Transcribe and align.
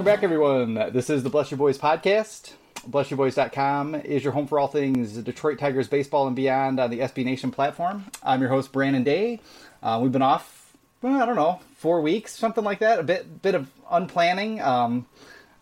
Welcome 0.00 0.14
back, 0.14 0.24
everyone. 0.24 0.92
This 0.94 1.10
is 1.10 1.22
the 1.22 1.28
Bless 1.28 1.50
You 1.50 1.58
Boys 1.58 1.76
podcast. 1.76 2.54
BlessYouBoys.com 2.88 3.96
is 3.96 4.24
your 4.24 4.32
home 4.32 4.46
for 4.46 4.58
all 4.58 4.66
things 4.66 5.12
Detroit 5.18 5.58
Tigers 5.58 5.88
baseball 5.88 6.26
and 6.26 6.34
beyond 6.34 6.80
on 6.80 6.88
the 6.88 7.00
SB 7.00 7.22
Nation 7.22 7.50
platform. 7.50 8.06
I'm 8.22 8.40
your 8.40 8.48
host, 8.48 8.72
Brandon 8.72 9.04
Day. 9.04 9.40
Uh, 9.82 10.00
we've 10.02 10.10
been 10.10 10.22
off, 10.22 10.72
well, 11.02 11.22
I 11.22 11.26
don't 11.26 11.36
know, 11.36 11.60
four 11.76 12.00
weeks, 12.00 12.34
something 12.34 12.64
like 12.64 12.78
that. 12.78 12.98
A 12.98 13.02
bit, 13.02 13.42
bit 13.42 13.54
of 13.54 13.68
unplanning. 13.92 14.62
Um, 14.62 15.04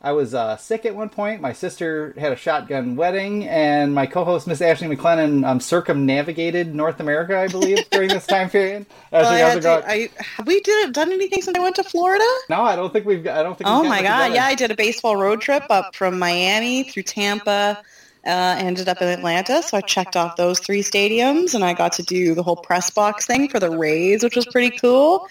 I 0.00 0.12
was 0.12 0.32
uh, 0.32 0.56
sick 0.56 0.86
at 0.86 0.94
one 0.94 1.08
point. 1.08 1.40
My 1.40 1.52
sister 1.52 2.14
had 2.16 2.30
a 2.30 2.36
shotgun 2.36 2.94
wedding, 2.94 3.48
and 3.48 3.92
my 3.92 4.06
co-host 4.06 4.46
Miss 4.46 4.60
Ashley 4.60 4.86
MacLennan 4.86 5.44
um, 5.44 5.58
circumnavigated 5.58 6.72
North 6.72 7.00
America, 7.00 7.36
I 7.36 7.48
believe, 7.48 7.78
during 7.90 8.08
this 8.08 8.24
time 8.24 8.48
period. 8.48 8.86
Ashley, 9.12 9.42
I 9.42 9.58
to, 9.58 9.90
I, 9.90 10.08
have 10.36 10.46
we 10.46 10.60
did 10.60 10.92
done 10.92 11.10
anything 11.10 11.42
since 11.42 11.56
I 11.58 11.60
went 11.60 11.74
to 11.76 11.84
Florida? 11.84 12.24
No, 12.48 12.62
I 12.62 12.76
don't 12.76 12.92
think 12.92 13.06
we've. 13.06 13.26
I 13.26 13.42
don't 13.42 13.58
think. 13.58 13.68
Oh 13.68 13.82
my 13.82 14.02
god! 14.02 14.28
Together. 14.28 14.34
Yeah, 14.36 14.44
I 14.44 14.54
did 14.54 14.70
a 14.70 14.76
baseball 14.76 15.16
road 15.16 15.40
trip 15.40 15.64
up 15.68 15.96
from 15.96 16.18
Miami 16.18 16.84
through 16.84 17.02
Tampa. 17.02 17.82
Uh, 18.26 18.56
ended 18.58 18.88
up 18.88 19.00
in 19.00 19.08
Atlanta, 19.08 19.62
so 19.62 19.76
I 19.76 19.80
checked 19.80 20.16
off 20.16 20.36
those 20.36 20.58
three 20.58 20.82
stadiums, 20.82 21.54
and 21.54 21.64
I 21.64 21.72
got 21.72 21.92
to 21.94 22.02
do 22.02 22.34
the 22.34 22.42
whole 22.42 22.56
press 22.56 22.90
box 22.90 23.26
thing 23.26 23.48
for 23.48 23.58
the 23.58 23.70
Rays, 23.70 24.22
which 24.22 24.36
was 24.36 24.44
pretty 24.44 24.76
cool. 24.76 25.26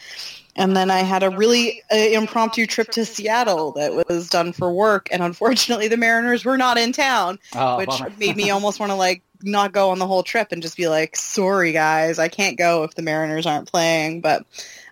And 0.58 0.76
then 0.76 0.90
I 0.90 1.00
had 1.00 1.22
a 1.22 1.30
really 1.30 1.84
uh, 1.92 1.96
impromptu 1.96 2.66
trip 2.66 2.90
to 2.92 3.06
Seattle 3.06 3.72
that 3.74 4.08
was 4.10 4.28
done 4.28 4.54
for 4.54 4.72
work, 4.72 5.08
and 5.12 5.22
unfortunately, 5.22 5.88
the 5.88 5.98
Mariners 5.98 6.44
were 6.44 6.58
not 6.58 6.78
in 6.78 6.92
town, 6.92 7.38
oh, 7.56 7.78
which 7.78 8.02
made 8.18 8.36
me 8.36 8.50
almost 8.50 8.80
want 8.80 8.92
to 8.92 8.96
like 8.96 9.22
not 9.44 9.72
go 9.72 9.92
on 9.92 10.00
the 10.00 10.08
whole 10.08 10.24
trip 10.24 10.52
and 10.52 10.64
just 10.64 10.76
be 10.76 10.88
like, 10.88 11.16
"Sorry, 11.16 11.72
guys, 11.72 12.18
I 12.18 12.28
can't 12.28 12.58
go 12.58 12.84
if 12.84 12.96
the 12.96 13.04
Mariners 13.04 13.46
aren't 13.46 13.72
playing." 13.72 14.22
But 14.22 14.46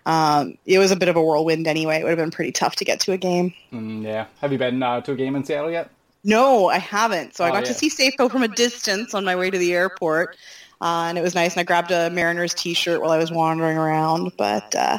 um, 0.06 0.56
it 0.66 0.78
was 0.78 0.92
a 0.92 0.96
bit 0.96 1.08
of 1.08 1.16
a 1.16 1.22
whirlwind 1.22 1.66
anyway. 1.66 1.98
It 1.98 2.04
would 2.04 2.10
have 2.10 2.18
been 2.18 2.30
pretty 2.30 2.52
tough 2.52 2.76
to 2.76 2.84
get 2.84 3.00
to 3.00 3.12
a 3.12 3.18
game. 3.18 3.52
Mm, 3.72 4.04
yeah. 4.04 4.26
Have 4.40 4.52
you 4.52 4.58
been 4.58 4.80
uh, 4.82 5.00
to 5.00 5.12
a 5.12 5.16
game 5.16 5.34
in 5.34 5.42
Seattle 5.44 5.70
yet? 5.70 5.90
No, 6.22 6.68
I 6.68 6.78
haven't. 6.78 7.36
So 7.36 7.44
oh, 7.44 7.48
I 7.48 7.50
got 7.50 7.62
yeah. 7.62 7.72
to 7.72 7.74
see 7.74 7.90
Safeco 7.90 8.30
from 8.30 8.42
a 8.42 8.48
distance 8.48 9.14
on 9.14 9.24
my 9.24 9.34
way 9.34 9.50
to 9.50 9.58
the 9.58 9.74
airport. 9.74 10.36
Uh, 10.80 11.06
and 11.08 11.18
it 11.18 11.22
was 11.22 11.34
nice. 11.34 11.54
And 11.54 11.60
I 11.60 11.64
grabbed 11.64 11.90
a 11.90 12.10
Mariners 12.10 12.54
T-shirt 12.54 13.00
while 13.00 13.10
I 13.10 13.18
was 13.18 13.32
wandering 13.32 13.76
around. 13.76 14.32
But 14.36 14.74
uh, 14.74 14.98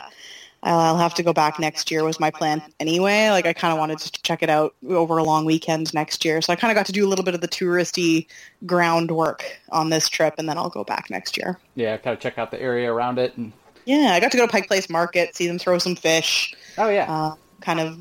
I'll 0.63 0.97
have 0.97 1.13
to 1.15 1.23
go 1.23 1.33
back 1.33 1.59
next 1.59 1.91
year 1.91 2.03
was 2.03 2.19
my 2.19 2.31
plan 2.31 2.61
anyway. 2.79 3.29
Like 3.29 3.45
I 3.45 3.53
kind 3.53 3.71
of 3.71 3.79
wanted 3.79 3.99
to 3.99 4.11
check 4.23 4.43
it 4.43 4.49
out 4.49 4.75
over 4.89 5.17
a 5.17 5.23
long 5.23 5.45
weekend 5.45 5.93
next 5.93 6.25
year. 6.25 6.41
So 6.41 6.51
I 6.51 6.55
kind 6.55 6.71
of 6.71 6.75
got 6.75 6.85
to 6.87 6.91
do 6.91 7.05
a 7.05 7.09
little 7.09 7.23
bit 7.23 7.35
of 7.35 7.41
the 7.41 7.47
touristy 7.47 8.27
groundwork 8.65 9.43
on 9.69 9.89
this 9.89 10.09
trip 10.09 10.35
and 10.37 10.49
then 10.49 10.57
I'll 10.57 10.69
go 10.69 10.83
back 10.83 11.09
next 11.09 11.37
year. 11.37 11.59
Yeah, 11.75 11.97
kind 11.97 12.13
of 12.13 12.19
check 12.19 12.37
out 12.37 12.51
the 12.51 12.61
area 12.61 12.91
around 12.91 13.19
it. 13.19 13.37
And... 13.37 13.53
Yeah, 13.85 14.11
I 14.13 14.19
got 14.19 14.31
to 14.31 14.37
go 14.37 14.45
to 14.45 14.51
Pike 14.51 14.67
Place 14.67 14.89
Market, 14.89 15.35
see 15.35 15.47
them 15.47 15.59
throw 15.59 15.77
some 15.77 15.95
fish. 15.95 16.53
Oh 16.77 16.89
yeah. 16.89 17.11
Uh, 17.11 17.35
kind 17.61 17.79
of 17.79 17.99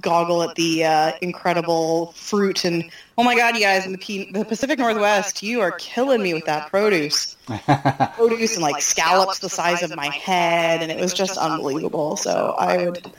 goggle 0.00 0.42
at 0.42 0.54
the 0.56 0.84
uh, 0.84 1.12
incredible 1.20 2.12
fruit 2.12 2.64
and 2.64 2.90
oh 3.18 3.22
my 3.24 3.34
god, 3.36 3.54
you 3.54 3.62
guys 3.62 3.86
in 3.86 3.92
the, 3.92 3.98
P- 3.98 4.30
the 4.30 4.44
Pacific 4.44 4.78
Northwest, 4.78 5.42
you 5.42 5.60
are 5.60 5.72
killing 5.72 6.22
me 6.22 6.34
with 6.34 6.44
that 6.46 6.70
produce, 6.70 7.36
produce 8.16 8.54
and 8.54 8.62
like 8.62 8.82
scallops 8.82 9.38
the 9.38 9.48
size 9.48 9.82
of 9.82 9.94
my 9.96 10.08
head, 10.08 10.82
and 10.82 10.90
it 10.90 11.00
was 11.00 11.12
just 11.14 11.36
unbelievable. 11.38 12.16
So 12.16 12.54
I 12.58 12.88
would. 12.88 13.10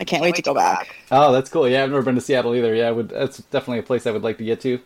I 0.00 0.04
can't 0.04 0.22
wait 0.22 0.34
to 0.36 0.42
go 0.42 0.54
back. 0.54 0.96
Oh, 1.12 1.32
that's 1.32 1.50
cool. 1.50 1.68
Yeah, 1.68 1.84
I've 1.84 1.90
never 1.90 2.02
been 2.02 2.14
to 2.14 2.20
Seattle 2.20 2.54
either. 2.54 2.74
Yeah, 2.74 2.88
I 2.88 2.90
would, 2.90 3.10
that's 3.10 3.38
definitely 3.38 3.80
a 3.80 3.82
place 3.82 4.06
I 4.06 4.10
would 4.10 4.22
like 4.22 4.38
to 4.38 4.44
get 4.44 4.60
to. 4.62 4.80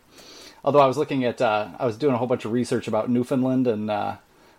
Although 0.65 0.81
I 0.81 0.87
was 0.87 0.99
looking 0.99 1.25
at, 1.25 1.41
uh, 1.41 1.69
I 1.79 1.87
was 1.87 1.97
doing 1.97 2.13
a 2.13 2.19
whole 2.19 2.27
bunch 2.27 2.45
of 2.45 2.51
research 2.51 2.89
about 2.89 3.09
Newfoundland 3.09 3.69
and 3.69 3.89
uh, 3.89 4.17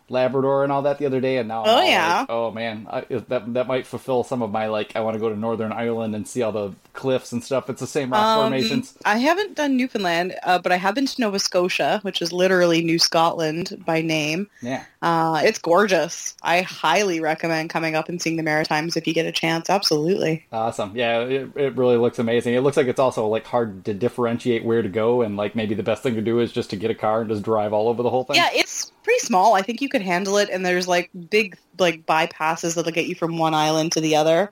Labrador 0.10 0.64
and 0.64 0.72
all 0.72 0.84
that 0.84 1.00
the 1.00 1.06
other 1.06 1.20
day, 1.20 1.38
and 1.38 1.48
now 1.48 1.64
oh 1.66 1.84
yeah, 1.84 2.20
like, 2.20 2.30
oh 2.30 2.52
man, 2.52 2.88
I, 2.90 3.02
that 3.02 3.54
that 3.54 3.68
might 3.68 3.86
fulfill 3.86 4.24
some 4.24 4.42
of 4.42 4.52
my 4.52 4.68
like 4.68 4.96
I 4.96 5.02
want 5.02 5.16
to 5.16 5.20
go 5.20 5.30
to 5.30 5.36
Northern 5.36 5.72
Ireland 5.72 6.16
and 6.16 6.28
see 6.28 6.42
all 6.42 6.52
the 6.52 6.74
cliffs 6.94 7.32
and 7.34 7.44
stuff. 7.44 7.70
It's 7.70 7.82
the 7.82 7.88
same 7.88 8.12
rock 8.12 8.22
um, 8.24 8.46
formations. 8.46 8.98
I 9.04 9.18
haven't 9.18 9.56
done 9.56 9.76
Newfoundland, 9.76 10.36
uh, 10.44 10.60
but 10.60 10.72
I 10.72 10.78
have 10.78 10.96
been 10.96 11.06
to 11.06 11.22
Nova 11.22 11.40
Scotia, 11.40 12.00
which 12.04 12.22
is 12.22 12.32
literally 12.32 12.82
New 12.82 13.00
Scotland 13.00 13.84
by 13.86 14.02
name. 14.02 14.50
Yeah, 14.62 14.86
uh, 15.02 15.42
it's 15.44 15.60
gorgeous. 15.60 16.36
I 16.42 16.62
highly 16.62 17.20
recommend 17.20 17.70
coming 17.70 17.96
up 17.96 18.10
and 18.10 18.22
seeing 18.22 18.36
the 18.36 18.44
Maritimes 18.44 18.98
if 18.98 19.06
you 19.06 19.14
get 19.14 19.26
a 19.26 19.32
chance. 19.32 19.70
Absolutely, 19.70 20.46
awesome. 20.52 20.96
Yeah, 20.96 21.20
it, 21.22 21.52
it 21.56 21.76
really 21.76 21.98
looks 21.98 22.20
amazing. 22.20 22.56
It 22.56 22.62
looks 22.62 22.78
like 22.78 22.88
it's 22.88 23.00
also 23.00 23.28
like 23.28 23.46
hard 23.46 23.86
to 23.86 23.94
differentiate 23.94 24.66
where 24.66 24.82
to 24.82 24.90
go, 24.90 25.22
and 25.22 25.38
like 25.38 25.56
maybe 25.56 25.76
the 25.76 25.84
best 25.84 26.04
thing 26.04 26.16
to 26.16 26.22
do 26.22 26.40
is 26.40 26.52
just 26.52 26.72
to 26.72 26.76
get 26.76 26.90
a 26.90 26.96
car 26.96 27.22
and 27.22 27.30
just 27.30 27.44
drive 27.44 27.74
all 27.74 27.90
over 27.90 28.02
the 28.02 28.10
whole 28.10 28.24
thing. 28.24 28.38
Yeah, 28.38 28.50
it's 28.54 28.92
pretty 29.04 29.20
small. 29.20 29.54
I 29.54 29.62
think 29.62 29.82
you 29.82 29.90
could 29.90 30.02
handle 30.02 30.38
it, 30.38 30.50
and 30.50 30.66
there's 30.66 30.88
like 30.88 31.12
big 31.30 31.58
like 31.78 32.06
bypasses 32.06 32.76
that'll 32.76 32.92
get 32.92 33.06
you 33.08 33.16
from 33.16 33.38
one 33.38 33.54
island 33.54 33.92
to 33.94 34.02
the 34.02 34.16
other. 34.16 34.52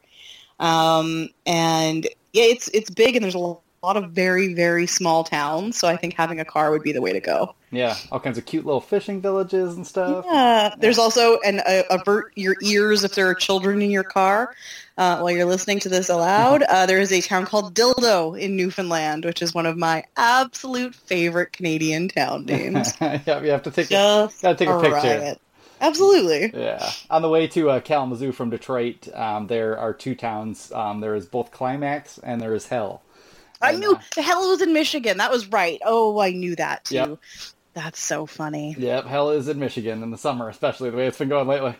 Um, 0.60 1.30
and 1.46 2.06
yeah, 2.34 2.44
it's 2.44 2.68
it's 2.70 2.90
big, 2.90 3.16
and 3.16 3.24
there's 3.24 3.36
a 3.36 3.40
lot 3.40 3.62
of 3.98 4.12
very 4.12 4.54
very 4.54 4.88
small 4.88 5.24
towns. 5.24 5.78
So 5.78 5.88
I 5.88 5.98
think 5.98 6.14
having 6.14 6.40
a 6.40 6.46
car 6.46 6.72
would 6.72 6.84
be 6.84 6.92
the 6.92 7.02
way 7.02 7.14
to 7.14 7.20
go. 7.20 7.56
Yeah, 7.72 7.96
all 8.12 8.20
kinds 8.20 8.38
of 8.38 8.46
cute 8.46 8.66
little 8.66 8.82
fishing 8.82 9.22
villages 9.22 9.76
and 9.76 9.86
stuff. 9.86 10.26
Yeah, 10.28 10.76
there's 10.78 10.98
also 10.98 11.40
an 11.40 11.60
uh, 11.60 11.84
avert 11.90 12.32
your 12.36 12.56
ears 12.62 13.04
if 13.04 13.16
there 13.16 13.28
are 13.30 13.36
children 13.36 13.82
in 13.82 13.92
your 13.92 14.04
car 14.04 14.56
uh, 14.98 15.20
while 15.20 15.32
you're 15.32 15.46
listening 15.46 15.80
to 15.82 15.90
this 15.90 16.10
aloud. 16.10 16.64
Uh, 16.76 16.86
there 16.86 17.00
is 17.00 17.12
a 17.12 17.22
town 17.22 17.46
called 17.46 17.74
Dildo 17.74 18.38
in 18.40 18.58
Newfoundland, 18.58 19.24
which 19.24 19.42
is 19.42 19.54
one 19.54 19.66
of 19.66 19.78
my 19.78 20.04
absolute 20.18 20.94
favorite 20.94 21.54
Canadian 21.54 22.10
town 22.10 22.46
names. 22.48 22.94
yeah, 23.00 23.42
you 23.42 23.52
have 23.52 23.64
to 23.64 23.72
take 23.72 23.92
a, 23.92 24.30
gotta 24.42 24.56
take 24.56 24.68
a, 24.68 24.78
a 24.78 24.82
picture. 24.82 24.96
Riot. 24.98 25.42
Absolutely. 25.80 26.52
Yeah. 26.60 26.90
On 27.10 27.22
the 27.22 27.30
way 27.30 27.48
to 27.48 27.70
uh, 27.70 27.80
Kalamazoo 27.80 28.32
from 28.32 28.50
Detroit, 28.50 29.08
um, 29.14 29.48
there 29.48 29.78
are 29.78 29.94
two 29.94 30.16
towns. 30.16 30.72
Um, 30.72 31.02
there 31.02 31.16
is 31.16 31.26
both 31.26 31.52
Climax 31.52 32.18
and 32.18 32.42
there 32.42 32.54
is 32.54 32.68
Hell. 32.68 33.02
I 33.66 33.72
knew 33.74 33.98
the 34.16 34.22
hell 34.22 34.50
was 34.50 34.62
in 34.62 34.74
Michigan. 34.74 35.18
That 35.18 35.32
was 35.32 35.48
right. 35.48 35.82
Oh, 35.86 36.20
I 36.20 36.32
knew 36.32 36.56
that 36.56 36.86
too. 36.86 36.96
Yep. 36.96 37.20
That's 37.74 38.00
so 38.00 38.26
funny. 38.26 38.76
Yep, 38.78 39.06
hell 39.06 39.32
is 39.32 39.50
in 39.50 39.60
Michigan 39.60 40.02
in 40.02 40.10
the 40.10 40.18
summer, 40.18 40.48
especially 40.48 40.90
the 40.90 40.98
way 40.98 41.08
it's 41.08 41.18
been 41.18 41.28
going 41.28 41.48
lately. 41.48 41.76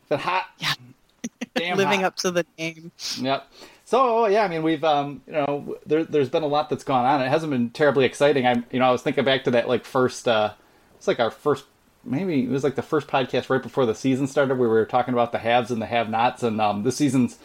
It's 0.00 0.08
been 0.10 0.18
hot. 0.18 0.46
Yeah. 0.58 0.74
Damn 1.54 1.78
living 1.78 2.00
hot. 2.00 2.06
up 2.06 2.16
to 2.16 2.30
the 2.30 2.44
name. 2.58 2.92
Yep. 3.18 3.50
So 3.86 4.26
yeah, 4.26 4.44
I 4.44 4.48
mean, 4.48 4.62
we've 4.62 4.84
um, 4.84 5.22
you 5.26 5.32
know, 5.32 5.78
there, 5.86 6.04
there's 6.04 6.28
been 6.28 6.42
a 6.42 6.48
lot 6.48 6.68
that's 6.68 6.84
gone 6.84 7.06
on. 7.06 7.22
It 7.22 7.28
hasn't 7.28 7.50
been 7.50 7.70
terribly 7.70 8.04
exciting. 8.04 8.46
I, 8.46 8.62
you 8.70 8.78
know, 8.78 8.86
I 8.86 8.90
was 8.90 9.02
thinking 9.02 9.24
back 9.24 9.44
to 9.44 9.52
that 9.52 9.68
like 9.68 9.84
first, 9.84 10.28
uh, 10.28 10.52
it's 10.96 11.06
like 11.06 11.20
our 11.20 11.30
first, 11.30 11.64
maybe 12.04 12.44
it 12.44 12.50
was 12.50 12.64
like 12.64 12.74
the 12.74 12.82
first 12.82 13.06
podcast 13.06 13.48
right 13.48 13.62
before 13.62 13.86
the 13.86 13.94
season 13.94 14.26
started, 14.26 14.58
where 14.58 14.68
we 14.68 14.74
were 14.74 14.84
talking 14.86 15.14
about 15.14 15.32
the 15.32 15.38
haves 15.38 15.70
and 15.70 15.80
the 15.80 15.86
have-nots, 15.86 16.42
and 16.42 16.60
um, 16.60 16.82
this 16.82 16.96
season's, 16.96 17.38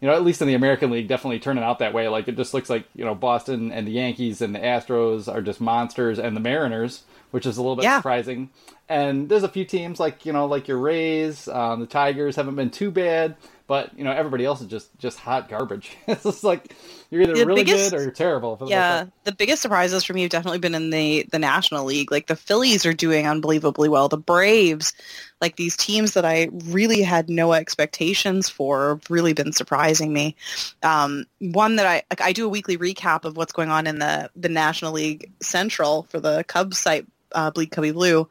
you 0.00 0.08
know, 0.08 0.14
at 0.14 0.24
least 0.24 0.42
in 0.42 0.48
the 0.48 0.54
American 0.54 0.90
League, 0.90 1.08
definitely 1.08 1.38
turning 1.38 1.64
out 1.64 1.78
that 1.78 1.94
way. 1.94 2.08
Like 2.08 2.28
it 2.28 2.36
just 2.36 2.54
looks 2.54 2.68
like 2.68 2.86
you 2.94 3.04
know 3.04 3.14
Boston 3.14 3.72
and 3.72 3.86
the 3.86 3.92
Yankees 3.92 4.42
and 4.42 4.54
the 4.54 4.58
Astros 4.58 5.32
are 5.32 5.42
just 5.42 5.60
monsters, 5.60 6.18
and 6.18 6.36
the 6.36 6.40
Mariners, 6.40 7.04
which 7.30 7.46
is 7.46 7.56
a 7.56 7.62
little 7.62 7.76
bit 7.76 7.84
yeah. 7.84 7.98
surprising. 7.98 8.50
And 8.88 9.28
there's 9.28 9.42
a 9.42 9.48
few 9.48 9.64
teams 9.64 9.98
like 9.98 10.26
you 10.26 10.32
know 10.32 10.46
like 10.46 10.68
your 10.68 10.78
Rays, 10.78 11.48
um, 11.48 11.80
the 11.80 11.86
Tigers 11.86 12.36
haven't 12.36 12.56
been 12.56 12.70
too 12.70 12.90
bad 12.90 13.36
but 13.66 13.96
you 13.98 14.04
know 14.04 14.12
everybody 14.12 14.44
else 14.44 14.60
is 14.60 14.68
just 14.68 14.96
just 14.98 15.18
hot 15.18 15.48
garbage. 15.48 15.96
it's 16.06 16.22
just 16.22 16.44
like 16.44 16.74
you're 17.10 17.22
either 17.22 17.34
the 17.34 17.46
really 17.46 17.64
biggest, 17.64 17.90
good 17.90 18.00
or 18.00 18.02
you're 18.02 18.12
terrible. 18.12 18.58
Yeah, 18.66 19.00
like 19.00 19.24
the 19.24 19.32
biggest 19.32 19.62
surprises 19.62 20.04
for 20.04 20.12
me 20.12 20.22
have 20.22 20.30
definitely 20.30 20.58
been 20.58 20.74
in 20.74 20.90
the 20.90 21.26
the 21.30 21.38
National 21.38 21.84
League. 21.84 22.10
Like 22.10 22.26
the 22.26 22.36
Phillies 22.36 22.86
are 22.86 22.92
doing 22.92 23.26
unbelievably 23.26 23.88
well. 23.88 24.08
The 24.08 24.18
Braves, 24.18 24.92
like 25.40 25.56
these 25.56 25.76
teams 25.76 26.14
that 26.14 26.24
I 26.24 26.48
really 26.64 27.02
had 27.02 27.28
no 27.28 27.52
expectations 27.52 28.48
for, 28.48 28.90
have 28.90 29.10
really 29.10 29.32
been 29.32 29.52
surprising 29.52 30.12
me. 30.12 30.36
Um, 30.82 31.26
one 31.38 31.76
that 31.76 31.86
I 31.86 32.02
like, 32.10 32.20
I 32.20 32.32
do 32.32 32.46
a 32.46 32.50
weekly 32.50 32.78
recap 32.78 33.24
of 33.24 33.36
what's 33.36 33.52
going 33.52 33.70
on 33.70 33.86
in 33.86 33.98
the 33.98 34.30
the 34.34 34.48
National 34.48 34.92
League 34.92 35.30
Central 35.40 36.04
for 36.04 36.20
the 36.20 36.44
Cubs 36.44 36.78
site, 36.78 37.06
uh, 37.32 37.50
Bleed 37.50 37.70
Cubbie 37.70 37.92
Blue. 37.92 38.28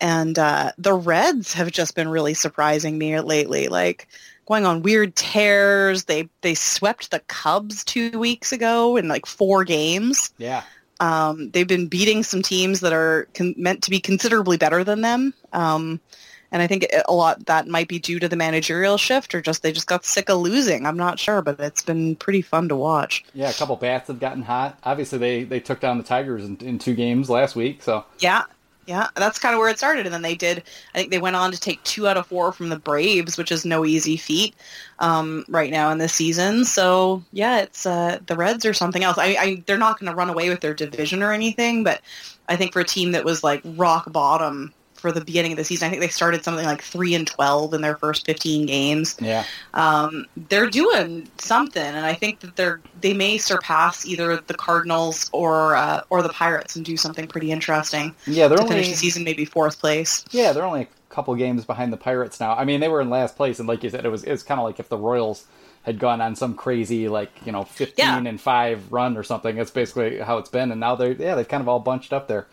And 0.00 0.36
uh, 0.36 0.72
the 0.78 0.94
Reds 0.94 1.52
have 1.52 1.70
just 1.70 1.94
been 1.94 2.08
really 2.08 2.34
surprising 2.34 2.98
me 2.98 3.20
lately. 3.20 3.68
Like 3.68 4.08
going 4.46 4.66
on 4.66 4.82
weird 4.82 5.14
tears. 5.16 6.04
They 6.04 6.28
they 6.40 6.54
swept 6.54 7.10
the 7.10 7.20
Cubs 7.20 7.84
two 7.84 8.18
weeks 8.18 8.52
ago 8.52 8.96
in 8.96 9.08
like 9.08 9.26
four 9.26 9.64
games. 9.64 10.32
Yeah. 10.38 10.62
Um, 11.00 11.50
they've 11.50 11.66
been 11.66 11.88
beating 11.88 12.22
some 12.22 12.42
teams 12.42 12.80
that 12.80 12.92
are 12.92 13.28
con- 13.34 13.54
meant 13.56 13.82
to 13.84 13.90
be 13.90 13.98
considerably 13.98 14.56
better 14.56 14.84
than 14.84 15.00
them. 15.00 15.34
Um, 15.52 16.00
and 16.52 16.62
I 16.62 16.66
think 16.66 16.86
a 17.08 17.12
lot 17.12 17.46
that 17.46 17.66
might 17.66 17.88
be 17.88 17.98
due 17.98 18.20
to 18.20 18.28
the 18.28 18.36
managerial 18.36 18.98
shift 18.98 19.34
or 19.34 19.40
just 19.40 19.62
they 19.62 19.72
just 19.72 19.86
got 19.86 20.04
sick 20.04 20.28
of 20.28 20.38
losing. 20.38 20.86
I'm 20.86 20.96
not 20.96 21.18
sure, 21.18 21.42
but 21.42 21.58
it's 21.58 21.82
been 21.82 22.14
pretty 22.16 22.42
fun 22.42 22.68
to 22.68 22.76
watch. 22.76 23.24
Yeah, 23.34 23.50
a 23.50 23.54
couple 23.54 23.74
bats 23.76 24.08
have 24.08 24.20
gotten 24.20 24.42
hot. 24.42 24.78
Obviously, 24.84 25.18
they, 25.18 25.44
they 25.44 25.60
took 25.60 25.80
down 25.80 25.98
the 25.98 26.04
Tigers 26.04 26.44
in, 26.44 26.58
in 26.58 26.78
two 26.78 26.94
games 26.94 27.30
last 27.30 27.56
week. 27.56 27.82
So 27.82 28.04
yeah, 28.18 28.44
yeah, 28.86 29.08
that's 29.16 29.38
kind 29.38 29.54
of 29.54 29.60
where 29.60 29.70
it 29.70 29.78
started. 29.78 30.06
And 30.06 30.14
then 30.14 30.22
they 30.22 30.34
did, 30.34 30.64
I 30.94 30.98
think 30.98 31.10
they 31.10 31.18
went 31.18 31.36
on 31.36 31.52
to 31.52 31.60
take 31.60 31.82
two 31.84 32.08
out 32.08 32.16
of 32.16 32.26
four 32.26 32.52
from 32.52 32.68
the 32.68 32.78
Braves, 32.78 33.38
which 33.38 33.52
is 33.52 33.64
no 33.64 33.84
easy 33.84 34.16
feat 34.16 34.54
um, 34.98 35.44
right 35.48 35.70
now 35.70 35.90
in 35.90 35.98
this 35.98 36.12
season. 36.12 36.64
So, 36.64 37.22
yeah, 37.32 37.60
it's 37.60 37.86
uh, 37.86 38.18
the 38.26 38.36
Reds 38.36 38.66
or 38.66 38.74
something 38.74 39.04
else. 39.04 39.18
I, 39.18 39.36
I 39.38 39.62
They're 39.66 39.78
not 39.78 39.98
going 39.98 40.10
to 40.10 40.16
run 40.16 40.28
away 40.28 40.48
with 40.48 40.60
their 40.60 40.74
division 40.74 41.22
or 41.22 41.32
anything, 41.32 41.84
but 41.84 42.00
I 42.48 42.56
think 42.56 42.72
for 42.72 42.80
a 42.80 42.84
team 42.84 43.12
that 43.12 43.24
was 43.24 43.44
like 43.44 43.62
rock 43.64 44.12
bottom 44.12 44.74
for 45.02 45.12
the 45.12 45.22
beginning 45.22 45.52
of 45.52 45.58
the 45.58 45.64
season. 45.64 45.86
I 45.86 45.90
think 45.90 46.00
they 46.00 46.08
started 46.08 46.42
something 46.44 46.64
like 46.64 46.80
three 46.80 47.14
and 47.14 47.26
twelve 47.26 47.74
in 47.74 47.82
their 47.82 47.96
first 47.96 48.24
fifteen 48.24 48.64
games. 48.64 49.16
Yeah, 49.20 49.44
um, 49.74 50.24
they're 50.48 50.70
doing 50.70 51.28
something, 51.38 51.82
and 51.82 52.06
I 52.06 52.14
think 52.14 52.40
that 52.40 52.56
they're 52.56 52.80
they 53.02 53.12
may 53.12 53.36
surpass 53.36 54.06
either 54.06 54.36
the 54.38 54.54
Cardinals 54.54 55.28
or 55.32 55.76
uh, 55.76 56.02
or 56.08 56.22
the 56.22 56.30
Pirates 56.30 56.76
and 56.76 56.84
do 56.84 56.96
something 56.96 57.26
pretty 57.26 57.52
interesting. 57.52 58.14
Yeah, 58.26 58.48
they're 58.48 58.56
to 58.56 58.62
only 58.64 58.76
finish 58.76 58.88
the 58.90 58.96
season 58.96 59.24
maybe 59.24 59.44
fourth 59.44 59.78
place. 59.80 60.24
Yeah, 60.30 60.52
they're 60.52 60.64
only 60.64 60.82
a 60.82 60.88
couple 61.10 61.34
games 61.34 61.64
behind 61.66 61.92
the 61.92 61.96
Pirates 61.98 62.40
now. 62.40 62.54
I 62.54 62.64
mean, 62.64 62.80
they 62.80 62.88
were 62.88 63.00
in 63.02 63.10
last 63.10 63.36
place, 63.36 63.58
and 63.58 63.68
like 63.68 63.82
you 63.82 63.90
said, 63.90 64.06
it 64.06 64.08
was 64.08 64.24
it's 64.24 64.42
kind 64.44 64.58
of 64.60 64.64
like 64.64 64.80
if 64.80 64.88
the 64.88 64.96
Royals 64.96 65.44
had 65.82 65.98
gone 65.98 66.20
on 66.20 66.36
some 66.36 66.54
crazy 66.54 67.08
like 67.08 67.30
you 67.44 67.50
know 67.50 67.64
fifteen 67.64 68.06
Yeah. 68.06 68.18
and 68.18 68.40
five 68.40 68.92
run 68.92 69.16
or 69.16 69.24
something. 69.24 69.56
That's 69.56 69.72
basically 69.72 70.18
how 70.20 70.38
it's 70.38 70.48
been, 70.48 70.70
and 70.70 70.78
now 70.80 70.94
they're 70.94 71.12
yeah 71.12 71.34
they've 71.34 71.48
kind 71.48 71.60
of 71.60 71.68
all 71.68 71.80
bunched 71.80 72.12
up 72.12 72.28
there. 72.28 72.46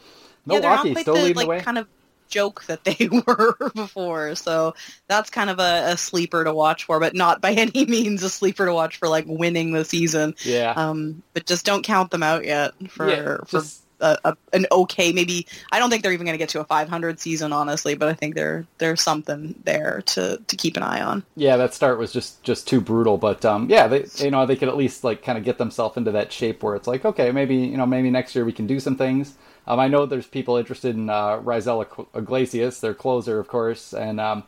yeah, 0.48 0.60
Milwaukee 0.60 0.94
quite 0.94 1.02
still 1.04 1.14
the 1.14 1.22
leading 1.22 1.36
like 1.36 1.46
the 1.46 1.50
way. 1.50 1.62
kind 1.62 1.78
of 1.78 1.88
joke 2.30 2.64
that 2.66 2.84
they 2.84 3.10
were 3.28 3.72
before. 3.76 4.36
So 4.36 4.76
that's 5.08 5.30
kind 5.30 5.50
of 5.50 5.60
a, 5.60 5.92
a 5.94 5.98
sleeper 5.98 6.44
to 6.44 6.54
watch 6.54 6.86
for, 6.86 7.00
but 7.00 7.16
not 7.16 7.42
by 7.42 7.52
any 7.54 7.86
means 7.86 8.24
a 8.24 8.30
sleeper 8.30 8.66
to 8.66 8.74
watch 8.74 8.98
for 8.98 9.08
like 9.08 9.26
winning 9.28 9.72
the 9.74 9.86
season. 9.86 10.36
yeah, 10.44 10.76
Um, 10.76 11.24
but 11.34 11.46
just 11.46 11.66
don't 11.66 11.84
count 11.84 12.12
them 12.12 12.24
out 12.24 12.46
yet 12.46 12.74
for 12.90 13.08
Yeah, 13.10 13.38
for 13.46 13.62
a, 14.02 14.18
a, 14.24 14.38
an 14.54 14.66
okay 14.72 15.12
maybe. 15.12 15.46
I 15.72 15.80
don't 15.80 15.90
think 15.90 16.04
they're 16.04 16.14
even 16.14 16.26
going 16.26 16.34
to 16.34 16.38
get 16.40 16.50
to 16.50 16.62
a 16.62 16.66
500 16.66 17.20
season 17.20 17.52
honestly, 17.52 17.96
but 17.96 18.08
I 18.08 18.14
think 18.14 18.36
there 18.36 18.66
there's 18.78 19.02
something 19.02 19.56
there 19.66 20.04
to 20.08 20.40
to 20.48 20.56
keep 20.56 20.78
an 20.78 20.84
eye 20.84 21.02
on. 21.02 21.26
yeah. 21.36 21.58
That 21.58 21.74
start 21.74 22.00
was 22.00 22.12
just 22.14 22.44
just 22.44 22.68
too 22.68 22.82
brutal, 22.82 23.18
but 23.18 23.44
um, 23.46 23.70
yeah, 23.70 23.88
they 23.88 24.06
you 24.18 24.32
know 24.32 24.46
they 24.46 24.56
could 24.56 24.70
at 24.70 24.78
least 24.78 25.04
like 25.04 25.24
kind 25.24 25.38
of 25.38 25.44
get 25.44 25.58
themselves 25.58 25.98
into 25.98 26.12
that 26.12 26.32
shape 26.32 26.64
where 26.64 26.76
it's 26.76 26.88
like 26.88 27.06
okay, 27.06 27.32
maybe 27.32 27.56
you 27.56 27.78
know 27.78 27.86
maybe 27.86 28.10
next 28.10 28.36
year 28.36 28.46
we 28.46 28.54
can 28.54 28.68
do 28.68 28.80
some 28.80 28.96
things. 28.96 29.36
Um, 29.70 29.80
I 29.80 29.88
know 29.88 30.08
there's 30.08 30.26
people 30.26 30.58
interested 30.58 30.96
in 30.96 31.12
uh, 31.12 31.40
Raisel 31.40 31.86
Iglesias, 32.16 32.82
their 32.82 32.96
closer, 32.96 33.40
of 33.40 33.48
course, 33.48 33.94
and 33.94 34.20
um, 34.20 34.44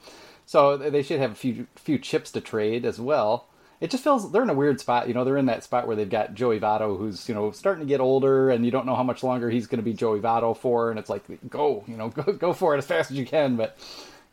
so 0.47 0.75
they 0.75 1.03
should 1.03 1.19
have 1.19 1.31
a 1.31 1.35
few 1.35 1.67
few 1.75 1.99
chips 1.99 2.31
to 2.31 2.41
trade 2.41 2.85
as 2.85 2.99
well. 2.99 3.45
It 3.79 3.91
just 3.91 4.03
feels 4.03 4.31
they're 4.31 4.41
in 4.41 4.49
a 4.49 4.55
weird 4.55 4.79
spot. 4.79 5.07
You 5.07 5.13
know, 5.13 5.23
they're 5.23 5.37
in 5.37 5.45
that 5.45 5.63
spot 5.63 5.85
where 5.85 5.95
they've 5.95 6.09
got 6.09 6.33
Joey 6.33 6.59
Votto, 6.59 6.97
who's 6.97 7.29
you 7.29 7.35
know 7.35 7.51
starting 7.51 7.85
to 7.85 7.87
get 7.87 7.99
older, 7.99 8.49
and 8.49 8.65
you 8.65 8.71
don't 8.71 8.87
know 8.87 8.95
how 8.95 9.03
much 9.03 9.21
longer 9.21 9.51
he's 9.51 9.67
going 9.67 9.77
to 9.77 9.83
be 9.83 9.93
Joey 9.93 10.19
Votto 10.19 10.57
for. 10.57 10.89
And 10.89 10.97
it's 10.97 11.09
like, 11.09 11.23
go, 11.49 11.83
you 11.87 11.97
know, 11.97 12.09
go 12.09 12.33
go 12.33 12.51
for 12.51 12.73
it 12.73 12.79
as 12.79 12.87
fast 12.87 13.11
as 13.11 13.17
you 13.17 13.25
can. 13.25 13.55
But 13.57 13.77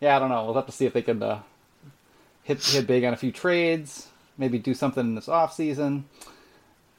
yeah, 0.01 0.17
I 0.17 0.19
don't 0.19 0.31
know. 0.31 0.47
We'll 0.47 0.55
have 0.55 0.67
to 0.67 0.73
see 0.73 0.87
if 0.87 0.95
they 0.95 1.03
can 1.03 1.23
uh, 1.23 1.43
hit 2.45 2.65
hit 2.65 2.87
big 2.87 3.05
on 3.05 3.13
a 3.13 3.17
few 3.19 3.31
trades. 3.31 4.09
Maybe 4.39 4.59
do 4.59 4.73
something 4.73 5.05
in 5.05 5.15
this 5.17 5.29
off 5.29 5.53
season. 5.53 6.07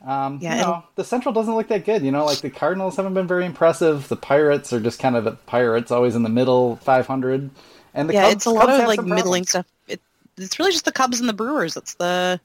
Um, 0.06 0.40
Yeah, 0.42 0.56
you 0.56 0.62
know, 0.62 0.84
the 0.96 1.04
Central 1.04 1.34
doesn't 1.34 1.54
look 1.54 1.68
that 1.70 1.86
good. 1.86 2.04
You 2.04 2.12
know, 2.12 2.26
like 2.26 2.40
the 2.40 2.50
Cardinals 2.50 2.96
haven't 2.96 3.14
been 3.14 3.28
very 3.28 3.46
impressive. 3.46 4.08
The 4.08 4.16
Pirates 4.16 4.72
are 4.72 4.80
just 4.80 5.00
kind 5.00 5.16
of 5.16 5.24
the 5.24 5.32
Pirates, 5.32 5.92
always 5.92 6.16
in 6.16 6.24
the 6.24 6.30
middle, 6.30 6.78
five 6.78 7.08
hundred. 7.08 7.50
And 7.94 8.10
the 8.10 8.14
yeah, 8.14 8.24
Cubs, 8.24 8.36
it's 8.36 8.46
a 8.46 8.54
Cubs 8.54 8.68
lot 8.68 8.82
of 8.82 8.88
like 8.88 9.04
middling 9.04 9.46
stuff. 9.46 9.66
It, 9.88 10.02
it's 10.38 10.58
really 10.60 10.72
just 10.72 10.86
the 10.86 10.92
Cubs 10.92 11.20
and 11.20 11.28
the 11.28 11.34
Brewers. 11.34 11.76
It's 11.76 11.96
the 11.96 12.40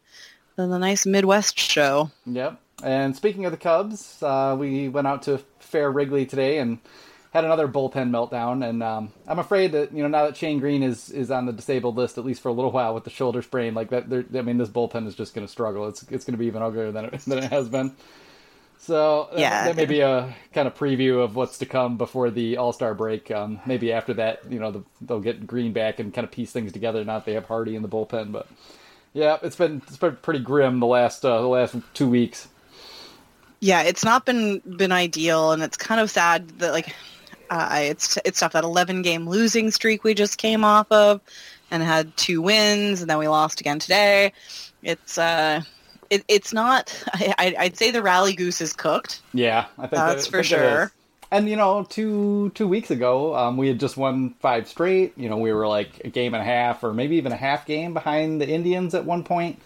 the, 0.56 0.66
the 0.66 0.78
nice 0.78 1.06
Midwest 1.06 1.58
show. 1.58 2.10
Yep. 2.26 2.60
And 2.82 3.14
speaking 3.16 3.44
of 3.44 3.52
the 3.52 3.58
Cubs, 3.58 4.22
uh, 4.22 4.56
we 4.58 4.88
went 4.88 5.06
out 5.06 5.22
to 5.22 5.38
Fair 5.60 5.90
Wrigley 5.90 6.26
today 6.26 6.58
and 6.58 6.78
had 7.34 7.44
another 7.44 7.68
bullpen 7.68 8.10
meltdown. 8.10 8.66
And 8.66 8.82
um, 8.82 9.12
I'm 9.26 9.38
afraid 9.38 9.72
that 9.72 9.92
you 9.92 10.02
know 10.02 10.08
now 10.08 10.24
that 10.24 10.36
Shane 10.36 10.60
Greene 10.60 10.82
is 10.82 11.10
is 11.10 11.30
on 11.30 11.44
the 11.46 11.52
disabled 11.52 11.96
list 11.96 12.16
at 12.16 12.24
least 12.24 12.40
for 12.40 12.48
a 12.48 12.52
little 12.52 12.70
while 12.70 12.94
with 12.94 13.04
the 13.04 13.10
shoulder 13.10 13.42
sprain, 13.42 13.74
like 13.74 13.90
that. 13.90 14.04
I 14.34 14.42
mean, 14.42 14.56
this 14.56 14.68
bullpen 14.70 15.06
is 15.06 15.14
just 15.14 15.34
going 15.34 15.46
to 15.46 15.50
struggle. 15.50 15.88
It's 15.88 16.02
it's 16.04 16.24
going 16.24 16.32
to 16.34 16.38
be 16.38 16.46
even 16.46 16.62
uglier 16.62 16.92
than 16.92 17.06
it, 17.06 17.20
than 17.26 17.38
it 17.38 17.50
has 17.52 17.68
been. 17.68 17.94
So 18.78 19.28
that, 19.32 19.40
Yeah. 19.40 19.64
that 19.64 19.76
may 19.76 19.86
be 19.86 20.00
a 20.00 20.34
kind 20.52 20.68
of 20.68 20.74
preview 20.76 21.24
of 21.24 21.36
what's 21.36 21.56
to 21.58 21.66
come 21.66 21.96
before 21.96 22.30
the 22.30 22.58
All 22.58 22.72
Star 22.72 22.94
break. 22.94 23.30
Um, 23.30 23.60
maybe 23.64 23.92
after 23.92 24.12
that, 24.14 24.40
you 24.50 24.58
know, 24.58 24.70
the, 24.70 24.82
they'll 25.00 25.20
get 25.20 25.46
Greene 25.46 25.72
back 25.72 25.98
and 26.00 26.12
kind 26.12 26.24
of 26.24 26.30
piece 26.30 26.52
things 26.52 26.70
together. 26.72 27.02
Now 27.04 27.14
that 27.18 27.24
they 27.24 27.32
have 27.32 27.46
Hardy 27.46 27.76
in 27.76 27.82
the 27.82 27.88
bullpen, 27.88 28.30
but 28.30 28.46
yeah, 29.14 29.38
it's 29.42 29.56
been 29.56 29.80
it's 29.86 29.96
been 29.96 30.16
pretty 30.16 30.40
grim 30.40 30.80
the 30.80 30.86
last 30.86 31.24
uh, 31.24 31.40
the 31.40 31.48
last 31.48 31.76
two 31.94 32.08
weeks. 32.08 32.48
Yeah, 33.60 33.82
it's 33.82 34.04
not 34.04 34.26
been 34.26 34.58
been 34.76 34.92
ideal, 34.92 35.52
and 35.52 35.62
it's 35.62 35.78
kind 35.78 36.00
of 36.00 36.10
sad 36.10 36.48
that 36.58 36.72
like 36.72 36.94
uh, 37.54 37.78
it's 37.80 38.18
it's 38.24 38.40
tough 38.40 38.52
that 38.52 38.64
11 38.64 39.02
game 39.02 39.28
losing 39.28 39.70
streak 39.70 40.04
we 40.04 40.14
just 40.14 40.38
came 40.38 40.64
off 40.64 40.90
of, 40.90 41.20
and 41.70 41.82
had 41.82 42.16
two 42.16 42.42
wins, 42.42 43.00
and 43.00 43.08
then 43.08 43.18
we 43.18 43.28
lost 43.28 43.60
again 43.60 43.78
today. 43.78 44.32
It's 44.82 45.18
uh, 45.18 45.62
it, 46.10 46.24
it's 46.28 46.52
not. 46.52 46.92
I, 47.14 47.54
I'd 47.58 47.76
say 47.76 47.90
the 47.90 48.02
rally 48.02 48.34
goose 48.34 48.60
is 48.60 48.72
cooked. 48.72 49.22
Yeah, 49.32 49.66
I 49.78 49.82
think 49.82 49.92
That's 49.92 50.24
that, 50.24 50.30
for 50.30 50.36
think 50.38 50.46
sure. 50.46 50.92
And 51.30 51.48
you 51.48 51.56
know, 51.56 51.84
two 51.88 52.50
two 52.50 52.68
weeks 52.68 52.90
ago, 52.90 53.34
um, 53.34 53.56
we 53.56 53.68
had 53.68 53.80
just 53.80 53.96
won 53.96 54.34
five 54.40 54.68
straight. 54.68 55.16
You 55.16 55.28
know, 55.28 55.38
we 55.38 55.52
were 55.52 55.66
like 55.66 56.00
a 56.04 56.08
game 56.08 56.34
and 56.34 56.42
a 56.42 56.46
half, 56.46 56.84
or 56.84 56.92
maybe 56.92 57.16
even 57.16 57.32
a 57.32 57.36
half 57.36 57.66
game 57.66 57.94
behind 57.94 58.40
the 58.40 58.48
Indians 58.48 58.94
at 58.94 59.04
one 59.04 59.24
point. 59.24 59.58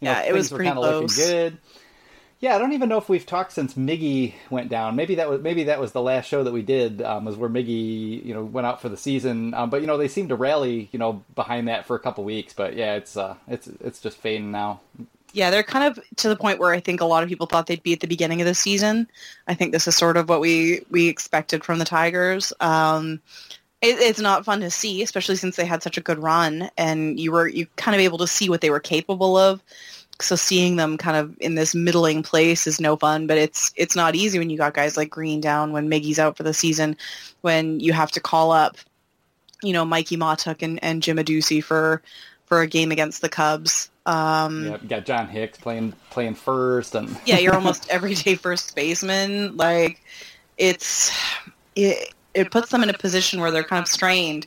You 0.00 0.06
know, 0.06 0.12
Yeah, 0.12 0.22
it 0.22 0.34
was 0.34 0.50
pretty 0.50 0.66
kinda 0.66 0.80
looking 0.80 1.08
good. 1.08 1.58
Yeah, 2.38 2.54
I 2.54 2.58
don't 2.58 2.74
even 2.74 2.90
know 2.90 2.98
if 2.98 3.08
we've 3.08 3.24
talked 3.24 3.52
since 3.52 3.74
Miggy 3.74 4.34
went 4.50 4.68
down. 4.68 4.94
Maybe 4.94 5.14
that 5.14 5.28
was 5.28 5.40
maybe 5.40 5.64
that 5.64 5.80
was 5.80 5.92
the 5.92 6.02
last 6.02 6.26
show 6.26 6.44
that 6.44 6.52
we 6.52 6.62
did 6.62 7.00
um, 7.00 7.24
was 7.24 7.36
where 7.36 7.48
Miggy 7.48 8.24
you 8.24 8.34
know 8.34 8.44
went 8.44 8.66
out 8.66 8.82
for 8.82 8.90
the 8.90 8.96
season. 8.96 9.54
Um, 9.54 9.70
but 9.70 9.80
you 9.80 9.86
know 9.86 9.96
they 9.96 10.08
seem 10.08 10.28
to 10.28 10.36
rally 10.36 10.90
you 10.92 10.98
know 10.98 11.24
behind 11.34 11.68
that 11.68 11.86
for 11.86 11.96
a 11.96 11.98
couple 11.98 12.24
weeks. 12.24 12.52
But 12.52 12.76
yeah, 12.76 12.94
it's 12.94 13.16
uh, 13.16 13.36
it's 13.48 13.68
it's 13.80 14.00
just 14.00 14.18
fading 14.18 14.50
now. 14.50 14.80
Yeah, 15.32 15.50
they're 15.50 15.62
kind 15.62 15.86
of 15.86 16.02
to 16.16 16.28
the 16.28 16.36
point 16.36 16.58
where 16.58 16.72
I 16.72 16.80
think 16.80 17.00
a 17.00 17.06
lot 17.06 17.22
of 17.22 17.28
people 17.28 17.46
thought 17.46 17.66
they'd 17.66 17.82
be 17.82 17.94
at 17.94 18.00
the 18.00 18.06
beginning 18.06 18.42
of 18.42 18.46
the 18.46 18.54
season. 18.54 19.08
I 19.48 19.54
think 19.54 19.72
this 19.72 19.88
is 19.88 19.96
sort 19.96 20.18
of 20.18 20.28
what 20.28 20.40
we 20.40 20.82
we 20.90 21.08
expected 21.08 21.64
from 21.64 21.78
the 21.78 21.84
Tigers. 21.86 22.52
Um, 22.60 23.20
it, 23.80 23.98
it's 23.98 24.20
not 24.20 24.44
fun 24.44 24.60
to 24.60 24.70
see, 24.70 25.02
especially 25.02 25.36
since 25.36 25.56
they 25.56 25.66
had 25.66 25.82
such 25.82 25.96
a 25.96 26.02
good 26.02 26.18
run, 26.18 26.70
and 26.76 27.18
you 27.18 27.32
were 27.32 27.48
you 27.48 27.66
kind 27.76 27.94
of 27.94 28.00
able 28.00 28.18
to 28.18 28.26
see 28.26 28.50
what 28.50 28.60
they 28.60 28.70
were 28.70 28.80
capable 28.80 29.36
of. 29.36 29.62
So 30.20 30.34
seeing 30.36 30.76
them 30.76 30.96
kind 30.96 31.16
of 31.16 31.36
in 31.40 31.56
this 31.56 31.74
middling 31.74 32.22
place 32.22 32.66
is 32.66 32.80
no 32.80 32.96
fun, 32.96 33.26
but 33.26 33.36
it's 33.36 33.72
it's 33.76 33.94
not 33.94 34.14
easy 34.14 34.38
when 34.38 34.50
you 34.50 34.56
got 34.56 34.74
guys 34.74 34.96
like 34.96 35.10
Greene 35.10 35.40
down, 35.40 35.72
when 35.72 35.90
Miggy's 35.90 36.18
out 36.18 36.36
for 36.36 36.42
the 36.42 36.54
season, 36.54 36.96
when 37.42 37.80
you 37.80 37.92
have 37.92 38.10
to 38.12 38.20
call 38.20 38.50
up, 38.50 38.76
you 39.62 39.72
know, 39.72 39.84
Mikey 39.84 40.16
Mahtook 40.16 40.62
and, 40.62 40.82
and 40.82 41.02
Jim 41.02 41.18
Adducci 41.18 41.62
for 41.62 42.02
for 42.46 42.60
a 42.62 42.66
game 42.66 42.92
against 42.92 43.20
the 43.20 43.28
Cubs. 43.28 43.90
Um, 44.06 44.64
Yeah, 44.64 44.78
you 44.80 44.88
got 44.88 45.04
John 45.04 45.28
Hicks 45.28 45.58
playing 45.58 45.92
playing 46.10 46.34
first, 46.34 46.94
and 46.94 47.16
yeah, 47.26 47.38
you're 47.38 47.54
almost 47.60 47.88
everyday 47.90 48.36
first 48.36 48.74
baseman. 48.74 49.56
Like 49.56 50.02
it's 50.56 51.12
it 51.74 52.14
it 52.32 52.50
puts 52.50 52.70
them 52.70 52.82
in 52.82 52.88
a 52.88 52.94
position 52.94 53.40
where 53.40 53.50
they're 53.50 53.64
kind 53.64 53.82
of 53.82 53.88
strained, 53.88 54.46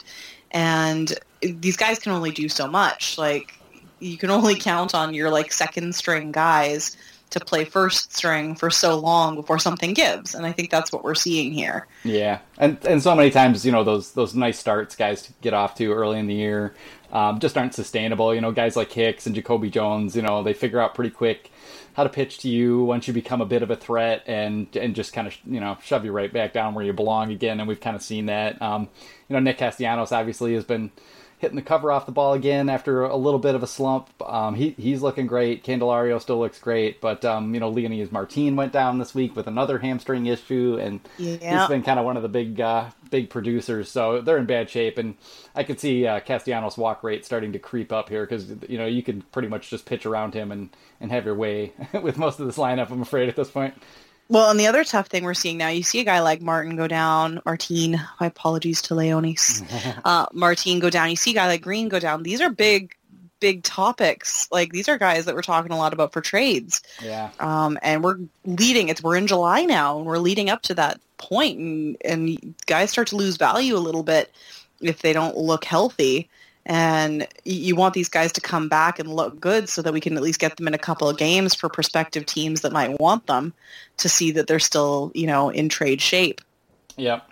and 0.51 1.13
these 1.41 1.77
guys 1.77 1.99
can 1.99 2.11
only 2.11 2.31
do 2.31 2.49
so 2.49 2.67
much. 2.67 3.17
Like 3.17 3.53
you 3.99 4.17
can 4.17 4.29
only 4.29 4.55
count 4.55 4.95
on 4.95 5.13
your 5.13 5.29
like 5.29 5.51
second 5.51 5.95
string 5.95 6.31
guys 6.31 6.97
to 7.31 7.39
play 7.39 7.63
first 7.63 8.15
string 8.15 8.55
for 8.55 8.71
so 8.71 8.97
long 8.97 9.35
before 9.35 9.59
something 9.59 9.93
gives, 9.93 10.33
and 10.33 10.45
I 10.45 10.51
think 10.51 10.71
that's 10.71 10.91
what 10.91 11.03
we're 11.03 11.15
seeing 11.15 11.53
here. 11.53 11.87
Yeah, 12.03 12.39
and 12.57 12.83
and 12.85 13.03
so 13.03 13.15
many 13.15 13.29
times, 13.29 13.65
you 13.65 13.71
know, 13.71 13.83
those 13.83 14.13
those 14.13 14.33
nice 14.33 14.57
starts 14.57 14.95
guys 14.95 15.31
get 15.41 15.53
off 15.53 15.75
to 15.75 15.91
early 15.93 16.19
in 16.19 16.27
the 16.27 16.33
year 16.33 16.73
um, 17.11 17.39
just 17.39 17.57
aren't 17.57 17.73
sustainable. 17.73 18.33
You 18.33 18.41
know, 18.41 18.51
guys 18.51 18.75
like 18.75 18.91
Hicks 18.91 19.25
and 19.25 19.35
Jacoby 19.35 19.69
Jones, 19.69 20.15
you 20.15 20.21
know, 20.21 20.43
they 20.43 20.53
figure 20.53 20.79
out 20.79 20.95
pretty 20.95 21.09
quick 21.09 21.51
how 21.93 22.03
to 22.03 22.09
pitch 22.09 22.37
to 22.39 22.49
you 22.49 22.83
once 22.83 23.07
you 23.07 23.13
become 23.13 23.41
a 23.41 23.45
bit 23.45 23.63
of 23.63 23.71
a 23.71 23.75
threat, 23.75 24.23
and 24.27 24.67
and 24.75 24.95
just 24.95 25.13
kind 25.13 25.27
of 25.27 25.35
you 25.45 25.59
know 25.59 25.77
shove 25.83 26.05
you 26.05 26.11
right 26.11 26.31
back 26.31 26.53
down 26.53 26.73
where 26.73 26.85
you 26.85 26.93
belong 26.93 27.31
again. 27.31 27.59
And 27.59 27.67
we've 27.67 27.79
kind 27.79 27.95
of 27.95 28.01
seen 28.01 28.27
that. 28.27 28.61
Um, 28.61 28.89
you 29.27 29.33
know, 29.33 29.39
Nick 29.39 29.57
Castellanos 29.57 30.11
obviously 30.11 30.53
has 30.53 30.63
been 30.63 30.91
hitting 31.39 31.55
the 31.55 31.61
cover 31.61 31.91
off 31.91 32.05
the 32.05 32.11
ball 32.11 32.33
again 32.33 32.69
after 32.69 33.03
a 33.03 33.15
little 33.15 33.39
bit 33.39 33.55
of 33.55 33.63
a 33.63 33.67
slump. 33.67 34.09
Um, 34.21 34.55
he 34.55 34.71
he's 34.77 35.01
looking 35.01 35.25
great. 35.25 35.63
Candelario 35.63 36.21
still 36.21 36.37
looks 36.39 36.59
great, 36.59 37.01
but 37.01 37.25
um, 37.25 37.53
you 37.53 37.59
know, 37.59 37.71
Leonys 37.73 38.11
Martin 38.11 38.55
went 38.55 38.73
down 38.73 38.99
this 38.99 39.15
week 39.15 39.35
with 39.35 39.47
another 39.47 39.79
hamstring 39.79 40.25
issue, 40.27 40.77
and 40.79 40.99
Yeah. 41.17 41.59
he's 41.61 41.67
been 41.69 41.81
kind 41.81 41.97
of 41.99 42.05
one 42.05 42.17
of 42.17 42.23
the 42.23 42.29
big 42.29 42.59
uh, 42.61 42.89
big 43.09 43.29
producers. 43.29 43.89
So 43.89 44.21
they're 44.21 44.37
in 44.37 44.45
bad 44.45 44.69
shape, 44.69 44.97
and 44.97 45.15
I 45.55 45.63
could 45.63 45.79
see 45.79 46.05
uh, 46.05 46.19
Castellanos' 46.19 46.77
walk 46.77 47.03
rate 47.03 47.25
starting 47.25 47.53
to 47.53 47.59
creep 47.59 47.91
up 47.91 48.09
here 48.09 48.23
because 48.25 48.49
you 48.67 48.77
know 48.77 48.85
you 48.85 49.01
can 49.01 49.21
pretty 49.31 49.47
much 49.47 49.69
just 49.69 49.85
pitch 49.85 50.05
around 50.05 50.33
him 50.33 50.51
and 50.51 50.69
and 51.01 51.11
have 51.11 51.25
your 51.25 51.35
way 51.35 51.71
with 52.03 52.17
most 52.17 52.39
of 52.39 52.45
this 52.45 52.57
lineup. 52.57 52.91
I'm 52.91 53.01
afraid 53.01 53.29
at 53.29 53.35
this 53.35 53.49
point. 53.49 53.73
Well, 54.29 54.51
and 54.51 54.59
the 54.59 54.67
other 54.67 54.83
tough 54.83 55.07
thing 55.07 55.23
we're 55.23 55.33
seeing 55.33 55.57
now, 55.57 55.69
you 55.69 55.81
see 55.81 55.99
a 55.99 56.03
guy 56.03 56.21
like 56.21 56.39
Martin 56.39 56.75
go 56.75 56.87
down, 56.87 57.41
Martine, 57.45 57.99
my 58.19 58.27
apologies 58.27 58.81
to 58.83 58.93
Leonys, 58.93 59.63
uh, 60.05 60.27
Martine 60.33 60.79
go 60.79 60.91
down. 60.91 61.09
You 61.09 61.15
see 61.15 61.31
a 61.31 61.33
guy 61.33 61.47
like 61.47 61.61
Greene 61.61 61.89
go 61.89 61.99
down. 61.99 62.21
These 62.21 62.39
are 62.39 62.51
big, 62.51 62.95
big 63.39 63.63
topics. 63.63 64.47
Like 64.51 64.71
these 64.71 64.87
are 64.87 64.99
guys 64.99 65.25
that 65.25 65.33
we're 65.33 65.41
talking 65.41 65.71
a 65.71 65.77
lot 65.77 65.93
about 65.93 66.13
for 66.13 66.21
trades. 66.21 66.83
Yeah, 67.01 67.31
Um, 67.39 67.79
and 67.81 68.03
we're 68.03 68.19
leading, 68.45 68.89
it's, 68.89 69.01
we're 69.01 69.17
in 69.17 69.25
July 69.25 69.65
now 69.65 69.97
and 69.97 70.05
we're 70.05 70.19
leading 70.19 70.51
up 70.51 70.61
to 70.63 70.75
that 70.75 71.01
point 71.17 71.57
and, 71.57 71.97
and 72.05 72.55
guys 72.67 72.91
start 72.91 73.07
to 73.07 73.15
lose 73.15 73.37
value 73.37 73.75
a 73.75 73.79
little 73.79 74.03
bit 74.03 74.31
if 74.79 75.01
they 75.01 75.11
don't 75.11 75.37
look 75.37 75.65
healthy. 75.65 76.29
And 76.65 77.27
you 77.45 77.75
want 77.75 77.93
these 77.95 78.09
guys 78.09 78.31
to 78.33 78.41
come 78.41 78.69
back 78.69 78.99
and 78.99 79.09
look 79.09 79.39
good 79.39 79.69
so 79.69 79.81
that 79.81 79.91
we 79.93 79.99
can 79.99 80.15
at 80.17 80.21
least 80.21 80.39
get 80.39 80.57
them 80.57 80.67
in 80.67 80.73
a 80.73 80.77
couple 80.79 81.09
of 81.09 81.17
games 81.17 81.55
for 81.55 81.67
prospective 81.69 82.25
teams 82.27 82.61
that 82.61 82.71
might 82.71 82.99
want 82.99 83.25
them 83.25 83.53
to 83.97 84.09
see 84.09 84.31
that 84.31 84.45
they're 84.47 84.59
still, 84.59 85.11
you 85.15 85.25
know, 85.25 85.49
in 85.49 85.69
trade 85.69 85.99
shape. 86.01 86.41
Yep. 86.97 87.27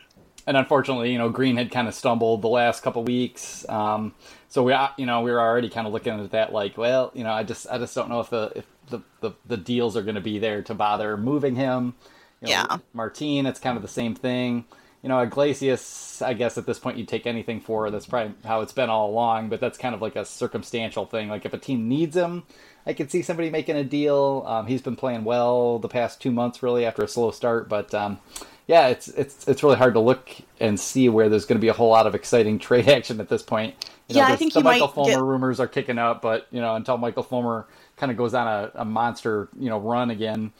and 0.48 0.56
unfortunately, 0.56 1.12
you 1.12 1.18
know, 1.18 1.30
Greene 1.30 1.58
had 1.58 1.72
kind 1.72 1.88
of 1.88 1.94
stumbled 1.94 2.42
the 2.42 2.48
last 2.48 2.82
couple 2.82 3.04
weeks. 3.04 3.68
Um, 3.70 4.14
so 4.48 4.64
we, 4.64 4.74
you 4.98 5.06
know, 5.06 5.22
we 5.22 5.30
were 5.30 5.42
already 5.42 5.70
kind 5.70 5.86
of 5.86 5.94
looking 5.94 6.18
at 6.20 6.32
that 6.32 6.54
like, 6.54 6.78
well, 6.78 7.12
you 7.14 7.24
know, 7.26 7.32
I 7.32 7.44
just, 7.44 7.68
I 7.70 7.78
just 7.78 7.94
don't 7.94 8.08
know 8.10 8.22
if 8.22 8.30
the, 8.30 8.54
if 8.56 8.66
the, 8.90 9.02
the, 9.20 9.32
the 9.46 9.58
deals 9.58 9.98
are 9.98 10.04
going 10.04 10.16
to 10.16 10.22
be 10.22 10.40
there 10.40 10.62
to 10.64 10.74
bother 10.74 11.18
moving 11.18 11.56
him. 11.56 11.96
You 12.42 12.48
know, 12.48 12.52
Yeah. 12.52 12.78
Martine, 12.94 13.46
it's 13.46 13.60
kind 13.60 13.76
of 13.76 13.82
the 13.82 13.90
same 13.90 14.16
thing. 14.16 14.64
You 15.04 15.10
know, 15.10 15.20
Iglesias, 15.20 16.22
I 16.22 16.34
guess 16.34 16.58
at 16.58 16.66
this 16.66 16.80
point 16.80 16.98
you'd 16.98 17.08
take 17.08 17.28
anything 17.28 17.62
for. 17.62 17.90
That's 17.92 18.08
probably 18.08 18.34
how 18.44 18.62
it's 18.62 18.74
been 18.74 18.90
all 18.90 19.10
along, 19.10 19.50
but 19.50 19.60
that's 19.60 19.78
kind 19.78 19.94
of 19.96 20.02
like 20.02 20.16
a 20.16 20.26
circumstantial 20.26 21.06
thing. 21.06 21.30
Like 21.30 21.46
if 21.46 21.54
a 21.54 21.58
team 21.58 21.88
needs 21.88 22.16
him, 22.16 22.44
I 22.86 22.94
could 22.94 23.12
see 23.12 23.22
somebody 23.22 23.50
making 23.50 23.76
a 23.76 23.84
deal. 23.84 24.44
Um, 24.48 24.66
he's 24.68 24.82
been 24.82 24.96
playing 24.96 25.24
well 25.24 25.78
the 25.80 25.88
past 25.88 26.20
two 26.22 26.32
months, 26.32 26.64
really, 26.64 26.86
after 26.86 27.04
a 27.04 27.08
slow 27.08 27.32
start. 27.32 27.70
But 27.70 27.94
um, 27.94 28.20
yeah, 28.66 28.88
it's 28.88 29.08
it's 29.10 29.48
it's 29.48 29.62
really 29.64 29.76
hard 29.78 29.94
to 29.94 30.00
look 30.00 30.30
and 30.60 30.80
see 30.80 31.10
where 31.10 31.30
there's 31.30 31.46
going 31.46 31.58
to 31.60 31.62
be 31.62 31.68
a 31.70 31.74
whole 31.74 31.90
lot 31.90 32.08
of 32.08 32.16
exciting 32.16 32.58
trade 32.68 32.90
action 32.90 33.20
at 33.22 33.30
this 33.30 33.44
point. 33.44 33.76
You 34.10 34.16
know, 34.16 34.22
Yeah, 34.22 34.34
I 34.34 34.36
think 34.36 34.54
the 34.54 34.60
you 34.60 34.64
Michael 34.64 34.88
might 34.88 34.94
Fulmer 34.96 35.12
get- 35.12 35.22
rumors 35.22 35.60
are 35.60 35.68
kicking 35.68 36.00
up, 36.00 36.22
but 36.22 36.48
you 36.52 36.60
know, 36.60 36.76
until 36.76 36.98
Michael 36.98 37.24
Fulmer 37.24 37.68
kind 37.98 38.12
of 38.12 38.18
goes 38.18 38.34
on 38.34 38.48
a, 38.48 38.72
a 38.76 38.86
monster, 38.86 39.50
you 39.60 39.70
know, 39.70 39.80
run 39.80 40.10
again, 40.10 40.52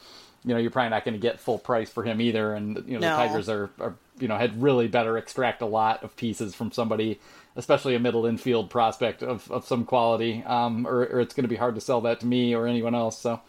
you 0.48 0.54
know, 0.54 0.60
you're 0.60 0.70
probably 0.72 0.90
not 0.90 1.04
going 1.04 1.14
to 1.14 1.20
get 1.20 1.40
full 1.40 1.58
price 1.58 1.90
for 1.90 2.02
him 2.04 2.20
either. 2.20 2.54
And 2.54 2.76
you 2.88 2.94
know, 2.94 3.00
No. 3.00 3.10
the 3.10 3.16
Tigers 3.16 3.48
are, 3.48 3.70
are, 3.80 3.96
you 4.18 4.28
know, 4.28 4.36
had 4.36 4.60
really 4.62 4.88
better 4.88 5.18
extract 5.18 5.62
a 5.62 5.66
lot 5.66 6.02
of 6.04 6.16
pieces 6.16 6.54
from 6.54 6.72
somebody, 6.72 7.20
especially 7.56 7.94
a 7.94 8.00
middle 8.00 8.26
infield 8.26 8.70
prospect 8.70 9.22
of, 9.22 9.50
of 9.50 9.66
some 9.66 9.84
quality, 9.84 10.42
um, 10.46 10.86
or, 10.86 11.02
or 11.06 11.20
it's 11.20 11.34
going 11.34 11.44
to 11.44 11.48
be 11.48 11.56
hard 11.56 11.74
to 11.76 11.80
sell 11.80 12.00
that 12.02 12.20
to 12.20 12.26
me 12.26 12.54
or 12.54 12.66
anyone 12.66 12.94
else. 12.94 13.18
So 13.20 13.40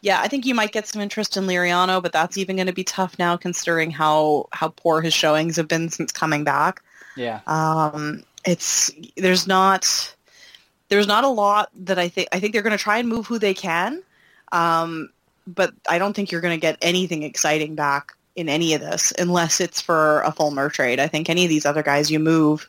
Yeah, 0.00 0.20
I 0.20 0.28
think 0.28 0.46
you 0.46 0.54
might 0.54 0.72
get 0.72 0.86
some 0.86 1.02
interest 1.02 1.36
in 1.36 1.44
Liriano, 1.46 2.02
but 2.02 2.12
that's 2.12 2.36
even 2.38 2.56
going 2.56 2.66
to 2.68 2.72
be 2.72 2.84
tough 2.84 3.18
now 3.18 3.36
considering 3.36 3.90
how 3.90 4.48
how 4.52 4.68
poor 4.68 5.00
his 5.00 5.14
showings 5.14 5.56
have 5.56 5.68
been 5.68 5.88
since 5.88 6.12
coming 6.12 6.44
back. 6.44 6.82
yeah, 7.14 7.40
Um, 7.46 8.24
it's 8.44 8.90
there's 9.16 9.46
not 9.46 10.14
there's 10.88 11.06
not 11.06 11.24
a 11.24 11.28
lot 11.28 11.70
that 11.74 11.98
I 11.98 12.08
think 12.08 12.28
I 12.32 12.40
think 12.40 12.52
they're 12.52 12.62
going 12.62 12.76
to 12.78 12.82
try 12.82 12.98
and 12.98 13.08
move 13.08 13.26
who 13.26 13.38
they 13.38 13.54
can, 13.54 14.02
um, 14.52 15.10
but 15.54 15.72
I 15.88 15.98
don't 15.98 16.14
think 16.14 16.30
you're 16.30 16.40
going 16.40 16.56
to 16.56 16.60
get 16.60 16.78
anything 16.82 17.22
exciting 17.22 17.74
back 17.74 18.12
in 18.36 18.48
any 18.48 18.74
of 18.74 18.80
this 18.80 19.12
unless 19.18 19.60
it's 19.60 19.80
for 19.80 20.20
a 20.22 20.30
Fulmer 20.32 20.68
trade. 20.68 21.00
I 21.00 21.08
think 21.08 21.28
any 21.28 21.44
of 21.44 21.48
these 21.48 21.66
other 21.66 21.82
guys 21.82 22.10
you 22.10 22.18
move, 22.20 22.68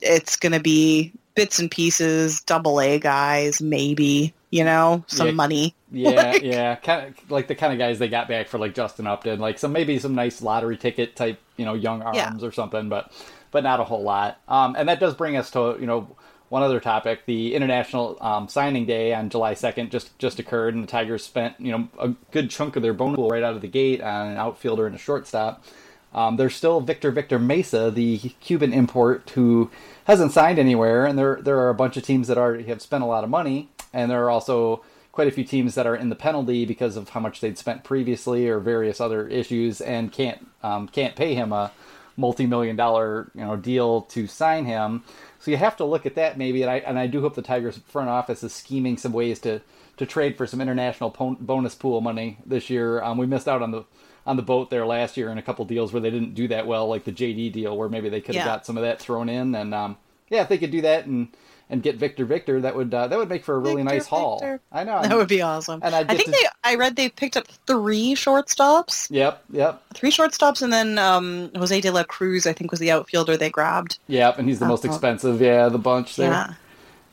it's 0.00 0.36
going 0.36 0.52
to 0.52 0.60
be 0.60 1.12
bits 1.34 1.58
and 1.58 1.70
pieces, 1.70 2.40
double 2.42 2.80
A 2.80 2.98
guys, 2.98 3.60
maybe 3.60 4.32
you 4.50 4.62
know 4.64 5.02
some 5.06 5.28
Yeah. 5.28 5.32
money. 5.32 5.74
yeah, 5.90 6.10
Like- 6.32 6.42
yeah, 6.42 6.74
kind 6.76 7.08
of 7.08 7.30
like 7.30 7.48
the 7.48 7.54
kind 7.54 7.72
of 7.72 7.78
guys 7.78 7.98
they 7.98 8.08
got 8.08 8.28
back 8.28 8.48
for 8.48 8.58
like 8.58 8.74
Justin 8.74 9.06
Upton, 9.06 9.40
like 9.40 9.58
some 9.58 9.72
maybe 9.72 9.98
some 9.98 10.14
nice 10.14 10.42
lottery 10.42 10.76
ticket 10.76 11.16
type, 11.16 11.40
you 11.56 11.64
know, 11.64 11.74
young 11.74 12.02
arms 12.02 12.16
Yeah. 12.18 12.34
or 12.40 12.52
something, 12.52 12.88
but 12.88 13.10
but 13.50 13.64
not 13.64 13.80
a 13.80 13.84
whole 13.84 14.02
lot. 14.02 14.38
Um, 14.48 14.74
and 14.78 14.88
that 14.88 15.00
does 15.00 15.14
bring 15.14 15.36
us 15.36 15.50
to 15.52 15.76
you 15.80 15.86
know 15.86 16.16
one 16.52 16.62
other 16.62 16.80
topic: 16.80 17.24
the 17.24 17.54
International 17.54 18.18
um, 18.20 18.46
Signing 18.46 18.84
Day 18.84 19.14
on 19.14 19.30
July 19.30 19.54
second 19.54 19.90
just 19.90 20.16
just 20.18 20.38
occurred, 20.38 20.74
and 20.74 20.82
the 20.82 20.86
Tigers 20.86 21.24
spent 21.24 21.58
you 21.58 21.72
know 21.72 21.88
a 21.98 22.08
good 22.30 22.50
chunk 22.50 22.76
of 22.76 22.82
their 22.82 22.92
bonus 22.92 23.16
pool 23.16 23.30
right 23.30 23.42
out 23.42 23.54
of 23.54 23.62
the 23.62 23.68
gate 23.68 24.02
on 24.02 24.32
an 24.32 24.36
outfielder 24.36 24.86
and 24.86 24.94
a 24.94 24.98
shortstop. 24.98 25.64
Um, 26.12 26.36
there's 26.36 26.54
still 26.54 26.82
Victor 26.82 27.10
Victor 27.10 27.38
Mesa, 27.38 27.90
the 27.90 28.18
Cuban 28.40 28.74
import, 28.74 29.30
who 29.30 29.70
hasn't 30.04 30.32
signed 30.32 30.58
anywhere, 30.58 31.06
and 31.06 31.18
there 31.18 31.40
there 31.40 31.58
are 31.58 31.70
a 31.70 31.74
bunch 31.74 31.96
of 31.96 32.02
teams 32.02 32.28
that 32.28 32.36
already 32.36 32.64
have 32.64 32.82
spent 32.82 33.02
a 33.02 33.06
lot 33.06 33.24
of 33.24 33.30
money, 33.30 33.70
and 33.94 34.10
there 34.10 34.22
are 34.22 34.30
also 34.30 34.84
quite 35.10 35.28
a 35.28 35.30
few 35.30 35.44
teams 35.44 35.74
that 35.74 35.86
are 35.86 35.96
in 35.96 36.10
the 36.10 36.14
penalty 36.14 36.66
because 36.66 36.98
of 36.98 37.08
how 37.08 37.20
much 37.20 37.40
they'd 37.40 37.56
spent 37.56 37.82
previously 37.82 38.46
or 38.46 38.58
various 38.58 39.00
other 39.00 39.26
issues, 39.26 39.80
and 39.80 40.12
can't 40.12 40.46
um, 40.62 40.86
can't 40.86 41.16
pay 41.16 41.34
him 41.34 41.50
a 41.50 41.72
multi-million 42.18 42.76
dollar 42.76 43.30
you 43.34 43.40
know 43.40 43.56
deal 43.56 44.02
to 44.02 44.26
sign 44.26 44.66
him. 44.66 45.02
So 45.42 45.50
you 45.50 45.56
have 45.56 45.76
to 45.78 45.84
look 45.84 46.06
at 46.06 46.14
that 46.14 46.38
maybe, 46.38 46.62
and 46.62 46.70
I 46.70 46.76
and 46.76 46.96
I 46.96 47.08
do 47.08 47.20
hope 47.20 47.34
the 47.34 47.42
Tigers 47.42 47.76
front 47.88 48.08
office 48.08 48.44
is 48.44 48.54
scheming 48.54 48.96
some 48.96 49.12
ways 49.12 49.40
to 49.40 49.60
to 49.96 50.06
trade 50.06 50.36
for 50.36 50.46
some 50.46 50.60
international 50.60 51.10
po- 51.10 51.36
bonus 51.40 51.74
pool 51.74 52.00
money 52.00 52.38
this 52.46 52.70
year. 52.70 53.02
Um, 53.02 53.18
we 53.18 53.26
missed 53.26 53.48
out 53.48 53.60
on 53.60 53.72
the 53.72 53.82
on 54.24 54.36
the 54.36 54.42
boat 54.42 54.70
there 54.70 54.86
last 54.86 55.16
year 55.16 55.30
in 55.30 55.38
a 55.38 55.42
couple 55.42 55.64
deals 55.64 55.92
where 55.92 56.00
they 56.00 56.10
didn't 56.12 56.34
do 56.34 56.46
that 56.46 56.68
well, 56.68 56.86
like 56.86 57.02
the 57.02 57.10
JD 57.10 57.52
deal, 57.52 57.76
where 57.76 57.88
maybe 57.88 58.08
they 58.08 58.20
could 58.20 58.36
have 58.36 58.46
Yeah. 58.46 58.52
got 58.52 58.64
some 58.64 58.76
of 58.76 58.84
that 58.84 59.00
thrown 59.00 59.28
in. 59.28 59.52
And 59.56 59.74
um, 59.74 59.96
yeah, 60.32 60.42
if 60.42 60.48
they 60.48 60.58
could 60.58 60.72
do 60.72 60.80
that 60.80 61.06
and 61.06 61.28
and 61.70 61.82
get 61.82 61.96
Victor 61.96 62.24
Victor, 62.26 62.60
that 62.62 62.74
would 62.76 62.92
uh, 62.92 63.06
that 63.08 63.16
would 63.18 63.28
make 63.28 63.44
for 63.44 63.54
a 63.54 63.58
really 63.58 63.82
Victor, 63.82 63.94
nice 63.94 64.06
haul. 64.06 64.40
Victor. 64.40 64.60
I 64.72 64.84
know. 64.84 65.00
That 65.02 65.16
would 65.16 65.28
be 65.28 65.40
awesome. 65.40 65.80
And 65.82 65.94
I'd 65.94 66.10
I 66.10 66.14
get 66.14 66.16
think 66.26 66.36
to- 66.36 66.50
they. 66.64 66.70
I 66.70 66.74
read 66.74 66.96
they 66.96 67.08
picked 67.08 67.36
up 67.36 67.46
three 67.66 68.14
shortstops, 68.14 69.06
Yep, 69.10 69.44
yep, 69.52 69.82
three 69.94 70.10
shortstops, 70.10 70.60
and 70.62 70.72
then 70.72 70.98
um, 70.98 71.50
Jose 71.54 71.80
de 71.80 71.90
la 71.90 72.02
Cruz. 72.04 72.46
I 72.46 72.52
think 72.52 72.70
was 72.72 72.80
the 72.80 72.90
outfielder 72.90 73.36
they 73.36 73.48
grabbed. 73.50 73.98
yep. 74.08 74.38
And 74.38 74.48
he's 74.48 74.58
the 74.58 74.66
most 74.66 74.84
Uh-huh. 74.84 74.92
expensive. 74.94 75.40
Yeah, 75.40 75.68
the 75.68 75.78
bunch 75.78 76.16
there. 76.16 76.30
Yeah, 76.30 76.54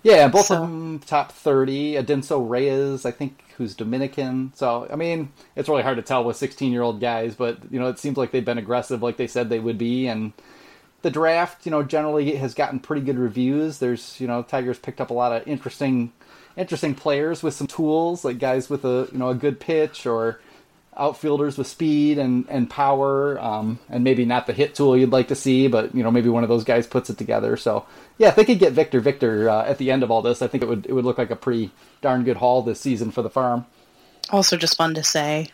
Yeah, 0.04 0.28
both 0.30 0.48
So- 0.48 0.56
of 0.56 0.62
them 0.62 1.00
top 1.06 1.32
30. 1.32 1.94
Adinso 1.94 2.40
Reyes, 2.50 3.06
I 3.06 3.12
think, 3.12 3.42
who's 3.58 3.76
Dominican. 3.76 4.52
So, 4.56 4.88
I 4.92 4.96
mean, 4.96 5.30
it's 5.56 5.68
really 5.70 5.84
hard 5.84 5.98
to 5.98 6.02
tell 6.04 6.24
with 6.24 6.38
16 6.38 6.72
year 6.72 6.82
old 6.82 7.00
guys, 7.02 7.36
but, 7.36 7.58
you 7.72 7.80
know, 7.80 7.88
it 7.88 8.00
seems 8.00 8.18
like 8.18 8.32
they've 8.32 8.44
been 8.46 8.58
aggressive 8.58 9.02
like 9.04 9.18
they 9.18 9.28
said 9.28 9.50
they 9.50 9.60
would 9.60 9.78
be. 9.78 10.08
And 10.08 10.32
the 11.02 11.10
draft, 11.10 11.66
you 11.66 11.72
know, 11.72 11.84
generally 11.84 12.36
has 12.36 12.54
gotten 12.54 12.80
pretty 12.80 13.02
good 13.02 13.18
reviews. 13.18 13.80
There's, 13.80 14.20
you 14.20 14.28
know, 14.28 14.44
Tigers 14.44 14.80
picked 14.80 15.00
up 15.00 15.10
a 15.10 15.14
lot 15.14 15.32
of 15.32 15.48
interesting, 15.48 16.12
interesting 16.58 16.96
players 16.96 17.42
with 17.42 17.54
some 17.54 17.68
tools, 17.68 18.26
like 18.26 18.40
guys 18.40 18.70
with 18.70 18.84
a, 18.86 19.08
you 19.12 19.18
know, 19.18 19.30
a 19.30 19.36
good 19.36 19.60
pitch 19.60 20.06
or 20.06 20.40
outfielders 20.98 21.58
with 21.58 21.68
speed 21.68 22.18
and, 22.18 22.46
and 22.50 22.70
power, 22.70 23.40
um, 23.40 23.80
and 23.90 24.04
maybe 24.04 24.26
not 24.26 24.46
the 24.46 24.54
hit 24.54 24.76
tool 24.76 24.98
you'd 24.98 25.12
like 25.12 25.30
to 25.30 25.36
see, 25.36 25.68
but 25.68 25.96
you 25.96 26.04
know 26.04 26.12
maybe 26.12 26.28
one 26.30 26.44
of 26.44 26.50
those 26.50 26.66
guys 26.66 26.86
puts 26.86 27.10
it 27.10 27.18
together. 27.18 27.56
So 27.56 27.86
yeah, 28.18 28.30
if 28.30 28.36
they 28.36 28.44
could 28.44 28.60
get 28.60 28.74
Victor 28.74 29.00
Victor 29.00 29.50
uh, 29.50 29.64
at 29.64 29.78
the 29.78 29.92
end 29.92 30.04
of 30.04 30.12
all 30.12 30.22
this, 30.22 30.42
I 30.42 30.48
think 30.48 30.62
it 30.62 30.68
would 30.68 30.86
it 30.86 30.94
would 30.94 31.06
look 31.06 31.18
like 31.18 31.32
a 31.32 31.38
pretty 31.38 31.72
darn 32.02 32.26
good 32.26 32.38
haul 32.38 32.62
this 32.62 32.82
season 32.82 33.12
for 33.12 33.22
the 33.22 33.30
farm. 33.30 33.66
also 34.30 34.58
just 34.58 34.76
fun 34.76 34.94
to 34.96 35.04
say. 35.04 35.48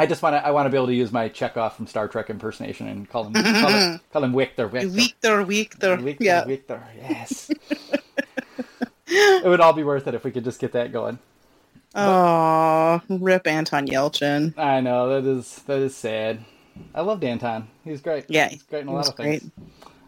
I 0.00 0.06
just 0.06 0.22
want 0.22 0.34
to 0.34 0.46
I 0.46 0.50
want 0.50 0.64
to 0.64 0.70
be 0.70 0.78
able 0.78 0.86
to 0.86 0.94
use 0.94 1.12
my 1.12 1.28
Chekhov 1.28 1.76
from 1.76 1.86
Star 1.86 2.08
Trek 2.08 2.30
impersonation 2.30 2.88
and 2.88 3.06
call 3.06 3.24
him 3.24 3.34
call 3.34 3.68
him, 3.68 4.00
call 4.14 4.24
him 4.24 4.34
Victor 4.34 4.66
Victor. 4.66 4.88
Victor, 4.88 5.44
Victor, 5.44 5.96
Victor, 5.98 6.24
yeah. 6.24 6.44
Victor, 6.46 6.82
yes. 6.96 7.50
it 9.06 9.44
would 9.44 9.60
all 9.60 9.74
be 9.74 9.84
worth 9.84 10.06
it 10.06 10.14
if 10.14 10.24
we 10.24 10.30
could 10.30 10.42
just 10.42 10.58
get 10.58 10.72
that 10.72 10.90
going. 10.90 11.18
Oh, 11.94 13.02
rip 13.10 13.46
Anton 13.46 13.88
Yelchin. 13.88 14.56
I 14.56 14.80
know 14.80 15.20
that 15.20 15.28
is 15.28 15.56
that 15.66 15.80
is 15.80 15.94
sad. 15.94 16.46
I 16.94 17.02
loved 17.02 17.22
Anton. 17.22 17.68
He's 17.84 18.00
great. 18.00 18.24
Yeah, 18.28 18.48
he's 18.48 18.62
great 18.62 18.80
in 18.80 18.88
a 18.88 18.92
he 18.92 18.94
lot 18.94 19.00
was 19.00 19.08
of 19.10 19.16
things. 19.16 19.50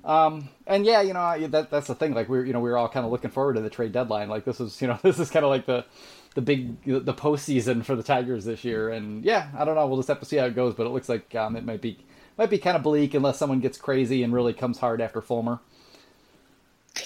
Um, 0.07 0.49
and 0.67 0.87
yeah, 0.87 1.03
you 1.03 1.13
know 1.13 1.47
that 1.49 1.71
that's 1.71 1.89
the 1.89 1.95
thing. 1.95 2.15
Like 2.15 2.31
we're 2.31 2.47
you 2.47 2.55
know 2.55 2.61
we 2.61 2.71
were 2.71 2.79
all 2.79 2.89
kind 2.89 3.05
of 3.05 3.13
looking 3.13 3.31
forward 3.31 3.57
to 3.57 3.61
the 3.61 3.69
trade 3.69 3.93
deadline. 3.93 4.31
Like 4.31 4.47
this 4.47 4.59
is 4.59 4.81
you 4.81 4.89
know 4.89 4.99
this 5.03 5.19
is 5.19 5.31
kind 5.31 5.45
of 5.45 5.51
like 5.51 5.67
the 5.67 5.85
the 6.35 6.43
big 6.43 6.83
the 6.85 7.15
postseason 7.15 7.85
for 7.85 7.97
the 7.97 8.03
Tigers 8.03 8.45
this 8.45 8.65
year. 8.65 8.91
And 8.91 9.25
yeah, 9.25 9.49
I 9.57 9.65
don't 9.65 9.75
know. 9.75 9.87
We'll 9.87 9.99
just 9.99 10.09
have 10.09 10.21
to 10.21 10.27
see 10.27 10.37
how 10.37 10.47
it 10.47 10.55
goes. 10.55 10.75
But 10.75 10.87
it 10.87 10.91
looks 10.91 11.09
like 11.09 11.35
um, 11.35 11.57
it 11.57 11.65
might 11.65 11.81
be 11.81 11.99
might 12.39 12.51
be 12.51 12.59
kind 12.59 12.77
of 12.77 12.83
bleak 12.83 13.15
unless 13.15 13.39
someone 13.39 13.61
gets 13.61 13.79
crazy 13.79 14.23
and 14.23 14.33
really 14.33 14.53
comes 14.53 14.79
hard 14.79 15.01
after 15.01 15.21
Fulmer. 15.21 15.61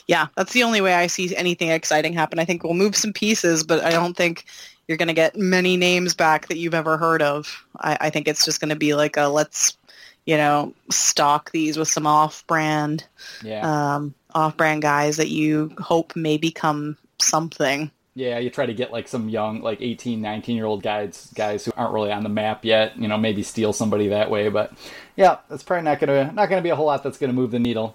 Yeah, 0.09 0.27
that's 0.37 0.53
the 0.53 0.65
only 0.65 0.81
way 0.81 0.95
I 0.95 1.07
see 1.07 1.35
anything 1.37 1.71
exciting 1.71 2.13
happen. 2.13 2.39
I 2.39 2.45
think 2.45 2.65
we'll 2.65 2.75
move 2.75 2.97
some 2.97 3.13
pieces, 3.13 3.63
but 3.63 3.85
I 3.85 3.91
don't 3.91 4.17
think 4.17 4.45
you're 4.89 4.97
going 4.97 5.09
to 5.09 5.15
get 5.15 5.37
many 5.37 5.77
names 5.77 6.15
back 6.15 6.49
that 6.49 6.59
you've 6.59 6.75
ever 6.75 6.97
heard 6.97 7.23
of. 7.23 7.65
I, 7.81 7.97
I 8.03 8.11
think 8.11 8.27
it's 8.27 8.45
just 8.45 8.61
going 8.61 8.71
to 8.71 8.77
be 8.77 8.95
like 8.95 9.17
a 9.17 9.29
let's, 9.29 9.77
you 10.25 10.37
know, 10.37 10.75
stock 10.91 11.53
these 11.53 11.77
with 11.77 11.89
some 11.89 12.07
off-brand, 12.07 13.05
Yeah, 13.45 13.61
um, 13.95 14.15
off-brand 14.35 14.83
guys 14.83 15.17
that 15.19 15.29
you 15.29 15.73
hope 15.79 16.17
may 16.17 16.37
become 16.37 16.97
something. 17.21 17.91
Yeah. 18.17 18.39
You 18.41 18.51
try 18.51 18.67
to 18.67 18.75
get 18.75 18.91
like 18.91 19.07
some 19.07 19.29
young 19.29 19.61
like 19.61 19.81
18, 19.81 20.21
19 20.21 20.57
year 20.57 20.65
old 20.67 20.83
guys 20.83 21.31
guys 21.35 21.65
who 21.65 21.73
aren't 21.77 21.93
really 21.93 22.11
on 22.11 22.25
the 22.25 22.29
map 22.29 22.65
yet. 22.65 22.99
You 22.99 23.07
know, 23.07 23.17
maybe 23.19 23.45
steal 23.45 23.73
somebody 23.73 24.09
that 24.09 24.31
way. 24.31 24.49
But 24.49 24.73
yeah, 25.15 25.39
it's 25.51 25.63
probably 25.63 25.85
not 25.85 26.01
gonna 26.01 26.33
not 26.33 26.49
gonna 26.49 26.63
be 26.63 26.71
a 26.71 26.77
whole 26.77 26.87
lot 26.87 27.05
that's 27.05 27.19
gonna 27.19 27.33
move 27.35 27.53
the 27.53 27.61
needle. 27.61 27.95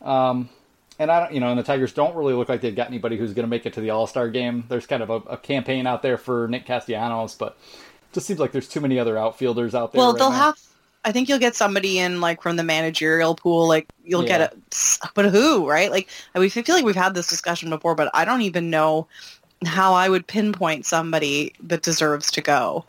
Um, 0.00 0.48
and 0.98 1.10
I 1.10 1.20
don't, 1.20 1.32
you 1.32 1.40
know, 1.40 1.48
and 1.48 1.58
the 1.58 1.62
Tigers 1.62 1.92
don't 1.92 2.14
really 2.14 2.34
look 2.34 2.48
like 2.48 2.60
they've 2.60 2.76
got 2.76 2.86
anybody 2.88 3.16
who's 3.16 3.32
going 3.32 3.44
to 3.44 3.48
make 3.50 3.64
it 3.64 3.72
to 3.74 3.80
the 3.80 3.90
All 3.90 4.06
Star 4.06 4.28
game. 4.28 4.64
There's 4.68 4.86
kind 4.86 5.02
of 5.02 5.08
a, 5.10 5.14
a 5.30 5.36
campaign 5.38 5.86
out 5.86 6.02
there 6.02 6.18
for 6.18 6.46
Nick 6.48 6.66
Castellanos, 6.66 7.34
but 7.34 7.56
it 7.72 8.14
just 8.14 8.26
seems 8.26 8.38
like 8.38 8.52
there's 8.52 8.68
too 8.68 8.80
many 8.80 8.98
other 8.98 9.16
outfielders 9.16 9.74
out 9.74 9.92
there. 9.92 9.98
Well, 9.98 10.12
right 10.12 10.18
they'll 10.18 10.30
now. 10.30 10.36
have. 10.36 10.60
I 11.02 11.12
think 11.12 11.30
you'll 11.30 11.38
get 11.38 11.56
somebody 11.56 11.98
in 11.98 12.20
like 12.20 12.42
from 12.42 12.56
the 12.56 12.62
managerial 12.62 13.34
pool. 13.34 13.66
Like 13.66 13.88
you'll 14.04 14.24
Yeah. 14.24 14.38
get 14.38 14.54
a, 14.54 15.08
but 15.14 15.24
who, 15.30 15.66
right? 15.66 15.90
Like 15.90 16.08
I 16.34 16.38
we 16.38 16.50
feel 16.50 16.74
like 16.74 16.84
we've 16.84 16.94
had 16.94 17.14
this 17.14 17.28
discussion 17.28 17.70
before, 17.70 17.94
but 17.94 18.10
I 18.12 18.26
don't 18.26 18.42
even 18.42 18.68
know 18.68 19.08
how 19.66 19.94
I 19.94 20.08
would 20.08 20.26
pinpoint 20.26 20.86
somebody 20.86 21.54
that 21.62 21.82
deserves 21.82 22.30
to 22.32 22.40
go. 22.40 22.84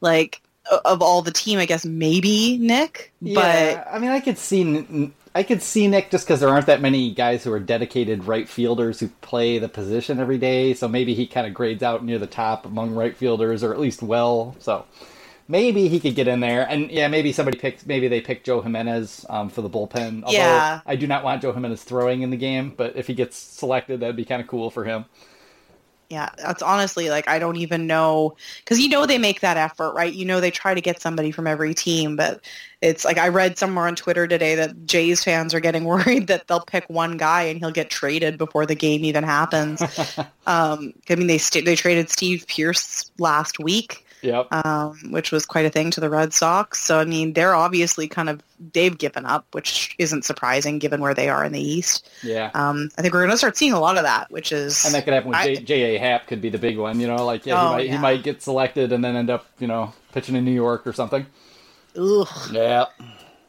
Like 0.00 0.40
of 0.84 1.02
all 1.02 1.22
the 1.22 1.30
team, 1.30 1.58
I 1.58 1.66
guess 1.66 1.84
maybe 1.84 2.58
Nick, 2.58 3.12
Yeah, 3.20 3.84
I 3.90 3.98
mean, 3.98 4.10
I 4.10 4.20
could 4.20 4.38
see, 4.38 5.12
I 5.34 5.42
could 5.42 5.62
see 5.62 5.86
Nick 5.88 6.10
just 6.10 6.26
because 6.26 6.40
there 6.40 6.48
aren't 6.48 6.66
that 6.66 6.80
many 6.80 7.12
guys 7.12 7.44
who 7.44 7.52
are 7.52 7.60
dedicated 7.60 8.24
right 8.24 8.48
fielders 8.48 9.00
who 9.00 9.08
play 9.20 9.58
the 9.58 9.68
position 9.68 10.20
every 10.20 10.38
day. 10.38 10.72
So 10.74 10.88
maybe 10.88 11.14
he 11.14 11.26
kind 11.26 11.46
of 11.46 11.52
grades 11.54 11.82
out 11.82 12.04
near 12.04 12.18
the 12.18 12.26
top 12.26 12.66
among 12.66 12.94
right 12.94 13.16
fielders, 13.16 13.62
or 13.62 13.72
at 13.74 13.80
least 13.80 14.02
well. 14.02 14.56
So 14.58 14.86
maybe 15.48 15.88
he 15.88 16.00
could 16.00 16.14
get 16.14 16.28
in 16.28 16.40
there. 16.40 16.66
And 16.68 16.90
yeah, 16.90 17.08
maybe 17.08 17.32
somebody 17.32 17.58
picked, 17.58 17.86
maybe 17.86 18.08
they 18.08 18.20
picked 18.20 18.46
Joe 18.46 18.62
Jimenez 18.62 19.26
um, 19.28 19.50
for 19.50 19.60
the 19.60 19.70
bullpen. 19.70 20.22
Although 20.24 20.38
Yeah. 20.38 20.80
I 20.86 20.96
do 20.96 21.06
not 21.06 21.24
want 21.24 21.42
Joe 21.42 21.52
Jimenez 21.52 21.82
throwing 21.84 22.22
in 22.22 22.30
the 22.30 22.36
game, 22.36 22.72
but 22.74 22.96
if 22.96 23.06
he 23.06 23.14
gets 23.14 23.36
selected, 23.36 24.00
that'd 24.00 24.16
be 24.16 24.24
kind 24.24 24.40
of 24.40 24.48
cool 24.48 24.70
for 24.70 24.84
him. 24.84 25.04
Yeah, 26.10 26.28
that's 26.36 26.62
honestly 26.62 27.08
like 27.08 27.28
I 27.28 27.38
don't 27.38 27.56
even 27.56 27.86
know 27.86 28.36
because 28.58 28.78
you 28.78 28.88
know 28.88 29.06
they 29.06 29.18
make 29.18 29.40
that 29.40 29.56
effort, 29.56 29.92
right? 29.94 30.12
You 30.12 30.24
know 30.24 30.40
they 30.40 30.50
try 30.50 30.74
to 30.74 30.80
get 30.80 31.00
somebody 31.00 31.30
from 31.30 31.46
every 31.46 31.74
team, 31.74 32.14
but 32.14 32.44
it's 32.82 33.04
like 33.04 33.16
I 33.16 33.28
read 33.28 33.56
somewhere 33.56 33.86
on 33.86 33.96
Twitter 33.96 34.28
today 34.28 34.54
that 34.56 34.86
Jays 34.86 35.24
fans 35.24 35.54
are 35.54 35.60
getting 35.60 35.84
worried 35.86 36.26
that 36.26 36.46
they'll 36.46 36.60
pick 36.64 36.84
one 36.88 37.16
guy 37.16 37.42
and 37.44 37.58
he'll 37.58 37.70
get 37.70 37.90
traded 37.90 38.36
before 38.36 38.66
the 38.66 38.74
game 38.74 39.04
even 39.04 39.24
happens. 39.24 39.82
um, 40.46 40.92
I 41.08 41.14
mean 41.14 41.26
they 41.26 41.38
st- 41.38 41.64
they 41.64 41.74
traded 41.74 42.10
Steve 42.10 42.46
Pearce 42.48 43.10
last 43.18 43.58
week, 43.58 44.03
Yep. 44.24 44.52
um, 44.52 44.98
which 45.10 45.30
was 45.30 45.44
quite 45.46 45.66
a 45.66 45.70
thing 45.70 45.90
to 45.92 46.00
the 46.00 46.08
Red 46.10 46.32
Sox. 46.32 46.80
So 46.82 46.98
I 46.98 47.04
mean 47.04 47.32
they're 47.34 47.54
obviously 47.54 48.08
kind 48.08 48.28
of 48.28 48.40
they've 48.72 48.96
given 48.96 49.26
up, 49.26 49.46
which 49.52 49.94
isn't 49.98 50.24
surprising 50.24 50.78
given 50.78 51.00
where 51.00 51.12
they 51.14 51.28
are 51.28 51.44
in 51.44 51.52
the 51.52 51.60
East. 51.60 52.08
yeah. 52.22 52.50
Um, 52.54 52.88
I 52.98 53.02
think 53.02 53.12
we're 53.14 53.20
going 53.20 53.30
to 53.32 53.36
start 53.38 53.56
seeing 53.56 53.72
a 53.72 53.80
lot 53.80 53.96
of 53.98 54.04
that, 54.04 54.30
which 54.30 54.52
is 54.52 54.84
And 54.84 54.94
that 54.94 55.04
could 55.04 55.12
happen 55.12 55.30
with 55.30 55.64
J.A. 55.66 55.98
Happ 55.98 56.26
could 56.26 56.40
be 56.40 56.48
the 56.48 56.58
big 56.58 56.78
one, 56.78 56.98
you 57.00 57.06
know, 57.06 57.24
like 57.24 57.44
yeah, 57.46 57.60
Oh, 57.60 57.66
he 57.68 57.72
might 57.74 57.86
yeah. 57.86 57.92
he 57.92 57.98
might 57.98 58.22
get 58.22 58.42
selected 58.42 58.92
and 58.92 59.04
then 59.04 59.16
end 59.16 59.28
up, 59.30 59.46
you 59.58 59.66
know, 59.66 59.92
pitching 60.12 60.36
in 60.36 60.44
New 60.44 60.52
York 60.54 60.86
or 60.86 60.92
something. 60.92 61.26
ugh. 61.98 62.28
Yeah. 62.52 62.86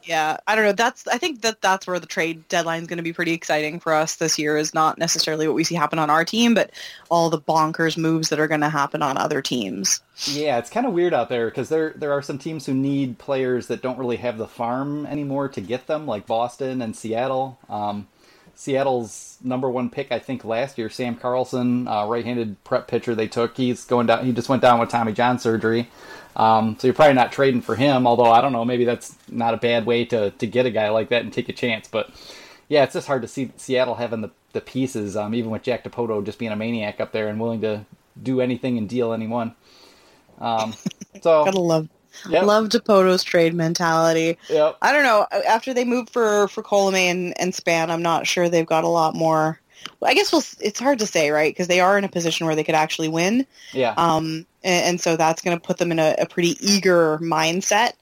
Yeah, 0.06 0.38
I 0.46 0.56
don't 0.56 0.66
know. 0.66 0.72
That's 0.72 1.08
I 1.08 1.18
think 1.18 1.42
that 1.42 1.62
that's 1.62 1.88
where 1.88 2.00
the 2.00 2.06
trade 2.06 2.48
deadline 2.48 2.82
is 2.84 2.88
going 2.88 2.98
to 2.98 3.04
be 3.04 3.14
pretty 3.14 3.34
exciting 3.34 3.80
for 3.80 3.94
us 3.94 4.18
this 4.18 4.38
year. 4.38 4.56
Is 4.56 4.74
not 4.74 4.98
necessarily 4.98 5.48
what 5.48 5.56
we 5.56 5.64
see 5.64 5.76
happen 5.76 5.98
on 5.98 6.10
our 6.12 6.24
team, 6.24 6.54
but 6.54 6.72
all 7.10 7.30
the 7.30 7.40
bonkers 7.40 7.98
moves 7.98 8.30
that 8.30 8.40
are 8.40 8.48
going 8.48 8.62
to 8.62 8.70
happen 8.70 9.02
on 9.02 9.18
other 9.18 9.42
teams. 9.42 10.02
Yeah, 10.26 10.60
it's 10.60 10.70
kind 10.70 10.86
of 10.86 10.94
weird 10.94 11.14
out 11.14 11.30
there 11.30 11.48
because 11.48 11.70
there 11.70 11.94
there 11.96 12.12
are 12.12 12.22
some 12.22 12.38
teams 12.38 12.66
who 12.66 12.74
need 12.74 13.18
players 13.18 13.68
that 13.68 13.82
don't 13.82 13.98
really 13.98 14.18
have 14.18 14.38
the 14.38 14.48
farm 14.48 15.06
anymore 15.08 15.50
to 15.50 15.62
get 15.62 15.88
them, 15.88 16.06
like 16.06 16.28
Boston 16.28 16.82
and 16.82 16.96
Seattle. 16.96 17.58
Um, 17.68 18.08
Seattle's 18.56 19.38
number 19.44 19.70
one 19.70 19.90
pick, 19.90 20.12
I 20.12 20.20
think, 20.20 20.46
last 20.46 20.78
year, 20.78 20.90
Sam 20.90 21.16
Carlson, 21.16 21.88
uh, 21.88 22.06
right-handed 22.06 22.64
prep 22.64 22.88
pitcher 22.88 23.14
they 23.14 23.28
took. 23.28 23.56
He's 23.58 23.86
going 23.86 24.08
down. 24.08 24.26
He 24.26 24.32
just 24.32 24.50
went 24.50 24.62
down 24.62 24.80
with 24.80 24.90
Tommy 24.90 25.14
John 25.14 25.40
surgery, 25.40 25.90
um, 26.36 26.78
so 26.80 26.88
you're 26.88 26.94
probably 26.94 27.16
not 27.16 27.32
trading 27.32 27.62
for 27.62 27.76
him. 27.76 28.08
Although 28.08 28.32
I 28.32 28.42
don't 28.42 28.54
know, 28.54 28.66
maybe 28.66 28.86
that's 28.86 29.16
not 29.30 29.54
a 29.54 29.58
bad 29.58 29.86
way 29.86 30.06
to 30.06 30.32
to 30.32 30.48
get 30.48 30.66
a 30.66 30.72
guy 30.72 30.90
like 30.90 31.10
that 31.10 31.24
and 31.24 31.34
take 31.34 31.50
a 31.50 31.54
chance. 31.54 31.88
But 31.88 32.10
yeah, 32.70 32.84
it's 32.84 32.94
just 32.94 33.08
hard 33.08 33.22
to 33.24 33.28
see 33.28 33.52
Seattle 33.58 33.96
having 33.96 34.22
the 34.22 34.32
the 34.54 34.62
pieces, 34.62 35.18
um, 35.18 35.36
even 35.36 35.52
with 35.52 35.64
Jack 35.64 35.84
Dipoto 35.84 36.26
just 36.26 36.40
being 36.40 36.52
a 36.52 36.56
maniac 36.56 37.00
up 37.02 37.12
there 37.12 37.28
and 37.28 37.40
willing 37.40 37.62
to 37.62 37.86
do 38.22 38.40
anything 38.40 38.78
and 38.78 38.88
deal 38.88 39.12
anyone. 39.14 39.54
Um, 40.40 40.74
so 41.22 41.46
Gotta 41.46 41.60
love 41.60 41.90
Yep. 42.30 42.46
love 42.46 42.70
Dipoto's 42.70 43.24
trade 43.24 43.54
mentality. 43.54 44.38
Yep. 44.50 44.78
I 44.82 44.92
don't 44.92 45.04
know. 45.04 45.28
After 45.48 45.74
they 45.74 45.86
moved 45.86 46.10
for 46.10 46.48
for 46.48 46.64
Colome 46.64 47.12
and 47.12 47.40
and 47.40 47.54
Span, 47.54 47.92
I'm 47.92 48.02
not 48.02 48.28
sure 48.28 48.50
they've 48.50 48.66
got 48.66 48.84
a 48.84 48.90
lot 48.90 49.16
more. 49.16 49.60
Well, 50.00 50.10
I 50.10 50.14
guess 50.16 50.32
we'll, 50.32 50.44
it's 50.60 50.80
hard 50.80 51.00
to 51.00 51.06
say, 51.06 51.30
right? 51.30 51.52
Because 51.52 51.68
they 51.68 51.80
are 51.80 51.98
in 51.98 52.04
a 52.04 52.10
position 52.10 52.48
where 52.48 52.56
they 52.56 52.64
could 52.64 52.76
actually 52.76 53.08
win. 53.08 53.46
Yeah. 53.72 53.94
Um, 53.96 54.46
and, 54.64 54.86
and 54.86 55.02
so 55.02 55.16
that's 55.16 55.42
going 55.42 55.58
to 55.58 55.62
put 55.62 55.78
them 55.78 55.92
in 55.92 56.00
a, 56.00 56.16
a 56.20 56.26
pretty 56.26 56.58
eager 56.60 57.20
mindset. 57.20 57.94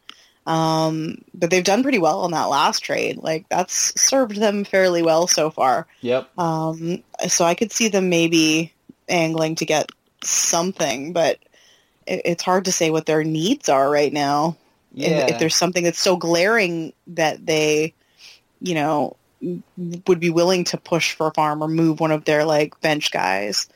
Um, 0.46 1.24
but 1.34 1.50
they've 1.50 1.64
done 1.64 1.84
pretty 1.84 2.00
well 2.00 2.22
on 2.22 2.32
that 2.32 2.46
last 2.46 2.80
trade. 2.80 3.18
Like 3.18 3.48
that's 3.50 4.00
served 4.00 4.38
them 4.38 4.64
fairly 4.64 5.02
well 5.02 5.28
so 5.28 5.50
far. 5.50 5.88
Yep. 6.02 6.38
Um, 6.38 7.04
so 7.28 7.46
I 7.46 7.56
could 7.56 7.72
see 7.72 7.88
them 7.88 8.10
maybe 8.10 8.74
angling 9.08 9.56
to 9.56 9.66
get 9.66 9.90
something, 10.24 11.14
but 11.14 11.40
it's 12.08 12.44
hard 12.44 12.66
to 12.66 12.72
say 12.72 12.90
what 12.90 13.06
their 13.06 13.24
needs 13.24 13.70
are 13.70 13.90
right 13.90 14.12
now. 14.12 14.58
Yeah. 14.94 15.28
If 15.28 15.40
there's 15.40 15.56
something 15.56 15.84
that's 15.84 16.00
so 16.00 16.16
glaring 16.16 16.94
that 17.08 17.46
they, 17.46 17.94
you 18.62 18.76
know, 18.76 19.18
would 20.08 20.20
be 20.20 20.30
willing 20.30 20.64
to 20.66 20.78
push 20.78 21.14
for 21.14 21.28
a 21.28 21.34
farm 21.34 21.62
or 21.62 21.68
move 21.68 22.00
one 22.00 22.12
of 22.12 22.26
their 22.26 22.46
like 22.46 22.80
bench 22.82 23.12
guys. 23.12 23.68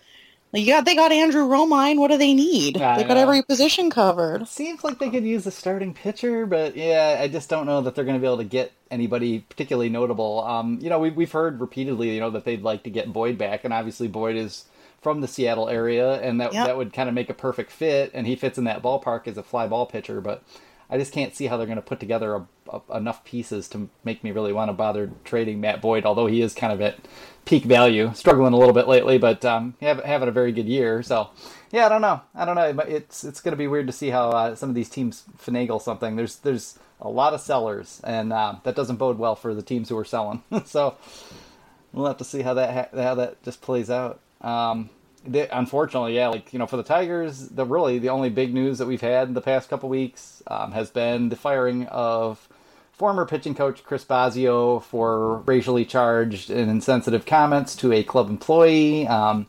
Like 0.54 0.63
you 0.63 0.74
got 0.74 0.86
they 0.86 0.96
got 0.96 1.12
Andrew 1.12 1.44
Romine. 1.44 1.98
What 1.98 2.10
do 2.10 2.18
they 2.18 2.34
need? 2.34 2.82
I 2.82 2.98
they 2.98 3.04
got 3.04 3.18
every 3.18 3.44
position 3.44 3.90
covered. 3.90 4.48
Seems 4.48 4.84
like 4.84 4.98
they 4.98 5.10
could 5.10 5.26
use 5.26 5.46
a 5.46 5.52
starting 5.52 5.94
pitcher, 5.94 6.46
but 6.46 6.78
yeah, 6.78 7.18
I 7.20 7.28
just 7.28 7.50
don't 7.50 7.66
know 7.66 7.82
that 7.82 7.96
they're 7.96 8.06
going 8.06 8.16
to 8.16 8.22
be 8.22 8.28
able 8.28 8.38
to 8.38 8.46
get 8.46 8.72
anybody 8.90 9.40
particularly 9.40 9.90
notable. 9.90 10.44
Um, 10.46 10.80
you 10.82 10.90
know, 10.90 11.00
we've 11.00 11.16
we've 11.16 11.32
heard 11.32 11.60
repeatedly, 11.60 12.13
you 12.13 12.22
know, 12.22 12.30
that 12.30 12.46
they'd 12.46 12.63
like 12.63 12.84
to 12.84 12.90
get 12.90 13.12
Boyd 13.12 13.38
back, 13.38 13.66
and 13.66 13.74
obviously 13.74 14.08
Boyd 14.08 14.38
is 14.38 14.63
from 15.02 15.22
the 15.22 15.28
Seattle 15.28 15.70
area, 15.70 16.20
and 16.22 16.42
that 16.42 16.54
Yep. 16.54 16.66
that 16.66 16.78
would 16.78 16.94
kind 16.94 17.08
of 17.10 17.16
make 17.16 17.30
a 17.30 17.34
perfect 17.34 17.72
fit, 17.72 18.12
and 18.14 18.28
he 18.28 18.36
fits 18.36 18.58
in 18.58 18.64
that 18.66 18.82
ballpark 18.82 19.28
as 19.28 19.38
a 19.38 19.44
fly 19.44 19.68
ball 19.68 19.86
pitcher. 19.86 20.22
But 20.22 20.44
I 20.90 20.98
just 20.98 21.12
can't 21.14 21.36
see 21.36 21.48
how 21.48 21.58
they're 21.58 21.68
going 21.68 21.76
to 21.78 21.82
put 21.82 22.00
together 22.00 22.36
a, 22.36 22.48
a, 22.90 22.98
enough 22.98 23.24
pieces 23.26 23.68
to 23.70 23.90
make 24.04 24.24
me 24.24 24.32
really 24.32 24.54
want 24.54 24.70
to 24.70 24.74
bother 24.74 25.12
trading 25.24 25.60
Matt 25.62 25.82
Boyd, 25.82 26.06
although 26.06 26.28
he 26.28 26.42
is 26.42 26.54
kind 26.54 26.72
of 26.74 26.82
at 26.82 26.98
peak 27.46 27.64
value, 27.64 28.12
struggling 28.14 28.54
a 28.54 28.58
little 28.58 28.74
bit 28.74 28.88
lately, 28.88 29.18
but 29.18 29.44
um, 29.46 29.76
having 29.82 30.28
a 30.30 30.32
very 30.32 30.52
good 30.52 30.68
year. 30.68 31.04
So, 31.04 31.30
yeah, 31.72 31.86
I 31.86 31.90
don't 31.90 32.02
know. 32.02 32.22
I 32.34 32.46
don't 32.46 32.56
know. 32.56 32.74
But 32.74 32.90
It's 32.90 33.24
it's 33.24 33.42
going 33.42 33.52
to 33.54 33.58
be 33.58 33.68
weird 33.68 33.88
to 33.88 33.94
see 33.94 34.10
how 34.10 34.30
uh, 34.30 34.56
some 34.56 34.70
of 34.70 34.76
these 34.76 34.90
teams 34.90 35.24
finagle 35.38 35.82
something. 35.82 36.16
There's 36.16 36.38
there's 36.38 36.80
a 37.00 37.10
lot 37.10 37.34
of 37.34 37.42
sellers, 37.42 38.02
and 38.04 38.34
uh, 38.34 38.56
that 38.64 38.76
doesn't 38.76 38.96
bode 38.96 39.20
well 39.20 39.36
for 39.36 39.54
the 39.54 39.62
teams 39.62 39.90
who 39.90 39.98
are 39.98 40.06
selling. 40.06 40.42
so 40.66 40.96
we'll 41.94 42.08
have 42.08 42.18
to 42.18 42.24
see 42.24 42.42
how 42.42 42.54
that 42.56 42.74
ha- 42.94 43.02
how 43.04 43.16
that 43.16 43.44
just 43.44 43.62
plays 43.62 43.90
out. 43.90 44.20
Um, 44.41 44.89
the, 45.26 45.58
unfortunately, 45.58 46.15
yeah, 46.15 46.28
like 46.28 46.54
you 46.54 46.60
know, 46.60 46.67
for 46.67 46.78
the 46.78 46.84
Tigers, 46.84 47.50
the 47.50 47.65
really 47.65 48.00
the 48.00 48.10
only 48.10 48.30
big 48.30 48.54
news 48.54 48.78
that 48.78 48.88
we've 48.88 49.02
had 49.02 49.28
in 49.28 49.34
the 49.34 49.41
past 49.41 49.69
couple 49.69 49.89
weeks 49.89 50.41
um, 50.47 50.71
has 50.71 50.89
been 50.89 51.30
the 51.30 51.36
firing 51.36 51.86
of 51.88 52.47
former 52.93 53.26
pitching 53.26 53.54
coach 53.54 53.84
Chris 53.84 54.04
Bosio 54.04 54.82
for 54.82 55.38
racially 55.39 55.86
charged 55.86 56.50
and 56.50 56.69
insensitive 56.69 57.26
comments 57.26 57.76
to 57.78 57.93
a 57.93 58.04
club 58.04 58.30
employee. 58.30 59.08
Um, 59.08 59.47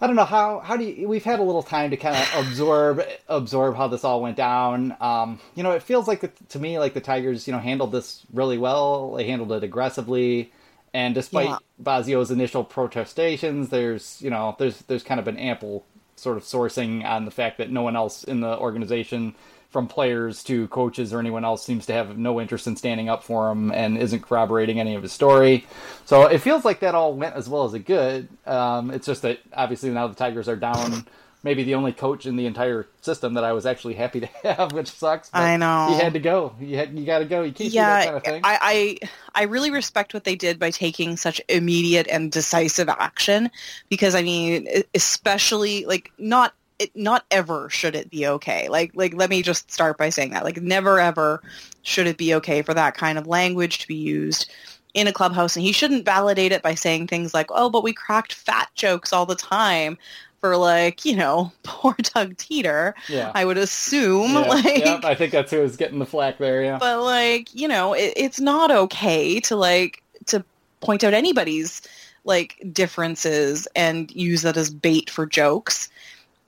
I 0.00 0.06
don't 0.06 0.16
know 0.16 0.24
how 0.24 0.60
how 0.60 0.76
do 0.76 0.84
you, 0.84 1.08
we've 1.08 1.24
had 1.24 1.40
a 1.40 1.42
little 1.42 1.62
time 1.62 1.90
to 1.90 1.96
kind 1.96 2.16
of 2.16 2.46
absorb 2.46 3.02
absorb 3.28 3.76
how 3.76 3.88
this 3.88 4.04
all 4.04 4.20
went 4.20 4.36
down. 4.36 4.94
Um, 5.00 5.40
you 5.54 5.62
know, 5.62 5.70
it 5.70 5.82
feels 5.82 6.06
like 6.06 6.20
the, 6.20 6.30
to 6.50 6.58
me 6.58 6.78
like 6.78 6.92
the 6.92 7.00
Tigers, 7.00 7.46
you 7.46 7.52
know, 7.52 7.58
handled 7.58 7.92
this 7.92 8.22
really 8.32 8.58
well. 8.58 9.14
They 9.14 9.24
handled 9.24 9.52
it 9.52 9.64
aggressively, 9.64 10.52
and 10.96 11.14
despite 11.14 11.48
Yeah. 11.50 11.58
Bosio's 11.78 12.30
initial 12.30 12.64
protestations, 12.64 13.68
there's 13.68 14.18
you 14.22 14.30
know 14.30 14.56
there's 14.58 14.78
there's 14.88 15.02
kind 15.02 15.18
of 15.20 15.26
been 15.26 15.36
ample 15.36 15.84
sort 16.16 16.38
of 16.38 16.42
sourcing 16.42 17.04
on 17.04 17.26
the 17.26 17.30
fact 17.30 17.58
that 17.58 17.70
no 17.70 17.82
one 17.82 17.94
else 17.94 18.24
in 18.24 18.40
the 18.40 18.58
organization, 18.58 19.34
from 19.68 19.86
players 19.86 20.42
to 20.44 20.66
coaches 20.68 21.12
or 21.12 21.20
anyone 21.20 21.44
else, 21.44 21.62
seems 21.62 21.84
to 21.84 21.92
have 21.92 22.16
no 22.16 22.40
interest 22.40 22.66
in 22.66 22.76
standing 22.76 23.10
up 23.10 23.22
for 23.22 23.50
him 23.50 23.70
and 23.72 23.98
isn't 23.98 24.22
corroborating 24.22 24.80
any 24.80 24.94
of 24.94 25.02
his 25.02 25.12
story. 25.12 25.66
So 26.06 26.22
it 26.24 26.38
feels 26.38 26.64
like 26.64 26.80
that 26.80 26.94
all 26.94 27.12
went 27.12 27.34
as 27.34 27.46
well 27.46 27.64
as 27.64 27.74
it 27.74 27.80
could. 27.80 28.28
Um, 28.46 28.90
it's 28.90 29.04
just 29.04 29.20
that 29.20 29.40
obviously 29.52 29.90
now 29.90 30.06
the 30.06 30.14
Tigers 30.14 30.48
are 30.48 30.56
down. 30.56 31.04
Maybe 31.46 31.62
the 31.62 31.76
only 31.76 31.92
coach 31.92 32.26
in 32.26 32.34
the 32.34 32.44
entire 32.46 32.88
system 33.02 33.34
that 33.34 33.44
I 33.44 33.52
was 33.52 33.66
actually 33.66 33.94
happy 33.94 34.18
to 34.18 34.26
have, 34.42 34.72
which 34.72 34.90
sucks. 34.90 35.30
but 35.30 35.42
I 35.42 35.56
know. 35.56 35.86
he 35.90 35.94
had 35.94 36.12
to 36.14 36.18
go. 36.18 36.56
You 36.60 36.76
had, 36.76 36.98
you 36.98 37.06
got 37.06 37.20
to 37.20 37.24
go. 37.24 37.42
You 37.42 37.52
can't 37.52 37.70
yeah, 37.70 38.00
do 38.00 38.04
that 38.04 38.04
kind 38.04 38.16
of 38.16 38.24
thing. 38.24 38.40
I, 38.42 38.98
I 39.32 39.42
I 39.42 39.44
really 39.44 39.70
respect 39.70 40.12
what 40.12 40.24
they 40.24 40.34
did 40.34 40.58
by 40.58 40.72
taking 40.72 41.16
such 41.16 41.40
immediate 41.48 42.08
and 42.08 42.32
decisive 42.32 42.88
action 42.88 43.48
because 43.88 44.16
I 44.16 44.24
mean, 44.24 44.66
especially 44.92 45.84
like 45.84 46.10
not 46.18 46.52
it, 46.80 46.90
not 46.96 47.24
ever 47.30 47.70
should 47.70 47.94
it 47.94 48.10
be 48.10 48.26
okay. 48.26 48.68
Like 48.68 48.90
like 48.96 49.14
let 49.14 49.30
me 49.30 49.40
just 49.42 49.70
start 49.70 49.98
by 49.98 50.08
saying 50.08 50.30
that 50.30 50.42
like 50.42 50.60
never 50.60 50.98
ever 50.98 51.42
should 51.82 52.08
it 52.08 52.18
be 52.18 52.34
okay 52.34 52.62
for 52.62 52.74
that 52.74 52.96
kind 52.96 53.18
of 53.18 53.28
language 53.28 53.78
to 53.78 53.86
be 53.86 53.94
used 53.94 54.50
in 54.94 55.06
a 55.06 55.12
clubhouse 55.12 55.54
and 55.54 55.64
he 55.64 55.72
shouldn't 55.72 56.06
validate 56.06 56.52
it 56.52 56.62
by 56.62 56.74
saying 56.74 57.06
things 57.06 57.34
like 57.34 57.48
oh 57.50 57.68
but 57.68 57.84
we 57.84 57.92
cracked 57.92 58.32
fat 58.32 58.70
jokes 58.74 59.12
all 59.12 59.26
the 59.26 59.34
time 59.34 59.98
for 60.40 60.56
like 60.56 61.04
you 61.04 61.16
know 61.16 61.52
poor 61.62 61.94
Doug 62.14 62.36
Teeter 62.36 62.94
yeah. 63.08 63.32
I 63.34 63.44
would 63.44 63.58
assume 63.58 64.32
yeah, 64.32 64.40
like 64.40 64.78
yeah, 64.78 65.00
I 65.04 65.14
think 65.14 65.32
that's 65.32 65.50
who 65.50 65.60
was 65.60 65.76
getting 65.76 65.98
the 65.98 66.06
flack 66.06 66.38
there. 66.38 66.62
Yeah. 66.62 66.78
but 66.78 67.02
like 67.02 67.54
you 67.54 67.68
know 67.68 67.94
it, 67.94 68.12
it's 68.16 68.40
not 68.40 68.70
okay 68.70 69.40
to 69.40 69.56
like 69.56 70.02
to 70.26 70.44
point 70.80 71.04
out 71.04 71.14
anybody's 71.14 71.82
like 72.24 72.60
differences 72.72 73.68
and 73.76 74.10
use 74.14 74.42
that 74.42 74.56
as 74.56 74.70
bait 74.70 75.08
for 75.10 75.26
jokes 75.26 75.88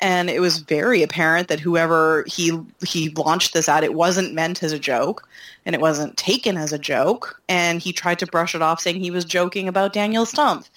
and 0.01 0.31
it 0.31 0.41
was 0.41 0.59
very 0.59 1.03
apparent 1.03 1.49
that 1.49 1.61
whoever 1.61 2.25
he 2.27 2.59
he 2.87 3.11
launched 3.11 3.53
this 3.53 3.69
at 3.69 3.85
it 3.85 3.95
wasn't 3.95 4.35
meant 4.35 4.63
as 4.63 4.73
a 4.73 4.79
joke 4.79 5.29
and 5.67 5.75
it 5.75 5.81
wasn't 5.81 6.17
taken 6.17 6.57
as 6.57 6.73
a 6.73 6.79
joke. 6.79 7.41
And 7.49 7.81
he 7.81 7.93
tried 7.93 8.19
to 8.21 8.27
brush 8.27 8.55
it 8.55 8.63
off 8.63 8.81
saying 8.81 9.01
he 9.01 9.11
was 9.11 9.25
joking 9.25 9.69
about 9.69 9.93
Daniel 9.93 10.25
Stumpf 10.25 10.69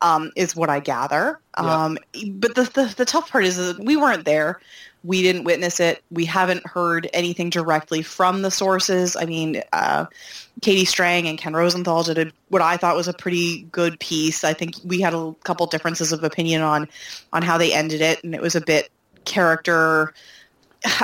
um, 0.00 0.32
is 0.34 0.56
what 0.56 0.70
I 0.70 0.80
gather. 0.80 1.38
Yeah. 1.58 1.84
um, 1.84 1.98
but 2.34 2.54
the, 2.54 2.64
the 2.64 2.94
the 2.96 3.04
tough 3.04 3.30
part 3.30 3.44
is 3.44 3.56
that 3.56 3.78
we 3.84 3.96
weren't 3.96 4.24
there 4.24 4.60
we 5.02 5.22
didn't 5.22 5.44
witness 5.44 5.80
it. 5.80 6.02
We 6.10 6.24
haven't 6.26 6.66
heard 6.66 7.08
anything 7.12 7.50
directly 7.50 8.02
from 8.02 8.42
the 8.42 8.50
sources. 8.50 9.16
I 9.16 9.24
mean, 9.24 9.62
uh, 9.72 10.06
Katie 10.60 10.84
Strang 10.84 11.26
and 11.26 11.38
Ken 11.38 11.54
Rosenthal 11.54 12.02
did 12.02 12.18
a, 12.18 12.32
what 12.48 12.62
I 12.62 12.76
thought 12.76 12.96
was 12.96 13.08
a 13.08 13.14
pretty 13.14 13.62
good 13.72 13.98
piece. 13.98 14.44
I 14.44 14.52
think 14.52 14.74
we 14.84 15.00
had 15.00 15.14
a 15.14 15.34
couple 15.44 15.66
differences 15.66 16.12
of 16.12 16.22
opinion 16.22 16.62
on 16.62 16.88
on 17.32 17.42
how 17.42 17.56
they 17.58 17.72
ended 17.72 18.00
it, 18.00 18.22
and 18.22 18.34
it 18.34 18.42
was 18.42 18.54
a 18.54 18.60
bit 18.60 18.90
character 19.24 20.12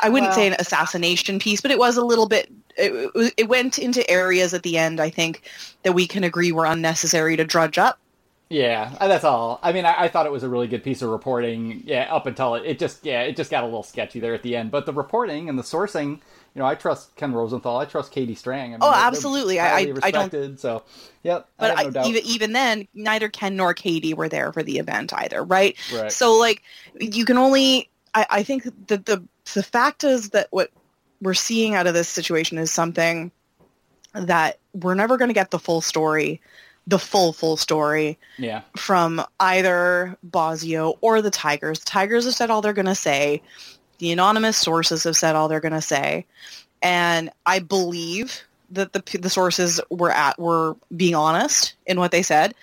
I 0.02 0.08
wouldn't 0.08 0.30
Well- 0.30 0.36
say 0.36 0.46
an 0.46 0.56
assassination 0.58 1.38
piece, 1.38 1.60
but 1.60 1.70
it 1.70 1.78
was 1.78 1.96
a 1.96 2.04
little 2.04 2.26
bit. 2.26 2.50
It, 2.76 3.32
it 3.36 3.48
went 3.48 3.78
into 3.78 4.08
areas 4.10 4.52
at 4.52 4.62
the 4.62 4.78
end. 4.78 5.00
I 5.00 5.10
think 5.10 5.42
that 5.82 5.92
we 5.92 6.06
can 6.06 6.24
agree 6.24 6.52
were 6.52 6.66
unnecessary 6.66 7.36
to 7.36 7.44
drudge 7.44 7.78
up. 7.78 7.98
Yeah, 8.48 8.94
uh, 9.00 9.08
that's 9.08 9.24
all. 9.24 9.58
I 9.60 9.72
mean, 9.72 9.84
I, 9.84 10.04
I 10.04 10.08
thought 10.08 10.26
it 10.26 10.30
was 10.32 10.44
a 10.44 10.48
really 10.48 10.68
good 10.68 10.84
piece 10.84 11.02
of 11.02 11.10
reporting. 11.10 11.82
Yeah, 11.84 12.06
up 12.14 12.26
until 12.26 12.54
it, 12.54 12.64
it 12.64 12.78
just 12.78 13.04
yeah, 13.04 13.22
it 13.22 13.34
just 13.36 13.50
got 13.50 13.64
a 13.64 13.66
little 13.66 13.82
sketchy 13.82 14.20
there 14.20 14.34
at 14.34 14.42
the 14.42 14.54
end. 14.54 14.70
But 14.70 14.86
the 14.86 14.92
reporting 14.92 15.48
and 15.48 15.58
the 15.58 15.64
sourcing, 15.64 16.10
you 16.10 16.20
know, 16.60 16.64
I 16.64 16.76
trust 16.76 17.16
Ken 17.16 17.32
Rosenthal. 17.32 17.76
I 17.78 17.86
trust 17.86 18.12
Katie 18.12 18.36
Strang. 18.36 18.66
I 18.70 18.76
mean, 18.76 18.78
Oh, 18.82 18.92
absolutely. 18.92 19.58
I- 19.58 19.78
I- 19.78 19.94
I 20.04 20.10
don't- 20.12 20.60
So, 20.60 20.84
yep. 21.24 21.48
But 21.58 21.76
I 21.76 21.82
no 21.88 22.06
even 22.06 22.22
even 22.24 22.52
then, 22.52 22.86
neither 22.94 23.28
Ken 23.28 23.56
nor 23.56 23.74
Katie 23.74 24.14
were 24.14 24.28
there 24.28 24.52
for 24.52 24.62
the 24.62 24.78
event 24.78 25.12
either, 25.12 25.42
right? 25.42 25.76
Right. 25.92 26.12
So 26.12 26.38
like, 26.38 26.62
you 27.00 27.24
can 27.24 27.38
only. 27.38 27.90
I, 28.14 28.26
I 28.30 28.42
think 28.44 28.62
that 28.86 29.06
the 29.06 29.24
the 29.54 29.62
fact 29.64 30.04
is 30.04 30.30
that 30.30 30.46
what 30.52 30.70
we're 31.20 31.34
seeing 31.34 31.74
out 31.74 31.88
of 31.88 31.94
this 31.94 32.08
situation 32.08 32.58
is 32.58 32.70
something 32.70 33.32
that 34.12 34.58
we're 34.72 34.94
never 34.94 35.16
going 35.16 35.28
to 35.30 35.34
get 35.34 35.50
the 35.50 35.58
full 35.58 35.80
story, 35.80 36.40
the 36.86 36.98
full 36.98 37.32
full 37.32 37.56
story 37.56 38.18
yeah, 38.38 38.62
from 38.76 39.22
either 39.40 40.16
Bosio 40.28 40.98
or 41.00 41.20
the 41.20 41.30
Tigers. 41.30 41.80
The 41.80 41.86
Tigers 41.86 42.24
have 42.24 42.34
said 42.34 42.50
all 42.50 42.62
they're 42.62 42.72
going 42.72 42.86
to 42.86 42.94
say. 42.94 43.42
The 43.98 44.12
anonymous 44.12 44.58
sources 44.58 45.04
have 45.04 45.16
said 45.16 45.36
all 45.36 45.48
they're 45.48 45.60
going 45.60 45.72
to 45.72 45.80
say, 45.80 46.26
and 46.82 47.30
I 47.46 47.60
believe 47.60 48.42
that 48.70 48.92
the 48.92 49.18
the 49.18 49.30
sources 49.30 49.80
were 49.90 50.10
at 50.10 50.38
were 50.38 50.76
being 50.94 51.14
honest 51.14 51.74
in 51.86 51.98
what 51.98 52.10
they 52.10 52.22
said. 52.22 52.54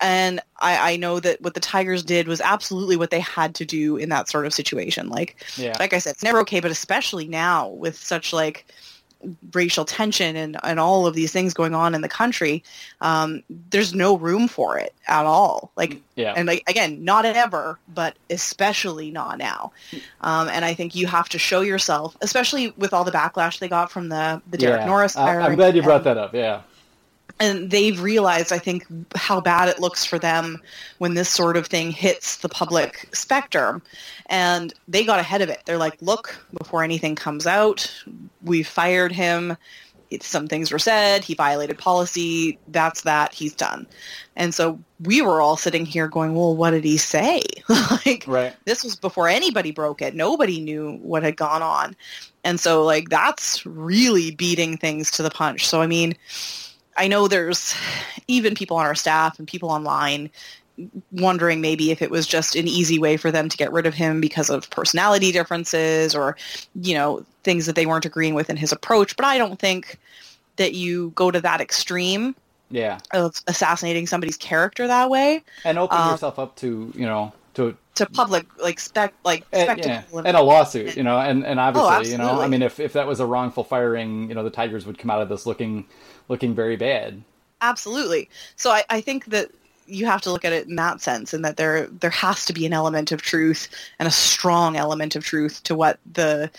And 0.00 0.40
I, 0.60 0.94
I 0.94 0.96
know 0.96 1.20
that 1.20 1.40
what 1.42 1.54
the 1.54 1.60
Tigers 1.60 2.02
did 2.02 2.26
was 2.26 2.40
absolutely 2.40 2.96
what 2.96 3.10
they 3.10 3.20
had 3.20 3.54
to 3.56 3.64
do 3.64 3.96
in 3.96 4.08
that 4.08 4.28
sort 4.28 4.46
of 4.46 4.52
situation. 4.52 5.08
Like, 5.08 5.44
yeah, 5.56 5.76
like 5.78 5.92
I 5.92 5.98
said, 5.98 6.14
it's 6.14 6.24
never 6.24 6.40
okay, 6.40 6.58
but 6.58 6.72
especially 6.72 7.28
now 7.28 7.68
with 7.68 7.96
such 7.96 8.32
like 8.32 8.66
racial 9.52 9.84
tension 9.84 10.36
and, 10.36 10.56
and 10.62 10.80
all 10.80 11.06
of 11.06 11.14
these 11.14 11.32
things 11.32 11.54
going 11.54 11.74
on 11.74 11.94
in 11.94 12.00
the 12.00 12.08
country, 12.08 12.62
um, 13.00 13.42
there's 13.70 13.94
no 13.94 14.16
room 14.16 14.48
for 14.48 14.78
it 14.78 14.94
at 15.06 15.26
all. 15.26 15.70
Like, 15.76 16.00
yeah. 16.16 16.34
and 16.36 16.46
like 16.46 16.68
again, 16.68 17.04
not 17.04 17.24
ever, 17.24 17.78
but 17.92 18.16
especially 18.30 19.10
not 19.10 19.38
now. 19.38 19.72
Um, 20.20 20.48
and 20.48 20.64
I 20.64 20.74
think 20.74 20.94
you 20.94 21.06
have 21.06 21.28
to 21.30 21.38
show 21.38 21.60
yourself, 21.60 22.16
especially 22.20 22.70
with 22.76 22.92
all 22.92 23.04
the 23.04 23.12
backlash 23.12 23.58
they 23.58 23.68
got 23.68 23.90
from 23.90 24.08
the 24.08 24.42
the 24.50 24.58
Derek 24.58 24.80
yeah. 24.80 24.86
Norris. 24.86 25.16
I, 25.16 25.38
I'm 25.38 25.56
glad 25.56 25.76
you 25.76 25.82
brought 25.82 26.06
and- 26.06 26.06
that 26.06 26.18
up. 26.18 26.34
Yeah, 26.34 26.62
and 27.40 27.70
they've 27.70 28.00
realized, 28.00 28.52
I 28.52 28.58
think, 28.58 28.86
how 29.14 29.40
bad 29.40 29.68
it 29.68 29.80
looks 29.80 30.04
for 30.04 30.18
them 30.18 30.60
when 30.98 31.14
this 31.14 31.28
sort 31.28 31.56
of 31.56 31.66
thing 31.66 31.90
hits 31.90 32.36
the 32.36 32.48
public 32.48 33.08
spectrum. 33.12 33.82
And 34.26 34.72
they 34.88 35.04
got 35.04 35.18
ahead 35.18 35.42
of 35.42 35.48
it. 35.48 35.62
They're 35.64 35.78
like, 35.78 36.00
look, 36.00 36.44
before 36.58 36.82
anything 36.82 37.14
comes 37.14 37.46
out, 37.46 37.92
we 38.42 38.62
fired 38.62 39.12
him. 39.12 39.56
Some 40.20 40.46
things 40.46 40.70
were 40.70 40.78
said. 40.78 41.24
He 41.24 41.34
violated 41.34 41.78
policy. 41.78 42.58
That's 42.68 43.02
that. 43.02 43.32
He's 43.32 43.54
done. 43.54 43.86
And 44.36 44.54
so 44.54 44.78
we 45.00 45.22
were 45.22 45.40
all 45.40 45.56
sitting 45.56 45.86
here 45.86 46.06
going, 46.06 46.34
well, 46.34 46.54
what 46.54 46.72
did 46.72 46.84
he 46.84 46.98
say? 46.98 47.40
like, 48.06 48.24
right. 48.26 48.54
this 48.66 48.84
was 48.84 48.94
before 48.94 49.28
anybody 49.28 49.70
broke 49.70 50.02
it. 50.02 50.14
Nobody 50.14 50.60
knew 50.60 50.98
what 51.02 51.22
had 51.22 51.36
gone 51.36 51.62
on. 51.62 51.96
And 52.44 52.58
so 52.60 52.82
like 52.84 53.08
that's 53.08 53.64
really 53.64 54.32
beating 54.32 54.76
things 54.76 55.10
to 55.12 55.22
the 55.22 55.30
punch. 55.30 55.66
So 55.66 55.80
I 55.80 55.86
mean, 55.86 56.14
I 56.96 57.08
know 57.08 57.28
there's 57.28 57.74
even 58.28 58.54
people 58.54 58.76
on 58.76 58.86
our 58.86 58.94
staff 58.94 59.38
and 59.38 59.48
people 59.48 59.70
online 59.70 60.30
wondering 61.12 61.60
maybe 61.60 61.90
if 61.90 62.00
it 62.02 62.10
was 62.10 62.26
just 62.26 62.56
an 62.56 62.66
easy 62.66 62.98
way 62.98 63.16
for 63.16 63.30
them 63.30 63.48
to 63.48 63.56
get 63.56 63.72
rid 63.72 63.86
of 63.86 63.94
him 63.94 64.20
because 64.20 64.50
of 64.50 64.68
personality 64.70 65.30
differences 65.32 66.14
or 66.14 66.36
you 66.74 66.94
know 66.94 67.24
things 67.44 67.66
that 67.66 67.76
they 67.76 67.86
weren't 67.86 68.06
agreeing 68.06 68.34
with 68.34 68.48
in 68.50 68.56
his 68.56 68.72
approach, 68.72 69.16
but 69.16 69.26
I 69.26 69.38
don't 69.38 69.58
think 69.58 69.98
that 70.56 70.74
you 70.74 71.12
go 71.14 71.30
to 71.30 71.40
that 71.40 71.60
extreme 71.60 72.34
Yeah, 72.70 73.02
of 73.12 73.40
assassinating 73.48 74.06
somebody's 74.06 74.36
character 74.36 74.86
that 74.86 75.10
way. 75.10 75.42
And 75.64 75.78
open 75.78 75.98
Um, 75.98 76.04
yourself 76.04 76.38
up 76.38 76.56
to 76.56 76.92
you 76.96 77.06
know 77.06 77.32
to 77.54 77.76
to 77.94 78.06
public 78.06 78.46
like 78.60 78.80
spec 78.80 79.12
like 79.24 79.44
and, 79.52 79.64
spectacle 79.64 79.90
yeah, 79.90 80.18
and- 80.18 80.26
and 80.28 80.36
a 80.36 80.42
lawsuit, 80.42 80.96
you 80.96 81.02
know, 81.02 81.18
and 81.18 81.44
and 81.44 81.60
obviously, 81.60 82.08
oh, 82.08 82.12
you 82.12 82.18
know, 82.18 82.40
I 82.40 82.48
mean, 82.48 82.62
if 82.62 82.80
if 82.80 82.94
that 82.94 83.06
was 83.06 83.20
a 83.20 83.26
wrongful 83.26 83.64
firing, 83.64 84.28
you 84.28 84.34
know, 84.34 84.42
the 84.42 84.50
Tigers 84.50 84.86
would 84.86 84.98
come 84.98 85.10
out 85.10 85.20
of 85.20 85.28
this 85.28 85.46
looking 85.46 85.86
looking 86.28 86.54
very 86.54 86.76
bad. 86.76 87.22
Absolutely. 87.60 88.28
So 88.56 88.70
I, 88.70 88.84
I 88.90 89.00
think 89.00 89.26
that 89.26 89.50
you 89.86 90.06
have 90.06 90.20
to 90.22 90.30
look 90.30 90.44
at 90.44 90.52
it 90.52 90.68
in 90.68 90.76
that 90.76 91.00
sense 91.00 91.34
and 91.34 91.44
that 91.44 91.56
there 91.56 91.86
there 91.86 92.10
has 92.10 92.44
to 92.46 92.52
be 92.52 92.66
an 92.66 92.72
element 92.72 93.12
of 93.12 93.20
truth 93.20 93.68
and 93.98 94.08
a 94.08 94.12
strong 94.12 94.76
element 94.76 95.14
of 95.16 95.24
truth 95.24 95.62
to 95.64 95.74
what 95.74 95.98
the 96.12 96.50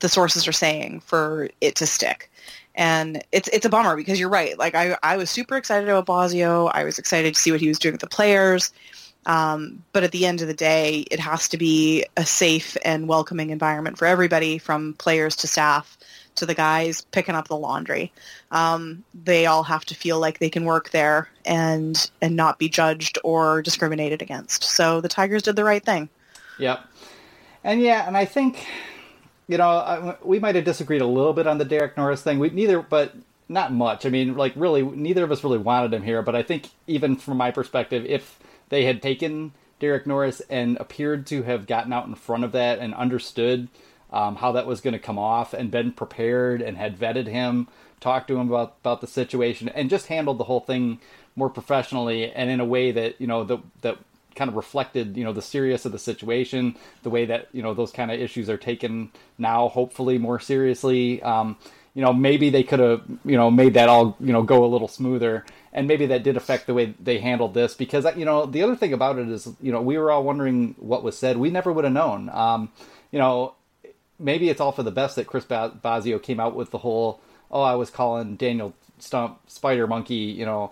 the 0.00 0.08
sources 0.08 0.46
are 0.46 0.52
saying 0.52 1.00
for 1.00 1.48
it 1.60 1.74
to 1.76 1.86
stick. 1.86 2.30
And 2.74 3.24
it's 3.32 3.48
it's 3.48 3.66
a 3.66 3.68
bummer 3.68 3.96
because 3.96 4.20
you're 4.20 4.28
right. 4.28 4.56
Like 4.58 4.74
I, 4.74 4.96
I 5.02 5.16
was 5.16 5.30
super 5.30 5.56
excited 5.56 5.88
about 5.88 6.06
Bosio. 6.06 6.70
I 6.72 6.84
was 6.84 6.98
excited 6.98 7.34
to 7.34 7.40
see 7.40 7.50
what 7.50 7.60
he 7.60 7.68
was 7.68 7.78
doing 7.78 7.94
with 7.94 8.00
the 8.00 8.06
players. 8.06 8.72
Um, 9.28 9.84
but 9.92 10.02
at 10.02 10.12
the 10.12 10.24
end 10.26 10.40
of 10.40 10.48
the 10.48 10.54
day, 10.54 11.04
it 11.10 11.20
has 11.20 11.48
to 11.50 11.58
be 11.58 12.04
a 12.16 12.24
safe 12.24 12.76
and 12.84 13.06
welcoming 13.06 13.50
environment 13.50 13.98
for 13.98 14.06
everybody, 14.06 14.56
from 14.58 14.94
players 14.94 15.36
to 15.36 15.46
staff 15.46 15.98
to 16.36 16.46
the 16.46 16.54
guys 16.54 17.02
picking 17.12 17.34
up 17.34 17.48
the 17.48 17.56
laundry. 17.56 18.10
Um, 18.50 19.04
they 19.12 19.44
all 19.44 19.62
have 19.64 19.84
to 19.86 19.94
feel 19.94 20.18
like 20.18 20.38
they 20.38 20.48
can 20.48 20.64
work 20.64 20.90
there 20.90 21.28
and 21.44 22.10
and 22.22 22.36
not 22.36 22.58
be 22.58 22.68
judged 22.68 23.18
or 23.22 23.60
discriminated 23.60 24.22
against. 24.22 24.64
So 24.64 25.00
the 25.02 25.08
Tigers 25.08 25.42
did 25.42 25.56
the 25.56 25.64
right 25.64 25.84
thing. 25.84 26.08
Yep. 26.58 26.80
And 27.64 27.82
yeah, 27.82 28.06
and 28.06 28.16
I 28.16 28.24
think, 28.24 28.66
you 29.46 29.58
know, 29.58 29.68
I, 29.68 30.16
we 30.22 30.38
might 30.38 30.54
have 30.54 30.64
disagreed 30.64 31.02
a 31.02 31.06
little 31.06 31.34
bit 31.34 31.46
on 31.46 31.58
the 31.58 31.64
Derek 31.66 31.96
Norris 31.96 32.22
thing. 32.22 32.38
We 32.38 32.48
neither, 32.48 32.80
but 32.80 33.14
not 33.48 33.72
much. 33.72 34.06
I 34.06 34.08
mean, 34.08 34.36
like 34.36 34.54
really, 34.56 34.82
neither 34.82 35.24
of 35.24 35.32
us 35.32 35.44
really 35.44 35.58
wanted 35.58 35.92
him 35.92 36.02
here. 36.02 36.22
But 36.22 36.34
I 36.34 36.42
think 36.42 36.70
even 36.86 37.16
from 37.16 37.36
my 37.36 37.50
perspective, 37.50 38.06
if 38.06 38.38
they 38.68 38.84
had 38.84 39.02
taken 39.02 39.52
Derek 39.80 40.06
Norris 40.06 40.40
and 40.48 40.76
appeared 40.78 41.26
to 41.28 41.42
have 41.42 41.66
gotten 41.66 41.92
out 41.92 42.06
in 42.06 42.14
front 42.14 42.44
of 42.44 42.52
that 42.52 42.78
and 42.78 42.94
understood 42.94 43.68
um, 44.12 44.36
how 44.36 44.52
that 44.52 44.66
was 44.66 44.80
going 44.80 44.92
to 44.92 44.98
come 44.98 45.18
off 45.18 45.52
and 45.52 45.70
been 45.70 45.92
prepared 45.92 46.62
and 46.62 46.76
had 46.76 46.98
vetted 46.98 47.26
him, 47.26 47.68
talked 48.00 48.28
to 48.28 48.36
him 48.36 48.48
about 48.48 48.76
about 48.80 49.00
the 49.00 49.06
situation, 49.06 49.68
and 49.68 49.90
just 49.90 50.06
handled 50.06 50.38
the 50.38 50.44
whole 50.44 50.60
thing 50.60 51.00
more 51.36 51.50
professionally 51.50 52.32
and 52.32 52.50
in 52.50 52.60
a 52.60 52.64
way 52.64 52.90
that 52.90 53.20
you 53.20 53.26
know 53.26 53.44
that 53.44 53.60
that 53.82 53.98
kind 54.34 54.48
of 54.48 54.56
reflected 54.56 55.16
you 55.16 55.24
know 55.24 55.32
the 55.32 55.42
serious 55.42 55.84
of 55.84 55.92
the 55.92 55.98
situation, 55.98 56.76
the 57.02 57.10
way 57.10 57.26
that 57.26 57.48
you 57.52 57.62
know 57.62 57.74
those 57.74 57.92
kind 57.92 58.10
of 58.10 58.18
issues 58.18 58.48
are 58.48 58.56
taken 58.56 59.10
now, 59.36 59.68
hopefully 59.68 60.18
more 60.18 60.40
seriously. 60.40 61.22
Um, 61.22 61.56
you 61.98 62.04
know, 62.04 62.12
maybe 62.12 62.48
they 62.48 62.62
could 62.62 62.78
have 62.78 63.02
you 63.24 63.36
know 63.36 63.50
made 63.50 63.74
that 63.74 63.88
all 63.88 64.16
you 64.20 64.32
know 64.32 64.44
go 64.44 64.64
a 64.64 64.70
little 64.70 64.86
smoother, 64.86 65.44
and 65.72 65.88
maybe 65.88 66.06
that 66.06 66.22
did 66.22 66.36
affect 66.36 66.68
the 66.68 66.74
way 66.74 66.94
they 67.00 67.18
handled 67.18 67.54
this 67.54 67.74
because 67.74 68.06
you 68.16 68.24
know 68.24 68.46
the 68.46 68.62
other 68.62 68.76
thing 68.76 68.92
about 68.92 69.18
it 69.18 69.28
is 69.28 69.48
you 69.60 69.72
know 69.72 69.82
we 69.82 69.98
were 69.98 70.12
all 70.12 70.22
wondering 70.22 70.76
what 70.78 71.02
was 71.02 71.18
said. 71.18 71.36
We 71.38 71.50
never 71.50 71.72
would 71.72 71.82
have 71.82 71.92
known. 71.92 72.28
Um, 72.28 72.70
you 73.10 73.18
know, 73.18 73.54
maybe 74.16 74.48
it's 74.48 74.60
all 74.60 74.70
for 74.70 74.84
the 74.84 74.92
best 74.92 75.16
that 75.16 75.26
Chris 75.26 75.44
ba- 75.44 75.72
Bosio 75.84 76.22
came 76.22 76.38
out 76.38 76.54
with 76.54 76.70
the 76.70 76.78
whole 76.78 77.20
oh 77.50 77.62
I 77.62 77.74
was 77.74 77.90
calling 77.90 78.36
Daniel 78.36 78.74
Stumpf 79.00 79.34
Spider 79.48 79.88
Monkey 79.88 80.14
you 80.38 80.44
know 80.46 80.70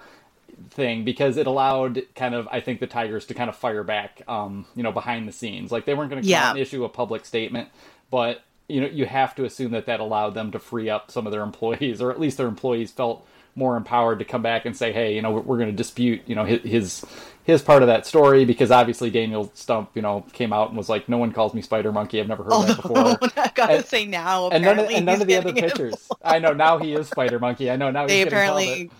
thing 0.71 1.05
because 1.05 1.37
it 1.39 1.49
allowed 1.49 2.03
kind 2.15 2.37
of 2.37 2.47
I 2.53 2.61
think 2.61 2.79
the 2.79 2.87
Tigers 2.87 3.27
to 3.27 3.35
kind 3.35 3.51
of 3.51 3.57
fire 3.57 3.83
back 3.83 4.23
um, 4.29 4.65
you 4.77 4.85
know 4.85 4.93
behind 4.93 5.27
the 5.27 5.33
scenes 5.33 5.73
like 5.73 5.87
they 5.87 5.95
weren't 5.95 6.11
going 6.11 6.23
to 6.23 6.29
Yeah. 6.29 6.55
issue 6.55 6.85
a 6.85 6.89
public 6.89 7.25
statement 7.27 7.69
but 8.12 8.43
you 8.68 8.81
know 8.81 8.87
you 8.87 9.07
have 9.07 9.35
to 9.35 9.44
assume 9.44 9.72
that 9.72 9.87
that 9.87 10.00
allowed 10.00 10.31
them 10.35 10.50
to 10.52 10.59
free 10.59 10.88
up 10.90 11.11
some 11.11 11.26
of 11.26 11.33
their 11.33 11.42
employees 11.42 12.00
or 12.02 12.11
at 12.11 12.18
least 12.20 12.37
their 12.38 12.48
employees 12.48 12.90
felt 12.90 13.26
more 13.55 13.76
empowered 13.76 14.18
to 14.18 14.24
come 14.24 14.42
back 14.42 14.66
and 14.66 14.76
say 14.76 14.92
hey 14.92 15.14
you 15.14 15.22
know 15.22 15.31
we're, 15.31 15.40
we're 15.40 15.57
going 15.57 15.70
to 15.70 15.76
dispute 15.76 16.20
you 16.26 16.35
know 16.35 16.44
his, 16.44 16.61
his 16.62 17.05
his 17.44 17.62
part 17.62 17.83
of 17.83 17.87
that 17.88 18.05
story 18.05 18.44
because 18.44 18.70
obviously 18.70 19.09
Daniel 19.11 19.46
Stumpf 19.55 19.88
you 19.94 20.02
know 20.02 20.24
came 20.33 20.52
out 20.52 20.68
and 20.68 20.76
was 20.76 20.88
like 20.88 21.09
no 21.09 21.16
one 21.18 21.33
calls 21.33 21.55
me 21.55 21.62
Spider 21.62 21.92
Monkey 21.92 22.20
I've 22.20 22.29
never 22.29 22.42
heard 22.44 22.66
that 22.66 22.76
before 22.76 22.98
Although 22.98 23.29
I 23.37 23.50
gotta 23.55 23.74
And- 23.76 23.85
say 23.87 24.05
now, 24.05 24.48
and 24.50 24.62
none 24.64 24.79
of, 24.79 24.90
and 24.90 25.07
none 25.07 25.20
of 25.22 25.26
the 25.26 25.37
other 25.37 25.52
pitchers. 25.52 26.09
I 26.24 26.38
know 26.38 26.52
now 26.52 26.79
he 26.79 26.92
is 26.94 27.09
Spider 27.09 27.38
Monkey. 27.38 27.70
I 27.70 27.76
know 27.76 27.90
now 27.90 28.07
They 28.07 28.16
he's 28.18 28.24
getting 28.24 28.38
called 28.46 28.59
apparently 28.62 28.90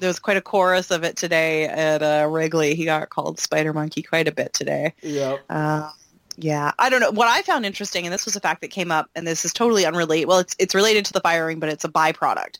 there 0.00 0.08
was 0.08 0.18
quite 0.18 0.36
a 0.36 0.40
chorus 0.42 0.90
of 0.90 1.04
it 1.04 1.16
today 1.16 1.66
at 1.66 2.02
uh, 2.02 2.26
Wrigley. 2.28 2.74
He 2.74 2.84
got 2.84 3.08
called 3.08 3.38
Spider 3.38 3.72
Monkey 3.72 4.02
quite 4.02 4.26
a 4.26 4.32
bit 4.32 4.52
today. 4.52 4.94
Yep. 5.00 5.44
Uh, 5.48 5.90
yeah, 6.36 6.72
I 6.78 6.88
don't 6.88 7.00
know. 7.00 7.10
What 7.10 7.28
I 7.28 7.42
found 7.42 7.66
interesting, 7.66 8.06
and 8.06 8.12
this 8.12 8.24
was 8.24 8.36
a 8.36 8.40
fact 8.40 8.60
that 8.62 8.68
came 8.68 8.90
up, 8.90 9.10
and 9.14 9.26
this 9.26 9.44
is 9.44 9.52
totally 9.52 9.84
unrelated. 9.86 10.28
Well, 10.28 10.38
it's 10.38 10.56
it's 10.58 10.74
related 10.74 11.04
to 11.06 11.12
the 11.12 11.20
firing, 11.20 11.60
but 11.60 11.68
it's 11.68 11.84
a 11.84 11.88
byproduct. 11.88 12.58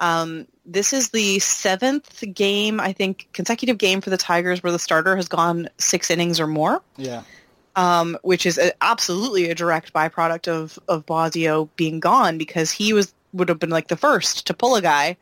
Um, 0.00 0.46
this 0.64 0.92
is 0.92 1.10
the 1.10 1.40
seventh 1.40 2.22
game, 2.32 2.78
I 2.80 2.92
think, 2.92 3.28
consecutive 3.32 3.78
game 3.78 4.00
for 4.00 4.10
the 4.10 4.16
Tigers 4.16 4.62
where 4.62 4.70
the 4.70 4.78
starter 4.78 5.16
has 5.16 5.26
gone 5.28 5.68
six 5.78 6.08
innings 6.10 6.38
or 6.38 6.46
more, 6.46 6.82
Yeah. 6.96 7.22
um, 7.74 8.16
which 8.22 8.46
is 8.46 8.58
a, 8.58 8.72
absolutely 8.82 9.50
a 9.50 9.54
direct 9.56 9.92
byproduct 9.92 10.46
of 10.46 10.78
of 10.88 11.04
Bosio 11.06 11.68
being 11.76 11.98
gone 12.00 12.38
because 12.38 12.70
he 12.70 12.92
was 12.92 13.12
would 13.32 13.48
have 13.48 13.58
been 13.58 13.70
like 13.70 13.88
the 13.88 13.96
first 13.96 14.46
to 14.46 14.54
pull 14.54 14.76
a 14.76 14.82
guy. 14.82 15.16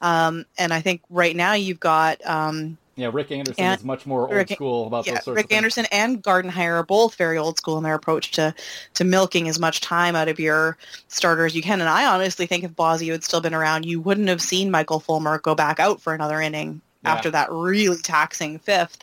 Um, 0.00 0.46
and 0.58 0.72
I 0.72 0.80
think 0.80 1.02
right 1.10 1.36
now 1.36 1.52
you've 1.52 1.78
got 1.78 2.24
um, 2.26 2.76
Yeah, 2.94 3.10
Rick 3.12 3.32
Anderson 3.32 3.64
and 3.64 3.80
is 3.80 3.84
much 3.84 4.04
more 4.04 4.22
old 4.22 4.32
Rick, 4.32 4.50
school 4.50 4.86
about 4.86 5.06
yeah, 5.06 5.14
those 5.14 5.24
sorts 5.24 5.36
Rick 5.36 5.44
of 5.46 5.48
things. 5.48 5.56
Rick 5.56 5.56
Anderson 5.56 5.86
and 5.92 6.22
Gardenhire 6.22 6.80
are 6.80 6.82
both 6.82 7.14
very 7.14 7.38
old 7.38 7.56
school 7.56 7.78
in 7.78 7.84
their 7.84 7.94
approach 7.94 8.32
to 8.32 8.54
to 8.94 9.04
milking 9.04 9.48
as 9.48 9.58
much 9.58 9.80
time 9.80 10.14
out 10.14 10.28
of 10.28 10.38
your 10.38 10.76
starter 11.08 11.46
as 11.46 11.54
you 11.54 11.62
can. 11.62 11.80
And 11.80 11.88
I 11.88 12.06
honestly 12.06 12.46
think 12.46 12.64
if 12.64 12.72
Bosio 12.72 13.12
had 13.12 13.24
still 13.24 13.40
been 13.40 13.54
around, 13.54 13.86
you 13.86 14.00
wouldn't 14.00 14.28
have 14.28 14.42
seen 14.42 14.70
Michael 14.70 15.00
Fulmer 15.00 15.38
go 15.38 15.54
back 15.54 15.80
out 15.80 16.02
for 16.02 16.12
another 16.12 16.40
inning 16.40 16.82
yeah. 17.02 17.12
after 17.12 17.30
that 17.30 17.50
really 17.50 17.96
taxing 18.02 18.58
fifth 18.58 18.98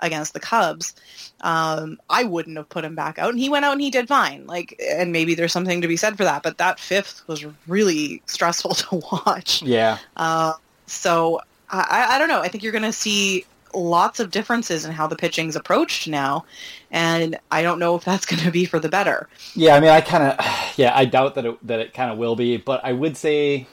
against 0.00 0.34
the 0.34 0.40
Cubs. 0.40 0.94
Um, 1.40 1.98
I 2.10 2.24
wouldn't 2.24 2.56
have 2.56 2.68
put 2.68 2.84
him 2.84 2.94
back 2.94 3.18
out, 3.18 3.30
and 3.30 3.38
he 3.38 3.48
went 3.48 3.64
out 3.64 3.72
and 3.72 3.80
he 3.80 3.90
did 3.90 4.08
fine. 4.08 4.46
Like, 4.46 4.78
and 4.86 5.12
maybe 5.12 5.34
there's 5.34 5.52
something 5.52 5.80
to 5.80 5.88
be 5.88 5.96
said 5.96 6.16
for 6.16 6.24
that. 6.24 6.42
But 6.42 6.58
that 6.58 6.78
fifth 6.78 7.26
was 7.26 7.44
really 7.66 8.22
stressful 8.26 8.74
to 8.74 9.02
watch. 9.12 9.62
Yeah. 9.62 9.98
Uh, 10.16 10.54
so 10.86 11.40
I, 11.70 12.06
I 12.10 12.18
don't 12.18 12.28
know. 12.28 12.40
I 12.40 12.48
think 12.48 12.62
you're 12.62 12.72
going 12.72 12.82
to 12.82 12.92
see 12.92 13.44
lots 13.74 14.20
of 14.20 14.30
differences 14.30 14.84
in 14.84 14.92
how 14.92 15.06
the 15.06 15.16
pitching's 15.16 15.56
approached 15.56 16.08
now, 16.08 16.44
and 16.90 17.38
I 17.50 17.62
don't 17.62 17.78
know 17.78 17.94
if 17.96 18.04
that's 18.04 18.26
going 18.30 18.42
to 18.42 18.50
be 18.50 18.64
for 18.64 18.78
the 18.78 18.88
better. 18.88 19.28
Yeah, 19.54 19.74
I 19.74 19.80
mean, 19.80 19.90
I 19.90 20.00
kind 20.00 20.24
of, 20.24 20.46
yeah, 20.76 20.92
I 20.94 21.04
doubt 21.04 21.34
that 21.36 21.46
it, 21.46 21.66
that 21.66 21.80
it 21.80 21.94
kind 21.94 22.10
of 22.10 22.18
will 22.18 22.36
be, 22.36 22.56
but 22.56 22.84
I 22.84 22.92
would 22.92 23.16
say, 23.16 23.66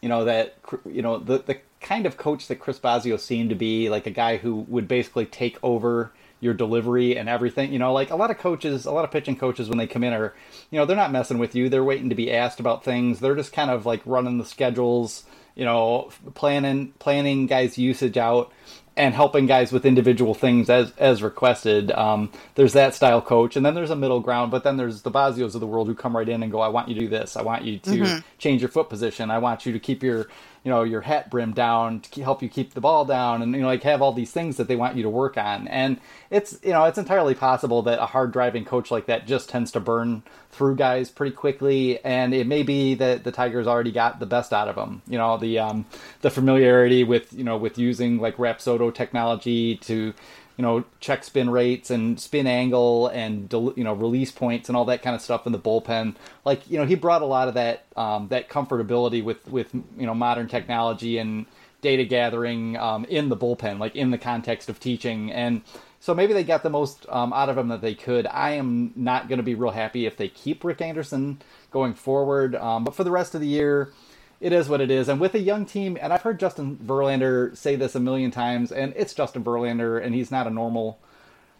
you 0.00 0.08
know, 0.08 0.24
that 0.24 0.56
you 0.86 1.02
know 1.02 1.18
the 1.18 1.38
the 1.38 1.58
kind 1.80 2.06
of 2.06 2.16
coach 2.16 2.48
that 2.48 2.56
Chris 2.56 2.78
Bosio 2.78 3.18
seemed 3.18 3.50
to 3.50 3.56
be, 3.56 3.88
like 3.88 4.06
a 4.06 4.10
guy 4.10 4.36
who 4.36 4.66
would 4.68 4.86
basically 4.86 5.26
take 5.26 5.58
over 5.62 6.12
your 6.40 6.54
delivery 6.54 7.16
and 7.16 7.28
everything. 7.28 7.72
You 7.72 7.78
know, 7.78 7.92
like 7.92 8.10
a 8.10 8.16
lot 8.16 8.30
of 8.30 8.38
coaches, 8.38 8.86
a 8.86 8.90
lot 8.92 9.04
of 9.04 9.10
pitching 9.10 9.36
coaches 9.36 9.68
when 9.68 9.78
they 9.78 9.86
come 9.86 10.04
in 10.04 10.12
are, 10.12 10.34
you 10.70 10.78
know, 10.78 10.86
they're 10.86 10.96
not 10.96 11.12
messing 11.12 11.38
with 11.38 11.54
you. 11.54 11.68
They're 11.68 11.84
waiting 11.84 12.08
to 12.08 12.14
be 12.14 12.32
asked 12.32 12.60
about 12.60 12.84
things. 12.84 13.20
They're 13.20 13.36
just 13.36 13.52
kind 13.52 13.70
of 13.70 13.84
like 13.86 14.00
running 14.06 14.38
the 14.38 14.44
schedules 14.44 15.24
you 15.54 15.64
know, 15.64 16.10
planning 16.34 16.92
planning 16.98 17.46
guys' 17.46 17.78
usage 17.78 18.16
out 18.16 18.52
and 18.96 19.14
helping 19.14 19.46
guys 19.46 19.72
with 19.72 19.86
individual 19.86 20.34
things 20.34 20.68
as 20.68 20.92
as 20.98 21.22
requested. 21.22 21.90
Um, 21.92 22.30
there's 22.54 22.74
that 22.74 22.94
style 22.94 23.22
coach, 23.22 23.56
and 23.56 23.64
then 23.64 23.74
there's 23.74 23.90
a 23.90 23.96
middle 23.96 24.20
ground. 24.20 24.50
But 24.50 24.64
then 24.64 24.76
there's 24.76 25.02
the 25.02 25.10
Bosios 25.10 25.54
of 25.54 25.60
the 25.60 25.66
world 25.66 25.86
who 25.88 25.94
come 25.94 26.16
right 26.16 26.28
in 26.28 26.42
and 26.42 26.52
go, 26.52 26.60
"I 26.60 26.68
want 26.68 26.88
you 26.88 26.94
to 26.94 27.00
do 27.00 27.08
this. 27.08 27.36
I 27.36 27.42
want 27.42 27.64
you 27.64 27.78
to 27.78 27.90
mm-hmm. 27.90 28.18
change 28.38 28.60
your 28.60 28.70
foot 28.70 28.88
position. 28.88 29.30
I 29.30 29.38
want 29.38 29.64
you 29.64 29.72
to 29.72 29.78
keep 29.78 30.02
your 30.02 30.26
you 30.64 30.70
know 30.70 30.82
your 30.82 31.00
hat 31.00 31.30
brim 31.30 31.52
down 31.52 32.00
to 32.00 32.22
help 32.22 32.42
you 32.42 32.48
keep 32.48 32.74
the 32.74 32.80
ball 32.80 33.04
down 33.04 33.42
and 33.42 33.54
you 33.54 33.60
know 33.60 33.66
like 33.66 33.82
have 33.82 34.02
all 34.02 34.12
these 34.12 34.32
things 34.32 34.56
that 34.56 34.68
they 34.68 34.76
want 34.76 34.96
you 34.96 35.02
to 35.02 35.08
work 35.08 35.36
on. 35.36 35.68
And 35.68 36.00
it's 36.30 36.58
you 36.62 36.72
know 36.72 36.84
it's 36.84 36.98
entirely 36.98 37.34
possible 37.34 37.82
that 37.82 38.02
a 38.02 38.06
hard 38.06 38.32
driving 38.32 38.64
coach 38.64 38.90
like 38.90 39.06
that 39.06 39.26
just 39.26 39.48
tends 39.48 39.72
to 39.72 39.80
burn 39.80 40.22
through 40.50 40.76
guys 40.76 41.10
pretty 41.10 41.34
quickly. 41.34 42.04
And 42.04 42.34
it 42.34 42.46
may 42.46 42.62
be 42.62 42.94
that 42.94 43.24
the 43.24 43.32
tigers 43.32 43.66
already 43.66 43.92
got 43.92 44.20
the 44.20 44.26
best 44.26 44.52
out 44.52 44.68
of 44.68 44.76
them 44.76 45.02
you 45.06 45.18
know 45.18 45.36
the 45.36 45.58
um 45.58 45.84
the 46.22 46.30
familiarity 46.30 47.04
with 47.04 47.32
you 47.32 47.44
know 47.44 47.56
with 47.56 47.78
using 47.78 48.18
like 48.18 48.36
rapsodo 48.36 48.94
technology 48.94 49.76
to 49.76 50.14
you 50.60 50.66
know 50.66 50.84
check 51.00 51.24
spin 51.24 51.48
rates 51.48 51.88
and 51.88 52.20
spin 52.20 52.46
angle 52.46 53.06
and 53.08 53.50
you 53.50 53.82
know 53.82 53.94
release 53.94 54.30
points 54.30 54.68
and 54.68 54.76
all 54.76 54.84
that 54.84 55.00
kind 55.00 55.16
of 55.16 55.22
stuff 55.22 55.46
in 55.46 55.52
the 55.52 55.58
bullpen. 55.58 56.14
Like 56.44 56.70
you 56.70 56.76
know 56.76 56.84
he 56.84 56.96
brought 56.96 57.22
a 57.22 57.24
lot 57.24 57.48
of 57.48 57.54
that 57.54 57.86
um, 57.96 58.28
that 58.28 58.50
comfortability 58.50 59.24
with 59.24 59.48
with 59.48 59.72
you 59.72 60.04
know 60.04 60.14
modern 60.14 60.48
technology 60.48 61.16
and 61.16 61.46
data 61.80 62.04
gathering 62.04 62.76
um, 62.76 63.06
in 63.06 63.30
the 63.30 63.38
bullpen, 63.38 63.78
like 63.78 63.96
in 63.96 64.10
the 64.10 64.18
context 64.18 64.68
of 64.68 64.78
teaching 64.78 65.32
and. 65.32 65.62
So 66.02 66.14
maybe 66.14 66.32
they 66.32 66.44
got 66.44 66.62
the 66.62 66.70
most 66.70 67.04
um, 67.10 67.30
out 67.34 67.50
of 67.50 67.58
him 67.58 67.68
that 67.68 67.82
they 67.82 67.94
could. 67.94 68.26
I 68.26 68.52
am 68.52 68.90
not 68.96 69.28
going 69.28 69.36
to 69.36 69.42
be 69.42 69.54
real 69.54 69.70
happy 69.70 70.06
if 70.06 70.16
they 70.16 70.28
keep 70.28 70.64
Rick 70.64 70.80
Anderson 70.80 71.42
going 71.70 71.92
forward. 71.92 72.54
Um, 72.54 72.84
but 72.84 72.94
for 72.94 73.04
the 73.04 73.10
rest 73.10 73.34
of 73.34 73.42
the 73.42 73.46
year, 73.46 73.92
it 74.40 74.52
is 74.52 74.68
what 74.68 74.80
it 74.80 74.90
is. 74.90 75.08
And 75.08 75.20
with 75.20 75.34
a 75.34 75.38
young 75.38 75.66
team, 75.66 75.98
and 76.00 76.12
I've 76.12 76.22
heard 76.22 76.40
Justin 76.40 76.76
Verlander 76.76 77.56
say 77.56 77.76
this 77.76 77.94
a 77.94 78.00
million 78.00 78.30
times, 78.30 78.72
and 78.72 78.94
it's 78.96 79.12
Justin 79.12 79.44
Verlander, 79.44 80.02
and 80.02 80.14
he's 80.14 80.30
not 80.30 80.46
a 80.46 80.50
normal, 80.50 80.98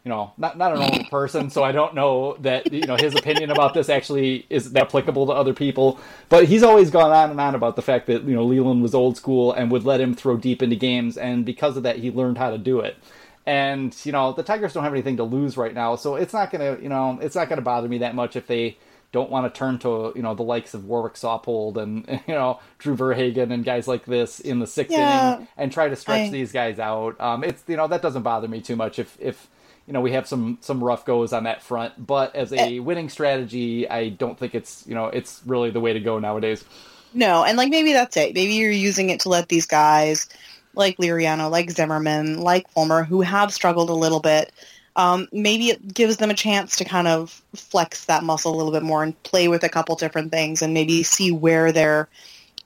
you 0.02 0.08
know, 0.08 0.32
not 0.38 0.56
not 0.56 0.72
a 0.72 0.78
normal 0.78 1.04
person. 1.10 1.50
So 1.50 1.62
I 1.62 1.72
don't 1.72 1.94
know 1.94 2.36
that 2.40 2.72
you 2.72 2.86
know 2.86 2.96
his 2.96 3.14
opinion 3.14 3.50
about 3.50 3.74
this 3.74 3.90
actually 3.90 4.46
is 4.48 4.74
applicable 4.74 5.26
to 5.26 5.32
other 5.32 5.52
people. 5.52 6.00
But 6.30 6.46
he's 6.46 6.62
always 6.62 6.90
gone 6.90 7.12
on 7.12 7.30
and 7.30 7.40
on 7.40 7.54
about 7.54 7.76
the 7.76 7.82
fact 7.82 8.06
that 8.06 8.24
you 8.24 8.34
know 8.34 8.44
Leyland 8.44 8.82
was 8.82 8.94
old 8.94 9.18
school 9.18 9.52
and 9.52 9.70
would 9.70 9.84
let 9.84 10.00
him 10.00 10.14
throw 10.14 10.38
deep 10.38 10.62
into 10.62 10.76
games, 10.76 11.18
and 11.18 11.44
because 11.44 11.76
of 11.76 11.82
that, 11.82 11.98
he 11.98 12.10
learned 12.10 12.38
how 12.38 12.50
to 12.50 12.58
do 12.58 12.80
it. 12.80 12.96
And 13.44 13.94
you 14.06 14.12
know 14.12 14.32
the 14.32 14.42
Tigers 14.42 14.72
don't 14.72 14.84
have 14.84 14.94
anything 14.94 15.18
to 15.18 15.24
lose 15.24 15.58
right 15.58 15.74
now, 15.74 15.96
so 15.96 16.14
it's 16.16 16.32
not 16.32 16.50
gonna 16.50 16.78
you 16.80 16.88
know 16.88 17.18
it's 17.20 17.36
not 17.36 17.50
gonna 17.50 17.60
bother 17.60 17.88
me 17.88 17.98
that 17.98 18.14
much 18.14 18.36
if 18.36 18.46
they 18.46 18.78
don't 19.12 19.30
want 19.30 19.52
to 19.52 19.58
turn 19.58 19.78
to 19.80 20.12
you 20.14 20.22
know 20.22 20.34
the 20.34 20.42
likes 20.42 20.74
of 20.74 20.84
Warwick 20.84 21.14
Saupold 21.14 21.76
and 21.76 22.06
you 22.26 22.34
know 22.34 22.60
Drew 22.78 22.94
Verhagen 22.94 23.52
and 23.52 23.64
guys 23.64 23.88
like 23.88 24.04
this 24.04 24.40
in 24.40 24.58
the 24.58 24.66
sixth 24.66 24.92
yeah, 24.92 25.34
inning 25.34 25.48
and 25.56 25.72
try 25.72 25.88
to 25.88 25.96
stretch 25.96 26.28
I... 26.28 26.30
these 26.30 26.52
guys 26.52 26.78
out. 26.78 27.20
Um, 27.20 27.44
it's 27.44 27.62
you 27.66 27.76
know 27.76 27.88
that 27.88 28.02
doesn't 28.02 28.22
bother 28.22 28.48
me 28.48 28.60
too 28.60 28.76
much 28.76 28.98
if 28.98 29.16
if 29.20 29.48
you 29.86 29.92
know 29.92 30.00
we 30.00 30.12
have 30.12 30.26
some 30.26 30.58
some 30.60 30.82
rough 30.82 31.04
goes 31.04 31.32
on 31.32 31.44
that 31.44 31.62
front, 31.62 32.06
but 32.06 32.34
as 32.36 32.52
a 32.52 32.76
eh. 32.76 32.78
winning 32.78 33.08
strategy, 33.08 33.88
I 33.88 34.10
don't 34.10 34.38
think 34.38 34.54
it's 34.54 34.84
you 34.86 34.94
know 34.94 35.06
it's 35.06 35.42
really 35.46 35.70
the 35.70 35.80
way 35.80 35.92
to 35.92 36.00
go 36.00 36.18
nowadays. 36.18 36.64
No, 37.12 37.44
and 37.44 37.56
like 37.56 37.70
maybe 37.70 37.92
that's 37.92 38.16
it. 38.16 38.34
Maybe 38.34 38.54
you're 38.54 38.70
using 38.70 39.10
it 39.10 39.20
to 39.20 39.28
let 39.28 39.48
these 39.48 39.66
guys 39.66 40.28
like 40.74 40.98
Liriano, 40.98 41.50
like 41.50 41.70
Zimmermann, 41.70 42.38
like 42.38 42.70
Fulmer, 42.70 43.02
who 43.02 43.22
have 43.22 43.52
struggled 43.52 43.90
a 43.90 43.94
little 43.94 44.20
bit 44.20 44.52
um, 45.00 45.28
maybe 45.32 45.70
it 45.70 45.94
gives 45.94 46.18
them 46.18 46.28
a 46.28 46.34
chance 46.34 46.76
to 46.76 46.84
kind 46.84 47.08
of 47.08 47.42
flex 47.54 48.04
that 48.04 48.22
muscle 48.22 48.54
a 48.54 48.56
little 48.56 48.70
bit 48.70 48.82
more 48.82 49.02
and 49.02 49.20
play 49.22 49.48
with 49.48 49.64
a 49.64 49.68
couple 49.70 49.96
different 49.96 50.30
things 50.30 50.60
and 50.60 50.74
maybe 50.74 51.02
see 51.02 51.32
where 51.32 51.72
they're 51.72 52.06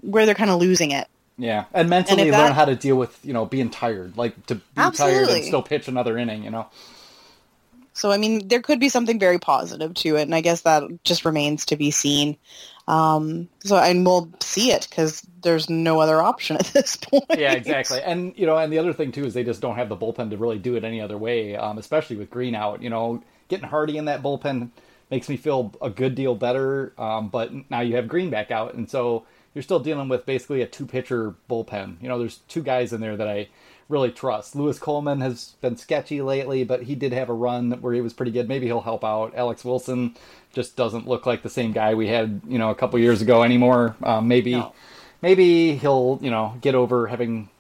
where 0.00 0.26
they're 0.26 0.34
kind 0.34 0.50
of 0.50 0.58
losing 0.60 0.90
it. 0.90 1.06
Yeah, 1.38 1.66
and 1.72 1.88
mentally 1.88 2.22
and 2.22 2.30
learn 2.32 2.48
that, 2.48 2.54
how 2.54 2.64
to 2.64 2.74
deal 2.74 2.96
with 2.96 3.16
you 3.22 3.32
know 3.32 3.46
being 3.46 3.70
tired, 3.70 4.16
like 4.16 4.46
to 4.46 4.56
be 4.56 4.62
absolutely. 4.76 5.24
tired 5.24 5.36
and 5.36 5.44
still 5.44 5.62
pitch 5.62 5.86
another 5.86 6.18
inning. 6.18 6.42
You 6.42 6.50
know. 6.50 6.66
So 7.92 8.10
I 8.10 8.16
mean, 8.16 8.48
there 8.48 8.60
could 8.60 8.80
be 8.80 8.88
something 8.88 9.20
very 9.20 9.38
positive 9.38 9.94
to 9.94 10.16
it, 10.16 10.22
and 10.22 10.34
I 10.34 10.40
guess 10.40 10.62
that 10.62 10.82
just 11.04 11.24
remains 11.24 11.64
to 11.66 11.76
be 11.76 11.92
seen. 11.92 12.36
Um, 12.86 13.48
so 13.60 13.76
and 13.76 14.04
we'll 14.04 14.30
see 14.40 14.70
it 14.70 14.86
because 14.88 15.26
there's 15.42 15.70
no 15.70 16.00
other 16.00 16.20
option 16.20 16.56
at 16.56 16.66
this 16.74 16.96
point. 16.96 17.24
Yeah, 17.36 17.52
exactly. 17.52 18.00
And 18.02 18.34
you 18.36 18.46
know, 18.46 18.56
and 18.56 18.72
the 18.72 18.78
other 18.78 18.92
thing 18.92 19.12
too 19.12 19.24
is 19.24 19.34
they 19.34 19.44
just 19.44 19.60
don't 19.60 19.76
have 19.76 19.88
the 19.88 19.96
bullpen 19.96 20.30
to 20.30 20.36
really 20.36 20.58
do 20.58 20.76
it 20.76 20.84
any 20.84 21.00
other 21.00 21.16
way. 21.18 21.56
Um, 21.56 21.78
especially 21.78 22.16
with 22.16 22.30
Greene 22.30 22.54
out. 22.54 22.82
You 22.82 22.90
know, 22.90 23.22
getting 23.48 23.68
Hardy 23.68 23.96
in 23.96 24.06
that 24.06 24.22
bullpen 24.22 24.70
makes 25.10 25.28
me 25.28 25.36
feel 25.36 25.74
a 25.80 25.90
good 25.90 26.14
deal 26.14 26.34
better. 26.34 26.92
Um, 26.98 27.28
but 27.28 27.52
now 27.70 27.80
you 27.80 27.96
have 27.96 28.08
Greene 28.08 28.30
back 28.30 28.50
out, 28.50 28.74
and 28.74 28.90
so 28.90 29.24
you're 29.54 29.62
still 29.62 29.80
dealing 29.80 30.08
with 30.08 30.26
basically 30.26 30.62
a 30.62 30.66
two 30.66 30.86
pitcher 30.86 31.34
bullpen. 31.48 32.02
You 32.02 32.08
know, 32.08 32.18
there's 32.18 32.38
two 32.48 32.62
guys 32.62 32.92
in 32.92 33.00
there 33.00 33.16
that 33.16 33.28
I 33.28 33.48
really 33.88 34.10
trust. 34.10 34.56
Louis 34.56 34.78
Coleman 34.78 35.20
has 35.20 35.54
been 35.60 35.76
sketchy 35.76 36.22
lately, 36.22 36.64
but 36.64 36.84
he 36.84 36.94
did 36.94 37.12
have 37.12 37.28
a 37.28 37.34
run 37.34 37.72
where 37.80 37.92
he 37.92 38.00
was 38.00 38.12
pretty 38.12 38.32
good. 38.32 38.48
Maybe 38.48 38.66
he'll 38.66 38.80
help 38.80 39.04
out. 39.04 39.34
Alex 39.36 39.64
Wilson 39.64 40.14
just 40.52 40.76
doesn't 40.76 41.06
look 41.06 41.26
like 41.26 41.42
the 41.42 41.50
same 41.50 41.72
guy 41.72 41.94
we 41.94 42.08
had, 42.08 42.40
you 42.48 42.58
know, 42.58 42.70
a 42.70 42.74
couple 42.74 42.98
years 42.98 43.20
ago 43.20 43.42
anymore. 43.42 43.96
Um, 44.02 44.28
maybe, 44.28 44.52
no. 44.52 44.72
maybe 45.20 45.76
he'll, 45.76 46.18
you 46.22 46.30
know, 46.30 46.56
get 46.60 46.74
over 46.74 47.06
having 47.08 47.50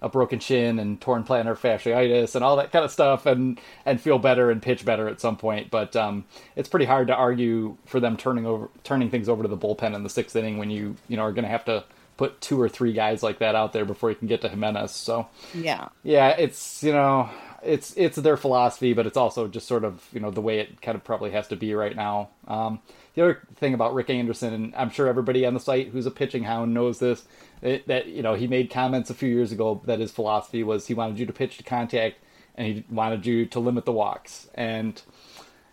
a 0.00 0.08
broken 0.08 0.38
shin 0.38 0.78
and 0.78 1.00
torn 1.00 1.24
plantar 1.24 1.56
fasciitis 1.56 2.34
and 2.34 2.44
all 2.44 2.56
that 2.56 2.70
kind 2.70 2.84
of 2.84 2.90
stuff, 2.90 3.24
and 3.24 3.58
and 3.86 4.00
feel 4.00 4.18
better 4.18 4.50
and 4.50 4.60
pitch 4.60 4.84
better 4.84 5.08
at 5.08 5.18
some 5.18 5.36
point. 5.36 5.70
But 5.70 5.96
um, 5.96 6.26
it's 6.56 6.68
pretty 6.68 6.84
hard 6.84 7.06
to 7.08 7.14
argue 7.14 7.78
for 7.86 8.00
them 8.00 8.18
turning 8.18 8.44
over 8.44 8.68
turning 8.84 9.08
things 9.08 9.30
over 9.30 9.42
to 9.42 9.48
the 9.48 9.56
bullpen 9.56 9.94
in 9.94 10.02
the 10.02 10.10
sixth 10.10 10.36
inning 10.36 10.58
when 10.58 10.70
you 10.70 10.96
you 11.08 11.16
know 11.16 11.22
are 11.22 11.32
going 11.32 11.44
to 11.44 11.50
have 11.50 11.64
to 11.64 11.84
put 12.16 12.40
two 12.40 12.60
or 12.60 12.68
three 12.68 12.92
guys 12.92 13.22
like 13.22 13.38
that 13.38 13.54
out 13.54 13.72
there 13.72 13.84
before 13.84 14.10
you 14.10 14.16
can 14.16 14.28
get 14.28 14.40
to 14.42 14.48
Jimenez. 14.48 14.92
So 14.92 15.28
yeah, 15.54 15.88
yeah, 16.02 16.28
it's 16.30 16.82
you 16.82 16.92
know 16.92 17.30
it's 17.62 17.94
it's 17.96 18.16
their 18.16 18.36
philosophy, 18.36 18.92
but 18.92 19.06
it's 19.06 19.16
also 19.16 19.48
just 19.48 19.66
sort 19.66 19.84
of 19.84 20.06
you 20.12 20.20
know 20.20 20.30
the 20.30 20.40
way 20.40 20.60
it 20.60 20.80
kind 20.80 20.96
of 20.96 21.04
probably 21.04 21.30
has 21.30 21.48
to 21.48 21.56
be 21.56 21.74
right 21.74 21.96
now. 21.96 22.30
Um, 22.46 22.80
the 23.14 23.22
other 23.22 23.42
thing 23.56 23.74
about 23.74 23.94
Rick 23.94 24.10
Anderson, 24.10 24.52
and 24.52 24.74
I'm 24.76 24.90
sure 24.90 25.06
everybody 25.06 25.46
on 25.46 25.54
the 25.54 25.60
site 25.60 25.88
who's 25.88 26.06
a 26.06 26.10
pitching 26.10 26.44
hound 26.44 26.74
knows 26.74 26.98
this, 26.98 27.24
it, 27.62 27.86
that 27.88 28.06
you 28.06 28.22
know 28.22 28.34
he 28.34 28.46
made 28.46 28.70
comments 28.70 29.10
a 29.10 29.14
few 29.14 29.28
years 29.28 29.52
ago 29.52 29.80
that 29.86 30.00
his 30.00 30.12
philosophy 30.12 30.62
was 30.62 30.86
he 30.86 30.94
wanted 30.94 31.18
you 31.18 31.26
to 31.26 31.32
pitch 31.32 31.56
to 31.58 31.62
contact 31.62 32.18
and 32.56 32.66
he 32.66 32.84
wanted 32.90 33.26
you 33.26 33.46
to 33.46 33.60
limit 33.60 33.84
the 33.84 33.92
walks. 33.92 34.48
And 34.54 35.00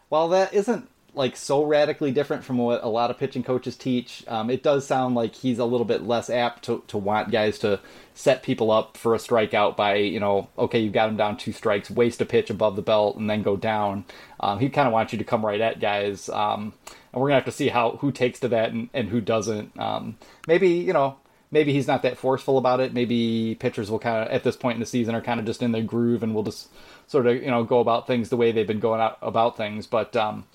while 0.09 0.27
that 0.29 0.53
isn't 0.53 0.89
like 1.13 1.35
so 1.35 1.63
radically 1.63 2.11
different 2.11 2.43
from 2.43 2.57
what 2.57 2.83
a 2.83 2.87
lot 2.87 3.11
of 3.11 3.17
pitching 3.17 3.43
coaches 3.43 3.75
teach. 3.75 4.23
Um, 4.27 4.49
it 4.49 4.63
does 4.63 4.87
sound 4.87 5.13
like 5.15 5.35
he's 5.35 5.59
a 5.59 5.65
little 5.65 5.85
bit 5.85 6.03
less 6.03 6.29
apt 6.29 6.63
to, 6.65 6.83
to 6.87 6.97
want 6.97 7.31
guys 7.31 7.59
to 7.59 7.81
set 8.13 8.43
people 8.43 8.71
up 8.71 8.95
for 8.95 9.13
a 9.13 9.17
strikeout 9.17 9.75
by, 9.75 9.95
you 9.95 10.19
know, 10.19 10.47
okay, 10.57 10.79
you 10.79 10.89
got 10.89 11.09
him 11.09 11.17
down 11.17 11.35
two 11.35 11.51
strikes, 11.51 11.91
waste 11.91 12.21
a 12.21 12.25
pitch 12.25 12.49
above 12.49 12.77
the 12.77 12.81
belt, 12.81 13.17
and 13.17 13.29
then 13.29 13.41
go 13.43 13.57
down. 13.57 14.05
Um, 14.39 14.59
he 14.59 14.69
kind 14.69 14.87
of 14.87 14.93
wants 14.93 15.11
you 15.11 15.19
to 15.19 15.25
come 15.25 15.45
right 15.45 15.59
at 15.59 15.81
guys. 15.81 16.29
Um, 16.29 16.73
and 17.11 17.21
we're 17.21 17.27
gonna 17.27 17.35
have 17.35 17.45
to 17.45 17.51
see 17.51 17.67
how 17.67 17.97
who 17.97 18.11
takes 18.11 18.39
to 18.39 18.47
that 18.49 18.71
and, 18.71 18.89
and 18.93 19.09
who 19.09 19.19
doesn't. 19.19 19.77
Um, 19.77 20.17
maybe 20.47 20.69
you 20.69 20.93
know, 20.93 21.17
maybe 21.51 21.73
he's 21.73 21.87
not 21.87 22.03
that 22.03 22.17
forceful 22.17 22.57
about 22.57 22.79
it. 22.79 22.93
Maybe 22.93 23.55
pitchers 23.59 23.91
will 23.91 23.99
kind 23.99 24.23
of 24.25 24.33
at 24.33 24.43
this 24.43 24.55
point 24.55 24.75
in 24.75 24.79
the 24.79 24.85
season 24.85 25.13
are 25.13 25.21
kind 25.21 25.39
of 25.39 25.45
just 25.45 25.61
in 25.61 25.73
their 25.73 25.83
groove 25.83 26.23
and 26.23 26.33
will 26.33 26.43
just 26.43 26.69
sort 27.07 27.27
of 27.27 27.35
you 27.35 27.51
know 27.51 27.65
go 27.65 27.79
about 27.79 28.07
things 28.07 28.29
the 28.29 28.37
way 28.37 28.51
they've 28.51 28.65
been 28.65 28.79
going 28.79 29.01
out 29.01 29.17
about 29.21 29.57
things. 29.57 29.87
But 29.87 30.15
um, 30.15 30.45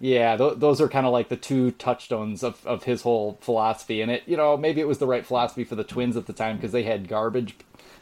yeah, 0.00 0.36
th- 0.36 0.58
those 0.58 0.80
are 0.80 0.88
kind 0.88 1.06
of 1.06 1.12
like 1.12 1.28
the 1.28 1.36
two 1.36 1.70
touchstones 1.72 2.42
of, 2.42 2.64
of 2.66 2.84
his 2.84 3.02
whole 3.02 3.38
philosophy. 3.40 4.00
And 4.02 4.10
it, 4.10 4.22
you 4.26 4.36
know, 4.36 4.56
maybe 4.56 4.80
it 4.80 4.88
was 4.88 4.98
the 4.98 5.06
right 5.06 5.24
philosophy 5.24 5.64
for 5.64 5.74
the 5.74 5.84
Twins 5.84 6.16
at 6.16 6.26
the 6.26 6.32
time 6.32 6.56
because 6.56 6.72
they 6.72 6.82
had 6.82 7.08
garbage 7.08 7.54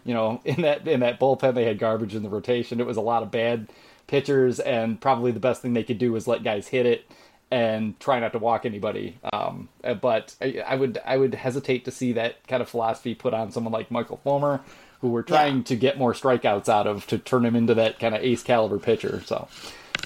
you 0.05 0.15
know, 0.15 0.41
in 0.45 0.63
that 0.63 0.87
in 0.87 1.01
that 1.01 1.19
bullpen 1.19 1.55
they 1.55 1.65
had 1.65 1.79
garbage 1.79 2.15
in 2.15 2.23
the 2.23 2.29
rotation. 2.29 2.81
It 2.81 2.87
was 2.87 2.97
a 2.97 3.03
lot 3.03 3.23
of 3.23 3.31
bad 3.31 3.69
pitchers, 4.07 4.61
and 4.61 5.01
probably 5.01 5.33
the 5.33 5.41
best 5.41 5.63
thing 5.63 5.73
they 5.73 5.85
could 5.85 5.99
do 5.99 6.13
was 6.13 6.29
let 6.29 6.43
guys 6.43 6.69
hit 6.69 6.87
it 6.87 7.11
and 7.51 7.99
try 8.01 8.19
not 8.21 8.33
to 8.33 8.39
walk 8.39 8.67
anybody. 8.67 9.19
Um, 9.33 9.69
but 10.01 10.35
I, 10.41 10.63
I, 10.67 10.77
would 10.77 10.99
I 11.05 11.17
would 11.17 11.35
hesitate 11.35 11.85
to 11.85 11.91
see 11.91 12.13
that 12.15 12.47
kind 12.49 12.63
of 12.63 12.69
philosophy 12.69 13.15
put 13.15 13.33
on 13.33 13.53
someone 13.53 13.73
like 13.73 13.91
Michael 13.91 14.19
Fulmer, 14.25 14.61
who 15.01 15.09
we're 15.09 15.23
trying 15.23 15.59
yeah. 15.59 15.65
to 15.65 15.77
get 15.77 15.99
more 15.99 16.15
strikeouts 16.15 16.69
out 16.69 16.87
of 16.87 17.07
to 17.09 17.19
turn 17.19 17.45
him 17.45 17.55
into 17.55 17.75
that 17.75 17.99
kind 17.99 18.15
of 18.15 18.23
ace 18.23 18.43
caliber 18.43 18.79
pitcher. 18.79 19.23
So, 19.25 19.47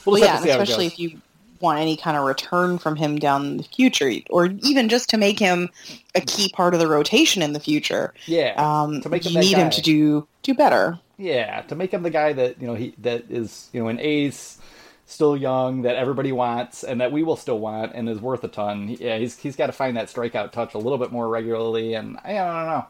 we'll, 0.05 0.21
well 0.21 0.23
yeah, 0.23 0.39
especially 0.39 0.87
if 0.87 0.99
you 0.99 1.21
want 1.61 1.79
any 1.79 1.97
kind 1.97 2.17
of 2.17 2.25
return 2.25 2.79
from 2.79 2.97
him 2.97 3.19
down 3.19 3.59
the 3.59 3.63
future, 3.63 4.11
or 4.31 4.47
even 4.63 4.89
just 4.89 5.11
to 5.11 5.17
make 5.17 5.39
him 5.39 5.69
a 6.15 6.21
key 6.21 6.51
part 6.51 6.75
of 6.75 6.81
the 6.81 6.89
rotation 6.89 7.43
in 7.43 7.53
the 7.53 7.61
future. 7.61 8.15
Yeah, 8.27 8.55
um, 8.57 9.01
to 9.03 9.09
make 9.09 9.25
him 9.25 9.33
you 9.33 9.41
need 9.41 9.55
guy. 9.55 9.63
him 9.63 9.71
to 9.71 9.83
do 9.83 10.29
do 10.43 10.55
better. 10.55 10.99
Yeah, 11.17 11.63
to 11.63 11.75
make 11.75 11.93
him 11.93 12.03
the 12.03 12.11
guy 12.11 12.33
that 12.33 12.61
you 12.61 12.67
know 12.67 12.75
he 12.75 12.95
that 12.99 13.31
is 13.31 13.69
you 13.73 13.83
know 13.83 13.89
an 13.89 13.99
ace, 14.01 14.59
still 15.07 15.37
young, 15.37 15.83
that 15.83 15.97
everybody 15.97 16.33
wants, 16.33 16.85
and 16.85 17.01
that 17.01 17.13
we 17.13 17.23
will 17.23 17.37
still 17.37 17.59
want, 17.59 17.93
and 17.95 18.09
is 18.09 18.21
worth 18.21 18.45
a 18.45 18.49
ton. 18.49 18.97
Yeah, 19.01 19.19
he's 19.19 19.39
he's 19.39 19.57
got 19.57 19.67
to 19.67 19.73
find 19.73 19.97
that 19.97 20.09
strikeout 20.09 20.53
touch 20.53 20.75
a 20.75 20.79
little 20.79 20.99
bit 20.99 21.11
more 21.11 21.29
regularly, 21.29 21.95
and 21.95 22.19
I 22.25 22.35
don't 22.35 22.67
know. 22.67 22.87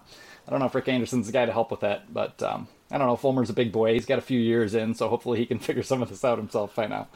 I 0.46 0.50
don't 0.50 0.60
know 0.60 0.66
if 0.66 0.74
Rick 0.74 0.88
Anderson's 0.88 1.26
the 1.26 1.32
guy 1.32 1.44
to 1.44 1.52
help 1.52 1.70
with 1.70 1.80
that, 1.80 2.12
but 2.12 2.42
um, 2.42 2.68
I 2.90 2.96
don't 2.96 3.06
know. 3.06 3.16
Fulmer's 3.16 3.50
a 3.50 3.54
big 3.54 3.70
boy. 3.70 3.92
He's 3.92 4.06
got 4.06 4.18
a 4.18 4.22
few 4.22 4.40
years 4.40 4.74
in, 4.74 4.94
so 4.94 5.08
hopefully 5.08 5.38
he 5.38 5.46
can 5.46 5.58
figure 5.60 5.82
some 5.82 6.02
of 6.02 6.08
this 6.08 6.24
out 6.24 6.38
himself 6.38 6.74
by 6.74 6.86
now. 6.86 7.08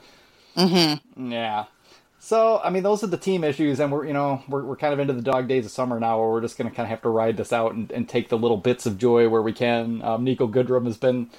Mm-hmm. 0.56 1.32
Yeah. 1.32 1.66
So 2.18 2.60
I 2.62 2.70
mean, 2.70 2.84
those 2.84 3.02
are 3.02 3.08
the 3.08 3.16
team 3.16 3.42
issues, 3.44 3.80
and 3.80 3.90
we're 3.90 4.06
you 4.06 4.12
know 4.12 4.42
we're 4.48 4.62
we're 4.64 4.76
kind 4.76 4.92
of 4.92 5.00
into 5.00 5.12
the 5.12 5.22
dog 5.22 5.48
days 5.48 5.64
of 5.66 5.72
summer 5.72 5.98
now, 5.98 6.20
where 6.20 6.28
we're 6.30 6.40
just 6.40 6.56
going 6.56 6.70
to 6.70 6.74
kind 6.74 6.86
of 6.86 6.90
have 6.90 7.02
to 7.02 7.08
ride 7.08 7.36
this 7.36 7.52
out 7.52 7.74
and, 7.74 7.90
and 7.90 8.08
take 8.08 8.28
the 8.28 8.38
little 8.38 8.56
bits 8.56 8.86
of 8.86 8.96
joy 8.98 9.28
where 9.28 9.42
we 9.42 9.52
can. 9.52 10.02
Um, 10.02 10.24
Niko 10.24 10.50
Goodrum 10.50 10.86
has 10.86 10.96
been 10.96 11.30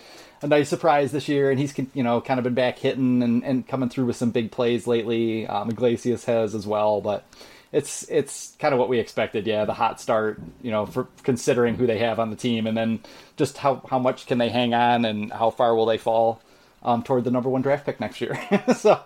a 0.41 0.47
nice 0.47 0.67
surprise 0.69 1.13
this 1.13 1.29
year, 1.29 1.51
and 1.51 1.59
he's 1.59 1.73
you 1.93 2.03
know 2.03 2.19
kind 2.19 2.37
of 2.37 2.43
been 2.43 2.53
back 2.53 2.79
hitting 2.79 3.23
and, 3.23 3.45
and 3.45 3.67
coming 3.67 3.89
through 3.89 4.05
with 4.05 4.17
some 4.17 4.31
big 4.31 4.51
plays 4.51 4.85
lately. 4.85 5.47
Um, 5.47 5.69
Iglesias 5.69 6.25
has 6.25 6.53
as 6.53 6.67
well, 6.67 6.99
but 6.99 7.23
it's 7.71 8.03
it's 8.09 8.55
kind 8.59 8.73
of 8.73 8.79
what 8.79 8.89
we 8.89 8.99
expected. 8.99 9.47
Yeah, 9.47 9.63
the 9.63 9.73
hot 9.73 10.01
start, 10.01 10.41
you 10.61 10.71
know, 10.71 10.85
for 10.85 11.07
considering 11.23 11.75
who 11.75 11.87
they 11.87 11.99
have 11.99 12.19
on 12.19 12.29
the 12.29 12.35
team, 12.35 12.67
and 12.67 12.75
then 12.75 12.99
just 13.37 13.57
how 13.57 13.81
how 13.89 13.99
much 13.99 14.27
can 14.27 14.37
they 14.37 14.49
hang 14.49 14.73
on, 14.73 15.05
and 15.05 15.31
how 15.31 15.49
far 15.49 15.75
will 15.75 15.85
they 15.85 15.97
fall 15.97 16.41
um, 16.83 17.03
toward 17.03 17.23
the 17.23 17.31
number 17.31 17.49
one 17.49 17.61
draft 17.61 17.85
pick 17.85 17.99
next 17.99 18.21
year. 18.21 18.35
so 18.77 18.99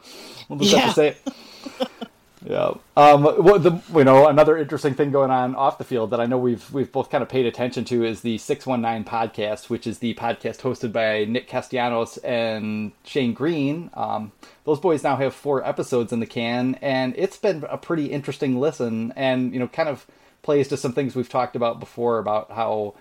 we'll 0.49 0.59
just 0.59 0.73
yeah. 0.73 0.79
have 0.79 0.89
to 0.89 0.95
say. 0.95 1.07
It. 1.07 1.89
Yeah. 2.45 2.75
Um, 2.95 3.23
what 3.23 3.63
the 3.63 3.81
you 3.93 4.03
know 4.05 4.27
another 4.27 4.57
interesting 4.57 4.93
thing 4.93 5.11
going 5.11 5.31
on 5.31 5.55
off 5.55 5.77
the 5.77 5.83
field 5.83 6.11
that 6.11 6.21
I 6.21 6.27
know 6.27 6.37
we've 6.37 6.71
we've 6.71 6.91
both 6.91 7.09
kind 7.09 7.21
of 7.21 7.27
paid 7.29 7.45
attention 7.45 7.83
to 7.85 8.05
is 8.05 8.21
the 8.21 8.37
Six 8.37 8.65
One 8.65 8.79
Nine 8.79 9.03
podcast, 9.03 9.69
which 9.69 9.85
is 9.85 9.99
the 9.99 10.13
podcast 10.13 10.61
hosted 10.61 10.93
by 10.93 11.25
Nick 11.25 11.47
Castellanos 11.47 12.17
and 12.17 12.93
Shane 13.03 13.33
Greene. 13.33 13.89
Um, 13.95 14.31
those 14.63 14.79
boys 14.79 15.03
now 15.03 15.17
have 15.17 15.33
four 15.33 15.65
episodes 15.67 16.13
in 16.13 16.19
the 16.19 16.25
can, 16.25 16.75
and 16.75 17.13
it's 17.17 17.37
been 17.37 17.65
a 17.69 17.77
pretty 17.77 18.05
interesting 18.05 18.59
listen, 18.59 19.13
and 19.15 19.51
you 19.51 19.59
know 19.59 19.67
kind 19.67 19.89
of 19.89 20.05
plays 20.41 20.69
to 20.69 20.77
some 20.77 20.93
things 20.93 21.15
we've 21.15 21.29
talked 21.29 21.55
about 21.55 21.79
before 21.79 22.19
about 22.19 22.51
how 22.51 22.93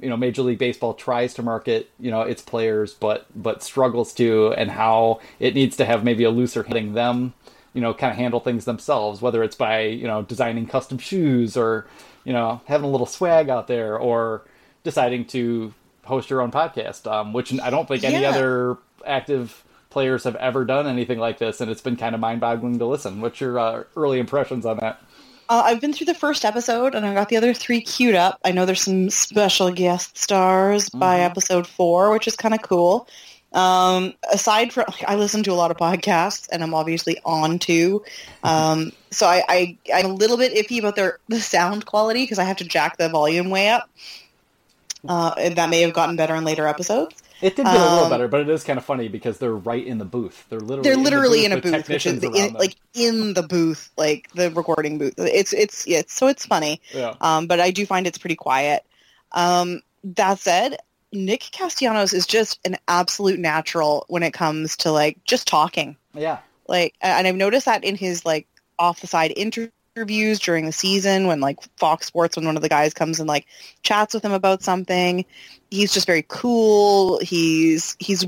you 0.00 0.08
know 0.08 0.16
Major 0.16 0.42
League 0.42 0.58
Baseball 0.58 0.94
tries 0.94 1.34
to 1.34 1.42
market 1.42 1.90
you 1.98 2.10
know 2.10 2.22
its 2.22 2.42
players, 2.42 2.94
but 2.94 3.26
but 3.34 3.62
struggles 3.62 4.12
to, 4.14 4.52
and 4.54 4.70
how 4.70 5.20
it 5.38 5.54
needs 5.54 5.76
to 5.76 5.84
have 5.84 6.04
maybe 6.04 6.24
a 6.24 6.30
looser 6.30 6.62
hitting 6.62 6.94
them 6.94 7.34
you 7.74 7.80
know 7.80 7.94
kind 7.94 8.10
of 8.10 8.18
handle 8.18 8.38
things 8.38 8.66
themselves 8.66 9.22
whether 9.22 9.42
it's 9.42 9.56
by 9.56 9.80
you 9.80 10.06
know 10.06 10.20
designing 10.22 10.66
custom 10.66 10.98
shoes 10.98 11.56
or 11.56 11.86
you 12.22 12.32
know 12.32 12.60
having 12.66 12.86
a 12.86 12.90
little 12.90 13.06
swag 13.06 13.48
out 13.48 13.66
there 13.66 13.96
or 13.96 14.42
deciding 14.84 15.24
to 15.24 15.72
host 16.04 16.28
your 16.28 16.42
own 16.42 16.50
podcast 16.50 17.10
um, 17.10 17.32
which 17.32 17.58
i 17.60 17.70
don't 17.70 17.88
think 17.88 18.04
any 18.04 18.26
other 18.26 18.76
active 19.06 19.64
players 19.92 20.24
have 20.24 20.34
ever 20.36 20.64
done 20.64 20.86
anything 20.86 21.18
like 21.18 21.38
this 21.38 21.60
and 21.60 21.70
it's 21.70 21.82
been 21.82 21.96
kind 21.96 22.14
of 22.14 22.20
mind-boggling 22.20 22.78
to 22.78 22.86
listen. 22.86 23.20
What's 23.20 23.40
your 23.40 23.58
uh, 23.58 23.84
early 23.94 24.18
impressions 24.18 24.64
on 24.64 24.78
that 24.78 25.00
uh, 25.52 25.64
I've 25.66 25.82
been 25.82 25.92
through 25.92 26.06
the 26.06 26.14
first 26.14 26.46
episode 26.46 26.94
and 26.94 27.04
I 27.04 27.12
got 27.12 27.28
the 27.28 27.36
other 27.36 27.52
three 27.52 27.82
queued 27.82 28.14
up. 28.14 28.40
I 28.42 28.52
know 28.52 28.64
there's 28.64 28.80
some 28.80 29.10
special 29.10 29.70
guest 29.70 30.16
stars 30.16 30.88
mm-hmm. 30.88 30.98
by 30.98 31.20
episode 31.20 31.66
four, 31.66 32.10
which 32.10 32.26
is 32.26 32.36
kind 32.36 32.54
of 32.54 32.62
cool. 32.62 33.06
Um, 33.52 34.14
aside 34.32 34.72
from, 34.72 34.86
I 35.06 35.16
listen 35.16 35.42
to 35.42 35.52
a 35.52 35.54
lot 35.54 35.70
of 35.70 35.76
podcasts, 35.76 36.48
and 36.50 36.62
I'm 36.62 36.72
obviously 36.72 37.18
on 37.26 37.58
too. 37.58 38.02
Um, 38.42 38.92
so 39.10 39.26
I, 39.26 39.42
I, 39.46 39.78
I'm 39.92 40.06
a 40.06 40.14
little 40.14 40.38
bit 40.38 40.54
iffy 40.54 40.78
about 40.78 40.96
their 40.96 41.18
the 41.28 41.38
sound 41.38 41.84
quality 41.84 42.22
because 42.22 42.38
I 42.38 42.44
have 42.44 42.56
to 42.56 42.64
jack 42.64 42.96
the 42.96 43.10
volume 43.10 43.50
way 43.50 43.68
up. 43.68 43.90
Uh, 45.06 45.34
and 45.36 45.56
that 45.56 45.68
may 45.68 45.82
have 45.82 45.92
gotten 45.92 46.16
better 46.16 46.34
in 46.34 46.44
later 46.44 46.66
episodes. 46.66 47.22
It 47.42 47.56
did 47.56 47.66
get 47.66 47.74
um, 47.74 47.76
a 47.76 47.90
little 47.90 48.04
um, 48.04 48.10
better, 48.10 48.28
but 48.28 48.40
it 48.40 48.48
is 48.48 48.62
kind 48.62 48.78
of 48.78 48.84
funny 48.84 49.08
because 49.08 49.38
they're 49.38 49.54
right 49.54 49.84
in 49.84 49.98
the 49.98 50.04
booth. 50.04 50.46
They're 50.48 50.60
literally 50.60 50.88
they're 50.88 50.96
literally 50.96 51.44
in, 51.44 51.50
the 51.50 51.56
in 51.58 51.74
a 51.74 51.76
booth, 51.78 51.88
which 51.88 52.06
is 52.06 52.22
in, 52.22 52.52
like 52.54 52.76
in 52.94 53.34
the 53.34 53.42
booth, 53.42 53.90
like 53.96 54.30
the 54.34 54.50
recording 54.52 54.96
booth. 54.98 55.14
It's 55.18 55.52
it's 55.52 55.86
it's 55.88 56.14
so 56.14 56.28
it's 56.28 56.46
funny. 56.46 56.80
Yeah. 56.94 57.14
Um, 57.20 57.48
but 57.48 57.58
I 57.58 57.72
do 57.72 57.84
find 57.84 58.06
it's 58.06 58.18
pretty 58.18 58.36
quiet. 58.36 58.86
Um, 59.32 59.82
that 60.04 60.38
said, 60.38 60.76
Nick 61.12 61.40
Castellanos 61.52 62.12
is 62.12 62.26
just 62.26 62.60
an 62.64 62.76
absolute 62.86 63.40
natural 63.40 64.04
when 64.08 64.22
it 64.22 64.32
comes 64.32 64.76
to 64.78 64.92
like 64.92 65.18
just 65.24 65.48
talking. 65.48 65.96
Yeah. 66.14 66.38
Like, 66.68 66.94
and 67.00 67.26
I've 67.26 67.34
noticed 67.34 67.66
that 67.66 67.82
in 67.82 67.96
his 67.96 68.24
like 68.24 68.46
off 68.78 69.00
the 69.00 69.08
side 69.08 69.32
interviews 69.36 69.72
during 69.94 70.64
the 70.64 70.72
season 70.72 71.26
when 71.26 71.40
like 71.40 71.58
Fox 71.76 72.06
Sports, 72.06 72.36
when 72.36 72.46
one 72.46 72.56
of 72.56 72.62
the 72.62 72.68
guys 72.68 72.94
comes 72.94 73.20
and 73.20 73.28
like 73.28 73.46
chats 73.82 74.14
with 74.14 74.24
him 74.24 74.32
about 74.32 74.62
something, 74.62 75.24
he's 75.70 75.92
just 75.92 76.06
very 76.06 76.24
cool. 76.26 77.18
He's 77.20 77.96
he's 77.98 78.24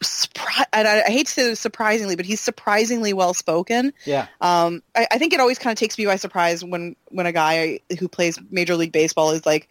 surpri- 0.00 0.64
and 0.72 0.88
I, 0.88 1.02
I 1.02 1.10
hate 1.10 1.26
to 1.26 1.32
say 1.32 1.54
surprisingly, 1.54 2.16
but 2.16 2.24
he's 2.24 2.40
surprisingly 2.40 3.12
well 3.12 3.34
spoken. 3.34 3.92
Yeah. 4.06 4.26
Um, 4.40 4.82
I, 4.96 5.06
I 5.12 5.18
think 5.18 5.32
it 5.32 5.40
always 5.40 5.58
kind 5.58 5.72
of 5.72 5.78
takes 5.78 5.98
me 5.98 6.06
by 6.06 6.16
surprise 6.16 6.64
when 6.64 6.96
when 7.08 7.26
a 7.26 7.32
guy 7.32 7.80
who 7.98 8.08
plays 8.08 8.38
Major 8.50 8.76
League 8.76 8.92
Baseball 8.92 9.32
is 9.32 9.44
like 9.44 9.68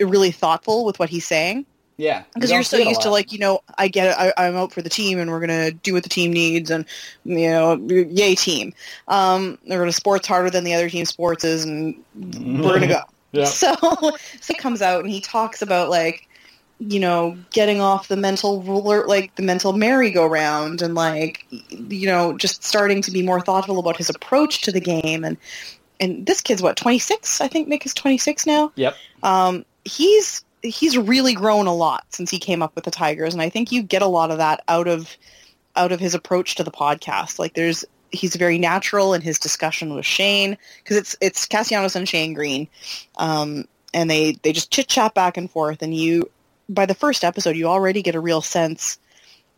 really 0.00 0.30
thoughtful 0.30 0.84
with 0.84 0.98
what 0.98 1.08
he's 1.08 1.26
saying. 1.26 1.66
Yeah, 1.96 2.24
because 2.34 2.50
you're 2.50 2.64
so 2.64 2.76
used 2.76 3.02
to 3.02 3.10
like 3.10 3.32
you 3.32 3.38
know 3.38 3.60
I 3.78 3.86
get 3.86 4.08
it 4.08 4.34
I, 4.36 4.46
am 4.46 4.56
out 4.56 4.72
for 4.72 4.82
the 4.82 4.88
team 4.88 5.18
and 5.18 5.30
we're 5.30 5.40
gonna 5.40 5.70
do 5.70 5.92
what 5.92 6.02
the 6.02 6.08
team 6.08 6.32
needs 6.32 6.70
and 6.70 6.84
you 7.24 7.48
know 7.50 7.76
yay 7.88 8.34
team. 8.34 8.74
Um, 9.06 9.58
we're 9.66 9.78
gonna 9.78 9.92
sports 9.92 10.26
harder 10.26 10.50
than 10.50 10.64
the 10.64 10.74
other 10.74 10.90
team 10.90 11.04
sports 11.04 11.44
is 11.44 11.64
and 11.64 11.94
we're 12.14 12.74
gonna 12.74 12.88
go. 12.88 13.02
yeah. 13.32 13.44
So 13.44 13.74
so 13.80 14.16
he 14.46 14.54
comes 14.54 14.82
out 14.82 15.04
and 15.04 15.10
he 15.10 15.20
talks 15.20 15.62
about 15.62 15.88
like 15.88 16.28
you 16.80 16.98
know 16.98 17.38
getting 17.52 17.80
off 17.80 18.08
the 18.08 18.16
mental 18.16 18.62
ruler 18.62 19.06
like 19.06 19.32
the 19.36 19.42
mental 19.42 19.72
merry-go-round 19.72 20.82
and 20.82 20.96
like 20.96 21.46
you 21.70 22.06
know 22.06 22.36
just 22.36 22.64
starting 22.64 23.00
to 23.02 23.12
be 23.12 23.22
more 23.22 23.40
thoughtful 23.40 23.78
about 23.78 23.96
his 23.96 24.10
approach 24.10 24.62
to 24.62 24.72
the 24.72 24.80
game 24.80 25.24
and 25.24 25.36
and 26.00 26.26
this 26.26 26.40
kid's 26.40 26.60
what 26.60 26.76
26 26.76 27.40
I 27.40 27.46
think 27.46 27.68
Nick 27.68 27.86
is 27.86 27.94
26 27.94 28.46
now. 28.46 28.72
Yep. 28.74 28.96
Um, 29.22 29.64
he's 29.84 30.44
he's 30.64 30.98
really 30.98 31.34
grown 31.34 31.66
a 31.66 31.74
lot 31.74 32.04
since 32.10 32.30
he 32.30 32.38
came 32.38 32.62
up 32.62 32.74
with 32.74 32.84
the 32.84 32.90
Tigers, 32.90 33.32
and 33.32 33.42
I 33.42 33.48
think 33.48 33.70
you 33.70 33.82
get 33.82 34.02
a 34.02 34.06
lot 34.06 34.30
of 34.30 34.38
that 34.38 34.62
out 34.68 34.88
of 34.88 35.16
out 35.76 35.92
of 35.92 36.00
his 36.00 36.14
approach 36.14 36.56
to 36.56 36.64
the 36.64 36.70
podcast. 36.70 37.38
Like 37.38 37.54
there's 37.54 37.84
he's 38.10 38.34
very 38.36 38.58
natural 38.58 39.14
in 39.14 39.20
his 39.20 39.38
discussion 39.38 39.94
with 39.94 40.06
Shane 40.06 40.56
because 40.82 40.96
it's 40.96 41.16
it's 41.20 41.46
Castellanos 41.46 41.96
and 41.96 42.08
Shane 42.08 42.34
Greene, 42.34 42.68
um, 43.16 43.66
and 43.92 44.10
they 44.10 44.32
they 44.42 44.52
just 44.52 44.72
chit 44.72 44.88
chat 44.88 45.14
back 45.14 45.36
and 45.36 45.50
forth, 45.50 45.82
and 45.82 45.94
you 45.94 46.30
by 46.68 46.86
the 46.86 46.94
first 46.94 47.24
episode 47.24 47.56
you 47.56 47.66
already 47.66 48.02
get 48.02 48.14
a 48.14 48.20
real 48.20 48.40
sense 48.40 48.98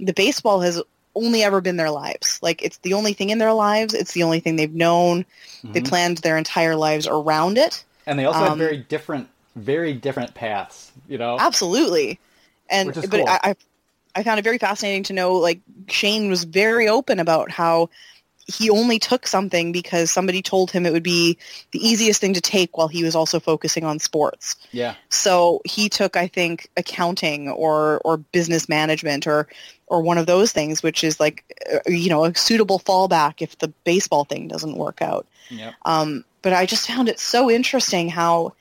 the 0.01 0.13
baseball 0.13 0.61
has 0.61 0.83
only 1.15 1.43
ever 1.43 1.61
been 1.61 1.77
their 1.77 1.91
lives. 1.91 2.39
Like 2.43 2.63
it's 2.63 2.79
the 2.79 2.95
only 2.95 3.13
thing 3.13 3.31
in 3.31 3.39
their 3.39 3.53
lives. 3.53 3.95
It's 3.95 4.13
the 4.13 4.23
only 4.23 4.41
thing 4.41 4.57
they've 4.57 4.73
known. 4.73 5.23
Mm-hmm. 5.23 5.73
They 5.73 5.81
planned 5.81 6.19
their 6.19 6.37
entire 6.37 6.77
lives 6.77 7.07
around 7.07 7.59
it. 7.59 7.85
And 8.07 8.19
they 8.19 8.25
also 8.25 8.41
um, 8.41 8.49
have 8.49 8.59
very 8.59 8.77
different 8.77 9.29
very 9.57 9.95
different 9.95 10.35
paths, 10.35 10.93
you 11.09 11.19
know? 11.19 11.37
Absolutely. 11.41 12.21
And 12.71 12.95
but 12.95 13.11
cool. 13.11 13.29
I, 13.29 13.41
I 13.43 13.57
I 14.15 14.23
found 14.23 14.39
it 14.39 14.43
very 14.43 14.59
fascinating 14.59 15.03
to 15.05 15.13
know 15.13 15.35
like 15.35 15.61
Shane 15.89 16.31
was 16.31 16.45
very 16.45 16.89
open 16.89 17.19
about 17.19 17.51
how 17.51 17.91
he 18.47 18.71
only 18.71 18.99
took 18.99 19.27
something 19.27 19.73
because 19.73 20.11
somebody 20.11 20.41
told 20.41 20.71
him 20.71 20.87
it 20.87 20.93
would 20.93 21.03
be 21.03 21.37
the 21.73 21.85
easiest 21.85 22.21
thing 22.21 22.33
to 22.35 22.41
take 22.41 22.79
while 22.79 22.87
he 22.87 23.03
was 23.03 23.17
also 23.17 23.41
focusing 23.41 23.85
on 23.85 23.99
sports. 23.99 24.55
Yeah. 24.71 24.95
So 25.09 25.61
he 25.65 25.89
took, 25.89 26.17
I 26.17 26.29
think, 26.29 26.71
accounting 26.77 27.49
or 27.49 28.01
or 28.05 28.19
business 28.19 28.69
management 28.69 29.27
or 29.27 29.49
or 29.89 30.01
one 30.01 30.19
of 30.19 30.27
those 30.27 30.53
things, 30.53 30.83
which 30.83 31.03
is 31.03 31.19
like 31.19 31.45
uh, 31.73 31.79
you 31.87 32.09
know 32.09 32.25
a 32.25 32.35
suitable 32.35 32.79
fallback 32.79 33.43
if 33.43 33.59
the 33.59 33.69
baseball 33.85 34.25
thing 34.25 34.49
doesn't 34.49 34.77
work 34.77 35.03
out. 35.03 35.27
Yeah. 35.51 35.73
Um, 35.85 36.25
but 36.43 36.53
I 36.53 36.67
just 36.67 36.87
found 36.87 37.09
it 37.09 37.19
so 37.19 37.51
interesting 37.51 38.09
how 38.09 38.55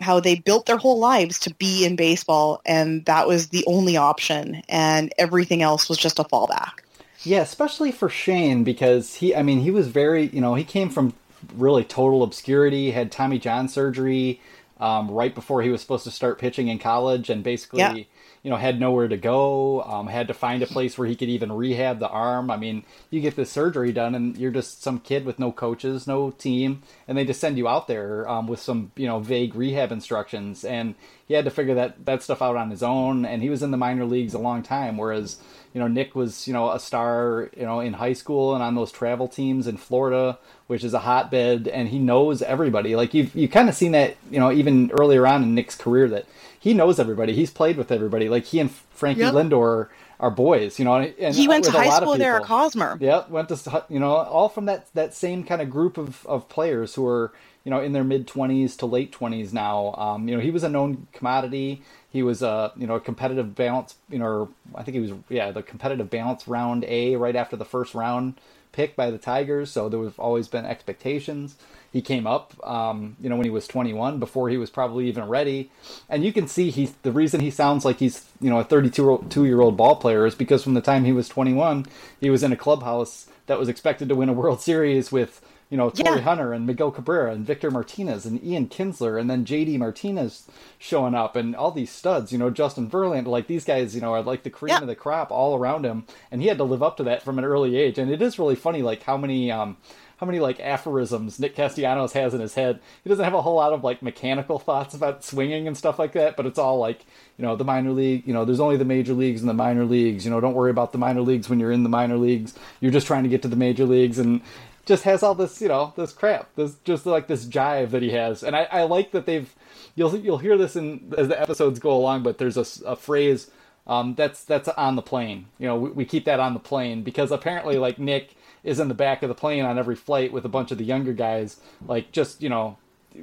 how 0.00 0.20
they 0.20 0.36
built 0.36 0.66
their 0.66 0.76
whole 0.76 0.98
lives 0.98 1.38
to 1.40 1.54
be 1.54 1.84
in 1.84 1.96
baseball 1.96 2.60
and 2.66 3.04
that 3.06 3.26
was 3.26 3.48
the 3.48 3.64
only 3.66 3.96
option 3.96 4.62
and 4.68 5.12
everything 5.18 5.62
else 5.62 5.88
was 5.88 5.98
just 5.98 6.18
a 6.18 6.24
fallback. 6.24 6.80
Yeah, 7.22 7.40
especially 7.40 7.92
for 7.92 8.08
Shane 8.08 8.62
because 8.62 9.14
he 9.16 9.34
I 9.34 9.42
mean 9.42 9.60
he 9.60 9.70
was 9.70 9.88
very, 9.88 10.26
you 10.26 10.40
know, 10.40 10.54
he 10.54 10.64
came 10.64 10.90
from 10.90 11.14
really 11.54 11.84
total 11.84 12.22
obscurity, 12.22 12.90
had 12.90 13.10
Tommy 13.10 13.38
John 13.38 13.68
surgery, 13.68 14.40
um, 14.78 15.10
right 15.10 15.34
before 15.34 15.62
he 15.62 15.70
was 15.70 15.80
supposed 15.80 16.04
to 16.04 16.10
start 16.10 16.38
pitching 16.38 16.68
in 16.68 16.78
college, 16.78 17.30
and 17.30 17.42
basically. 17.42 17.80
Yeah. 17.80 18.04
You 18.46 18.50
know, 18.50 18.58
had 18.58 18.78
nowhere 18.78 19.08
to 19.08 19.16
go. 19.16 19.82
Um, 19.82 20.06
had 20.06 20.28
to 20.28 20.32
find 20.32 20.62
a 20.62 20.68
place 20.68 20.96
where 20.96 21.08
he 21.08 21.16
could 21.16 21.28
even 21.28 21.50
rehab 21.50 21.98
the 21.98 22.08
arm. 22.08 22.48
I 22.48 22.56
mean, 22.56 22.84
you 23.10 23.20
get 23.20 23.34
this 23.34 23.50
surgery 23.50 23.90
done, 23.90 24.14
and 24.14 24.36
you're 24.36 24.52
just 24.52 24.84
some 24.84 25.00
kid 25.00 25.24
with 25.24 25.40
no 25.40 25.50
coaches, 25.50 26.06
no 26.06 26.30
team, 26.30 26.84
and 27.08 27.18
they 27.18 27.24
just 27.24 27.40
send 27.40 27.58
you 27.58 27.66
out 27.66 27.88
there 27.88 28.28
um, 28.28 28.46
with 28.46 28.60
some, 28.60 28.92
you 28.94 29.08
know, 29.08 29.18
vague 29.18 29.56
rehab 29.56 29.90
instructions. 29.90 30.64
And 30.64 30.94
he 31.26 31.34
had 31.34 31.44
to 31.44 31.50
figure 31.50 31.74
that 31.74 32.06
that 32.06 32.22
stuff 32.22 32.40
out 32.40 32.54
on 32.54 32.70
his 32.70 32.84
own. 32.84 33.24
And 33.26 33.42
he 33.42 33.50
was 33.50 33.64
in 33.64 33.72
the 33.72 33.76
minor 33.76 34.04
leagues 34.04 34.32
a 34.34 34.38
long 34.38 34.62
time, 34.62 34.96
whereas 34.96 35.38
you 35.76 35.82
know 35.82 35.88
Nick 35.88 36.14
was 36.14 36.48
you 36.48 36.54
know 36.54 36.70
a 36.70 36.80
star 36.80 37.50
you 37.54 37.66
know 37.66 37.80
in 37.80 37.92
high 37.92 38.14
school 38.14 38.54
and 38.54 38.62
on 38.62 38.74
those 38.74 38.90
travel 38.90 39.28
teams 39.28 39.66
in 39.66 39.76
Florida, 39.76 40.38
which 40.68 40.82
is 40.82 40.94
a 40.94 41.00
hotbed, 41.00 41.68
and 41.68 41.90
he 41.90 41.98
knows 41.98 42.40
everybody. 42.40 42.96
Like 42.96 43.12
you've 43.12 43.36
you 43.36 43.46
kind 43.46 43.68
of 43.68 43.74
seen 43.74 43.92
that 43.92 44.16
you 44.30 44.40
know 44.40 44.50
even 44.50 44.90
earlier 44.92 45.26
on 45.26 45.42
in 45.42 45.54
Nick's 45.54 45.74
career 45.76 46.08
that 46.08 46.24
he 46.58 46.72
knows 46.72 46.98
everybody. 46.98 47.34
He's 47.34 47.50
played 47.50 47.76
with 47.76 47.92
everybody. 47.92 48.30
Like 48.30 48.44
he 48.44 48.58
and 48.58 48.70
Frankie 48.70 49.20
Yep. 49.20 49.34
Lindor 49.34 49.88
are 50.20 50.30
boys, 50.30 50.78
you 50.78 50.86
know. 50.86 50.96
And 50.96 51.36
He 51.36 51.48
went 51.48 51.64
to 51.66 51.72
high 51.72 51.90
school 51.90 52.16
there 52.18 52.36
at. 52.38 52.44
Hosmer. 52.44 52.98
Yep, 53.00 53.30
went 53.30 53.48
to 53.50 53.56
you 53.90 54.00
know 54.00 54.12
all 54.16 54.48
from 54.48 54.66
that 54.66 54.88
that 54.94 55.14
same 55.14 55.44
kind 55.44 55.62
of 55.62 55.70
group 55.70 55.98
of, 55.98 56.26
of 56.26 56.48
players 56.48 56.94
who 56.94 57.06
are 57.06 57.32
you 57.64 57.70
know 57.70 57.80
in 57.80 57.92
their 57.92 58.04
mid 58.04 58.26
twenties 58.26 58.76
to 58.78 58.86
late 58.86 59.12
twenties 59.12 59.52
now. 59.52 59.94
Um, 59.98 60.28
you 60.28 60.36
know 60.36 60.42
he 60.42 60.50
was 60.50 60.64
a 60.64 60.70
known 60.70 61.08
commodity. 61.12 61.82
He 62.10 62.22
was 62.22 62.42
a 62.42 62.72
you 62.76 62.86
know 62.86 62.96
a 62.96 63.00
competitive 63.00 63.54
balance. 63.54 63.96
You 64.10 64.20
know 64.20 64.50
I 64.74 64.84
think 64.84 64.96
he 64.96 65.00
was 65.00 65.12
yeah 65.28 65.52
the 65.52 65.62
competitive 65.62 66.10
balance 66.10 66.48
round 66.48 66.84
A 66.86 67.16
right 67.16 67.36
after 67.36 67.56
the 67.56 67.66
first 67.66 67.94
round 67.94 68.40
pick 68.72 68.96
by 68.96 69.10
the 69.10 69.18
Tigers. 69.18 69.70
So 69.72 69.88
there 69.90 70.02
have 70.04 70.18
always 70.20 70.48
been 70.48 70.66
expectations. 70.66 71.56
He 71.92 72.02
came 72.02 72.26
up, 72.26 72.52
um, 72.66 73.16
you 73.20 73.28
know, 73.30 73.36
when 73.36 73.44
he 73.46 73.50
was 73.50 73.66
21, 73.66 74.18
before 74.18 74.48
he 74.50 74.58
was 74.58 74.68
probably 74.70 75.08
even 75.08 75.24
ready. 75.28 75.70
And 76.08 76.24
you 76.24 76.32
can 76.32 76.46
see 76.46 76.70
he's 76.70 76.92
the 77.02 77.12
reason 77.12 77.40
he 77.40 77.50
sounds 77.50 77.84
like 77.84 77.98
he's, 78.00 78.26
you 78.40 78.50
know, 78.50 78.58
a 78.58 78.64
32 78.64 79.44
year 79.46 79.60
old 79.60 79.76
ball 79.76 79.96
player 79.96 80.26
is 80.26 80.34
because 80.34 80.62
from 80.62 80.74
the 80.74 80.82
time 80.82 81.04
he 81.04 81.12
was 81.12 81.28
21, 81.28 81.86
he 82.20 82.28
was 82.30 82.42
in 82.42 82.52
a 82.52 82.56
clubhouse 82.56 83.28
that 83.46 83.58
was 83.58 83.68
expected 83.68 84.08
to 84.08 84.14
win 84.14 84.28
a 84.28 84.32
World 84.34 84.60
Series 84.60 85.10
with, 85.10 85.40
you 85.70 85.76
know, 85.76 85.88
Torii 85.90 86.16
Yeah. 86.18 86.22
Hunter 86.24 86.52
and 86.52 86.66
Miguel 86.66 86.90
Cabrera 86.90 87.32
and 87.32 87.46
Victor 87.46 87.70
Martinez 87.70 88.26
and 88.26 88.42
Ian 88.44 88.66
Kinsler 88.68 89.18
and 89.18 89.30
then 89.30 89.44
JD 89.44 89.78
Martinez 89.78 90.46
showing 90.78 91.14
up 91.14 91.34
and 91.34 91.56
all 91.56 91.70
these 91.70 91.90
studs, 91.90 92.30
you 92.32 92.38
know, 92.38 92.50
Justin 92.50 92.90
Verlander, 92.90 93.26
like 93.28 93.46
these 93.46 93.64
guys, 93.64 93.94
you 93.94 94.00
know, 94.00 94.12
are 94.12 94.22
like 94.22 94.42
the 94.42 94.50
cream 94.50 94.74
Yeah. 94.74 94.80
of 94.80 94.86
the 94.86 94.94
crop 94.96 95.30
all 95.30 95.56
around 95.56 95.84
him. 95.86 96.04
And 96.30 96.42
he 96.42 96.48
had 96.48 96.58
to 96.58 96.64
live 96.64 96.82
up 96.82 96.96
to 96.98 97.04
that 97.04 97.22
from 97.22 97.38
an 97.38 97.44
early 97.44 97.76
age. 97.76 97.96
And 97.98 98.10
it 98.10 98.20
is 98.20 98.38
really 98.38 98.54
funny, 98.56 98.82
like 98.82 99.04
how 99.04 99.16
many, 99.16 99.50
um, 99.50 99.76
how 100.18 100.26
many 100.26 100.40
like 100.40 100.58
aphorisms 100.60 101.38
Nick 101.38 101.54
Castellanos 101.54 102.12
has 102.12 102.32
in 102.32 102.40
his 102.40 102.54
head. 102.54 102.80
He 103.04 103.10
doesn't 103.10 103.24
have 103.24 103.34
a 103.34 103.42
whole 103.42 103.56
lot 103.56 103.72
of 103.72 103.84
like 103.84 104.02
mechanical 104.02 104.58
thoughts 104.58 104.94
about 104.94 105.24
swinging 105.24 105.66
and 105.66 105.76
stuff 105.76 105.98
like 105.98 106.12
that, 106.12 106.36
but 106.36 106.46
it's 106.46 106.58
all 106.58 106.78
like, 106.78 107.04
you 107.36 107.44
know, 107.44 107.56
the 107.56 107.64
minor 107.64 107.90
league, 107.90 108.26
you 108.26 108.32
know, 108.32 108.44
there's 108.44 108.60
only 108.60 108.76
the 108.76 108.84
major 108.84 109.12
leagues 109.12 109.40
and 109.40 109.48
the 109.48 109.54
minor 109.54 109.84
leagues. 109.84 110.24
You 110.24 110.30
know, 110.30 110.40
don't 110.40 110.54
worry 110.54 110.70
about 110.70 110.92
the 110.92 110.98
minor 110.98 111.20
leagues 111.20 111.48
when 111.48 111.60
you're 111.60 111.72
in 111.72 111.82
the 111.82 111.88
minor 111.88 112.16
leagues. 112.16 112.54
You're 112.80 112.92
just 112.92 113.06
trying 113.06 113.24
to 113.24 113.28
get 113.28 113.42
to 113.42 113.48
the 113.48 113.56
major 113.56 113.84
leagues 113.84 114.18
and 114.18 114.40
just 114.86 115.02
has 115.02 115.22
all 115.22 115.34
this, 115.34 115.60
you 115.60 115.68
know, 115.68 115.92
this 115.96 116.12
crap. 116.12 116.54
This 116.54 116.76
just 116.84 117.04
like 117.04 117.26
this 117.26 117.44
jive 117.44 117.90
that 117.90 118.02
he 118.02 118.10
has. 118.10 118.42
And 118.42 118.56
I, 118.56 118.68
I 118.70 118.82
like 118.84 119.10
that 119.10 119.26
they've 119.26 119.52
you'll 119.96 120.16
you'll 120.16 120.38
hear 120.38 120.56
this 120.56 120.76
in 120.76 121.12
as 121.18 121.28
the 121.28 121.40
episodes 121.40 121.78
go 121.78 121.90
along, 121.90 122.22
but 122.22 122.38
there's 122.38 122.56
a 122.56 122.96
phrase 122.96 123.50
um, 123.86 124.14
that's 124.14 124.44
that's 124.44 124.68
on 124.68 124.96
the 124.96 125.02
plane. 125.02 125.46
You 125.58 125.66
know, 125.66 125.76
we, 125.76 125.90
we 125.90 126.04
keep 126.04 126.24
that 126.24 126.40
on 126.40 126.54
the 126.54 126.60
plane 126.60 127.02
because 127.02 127.30
apparently, 127.30 127.78
like 127.78 127.98
Nick 127.98 128.36
is 128.66 128.78
in 128.78 128.88
the 128.88 128.94
back 128.94 129.22
of 129.22 129.30
the 129.30 129.34
plane 129.34 129.64
on 129.64 129.78
every 129.78 129.96
flight 129.96 130.30
with 130.32 130.44
a 130.44 130.48
bunch 130.50 130.70
of 130.72 130.76
the 130.76 130.84
younger 130.84 131.14
guys, 131.14 131.56
like 131.86 132.12
just 132.12 132.42
you 132.42 132.50
know, 132.50 132.76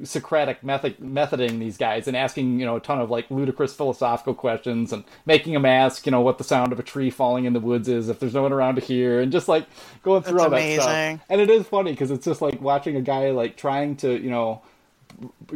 Socratic 0.04 0.64
method 0.64 0.98
methoding 0.98 1.60
these 1.60 1.78
guys 1.78 2.08
and 2.08 2.18
asking 2.18 2.60
you 2.60 2.66
know 2.66 2.78
a 2.78 2.80
ton 2.80 3.00
of 3.00 3.12
like 3.12 3.30
ludicrous 3.30 3.76
philosophical 3.76 4.34
questions 4.34 4.92
and 4.92 5.04
making 5.28 5.54
them 5.54 5.66
ask 5.66 6.08
you 6.08 6.12
know 6.12 6.22
what 6.22 6.40
the 6.40 6.44
sound 6.44 6.72
of 6.72 6.80
a 6.80 6.84
tree 6.84 7.12
falling 7.12 7.46
in 7.46 7.54
the 7.54 7.60
woods 7.60 7.88
is 7.88 8.10
if 8.10 8.18
there's 8.20 8.34
no 8.34 8.42
one 8.42 8.52
around 8.52 8.74
to 8.74 8.82
hear 8.82 9.20
and 9.22 9.32
just 9.32 9.48
like 9.48 9.68
going 10.02 10.24
through 10.24 10.40
That's 10.40 10.44
all 10.46 10.50
that 10.50 10.58
stuff. 10.82 11.20
And 11.30 11.40
it 11.40 11.50
is 11.52 11.68
funny 11.68 11.92
because 11.92 12.10
it's 12.10 12.26
just 12.26 12.42
like 12.42 12.60
watching 12.60 12.96
a 12.96 13.02
guy 13.02 13.30
like 13.30 13.56
trying 13.56 13.96
to 13.98 14.20
you 14.20 14.32
know 14.32 14.64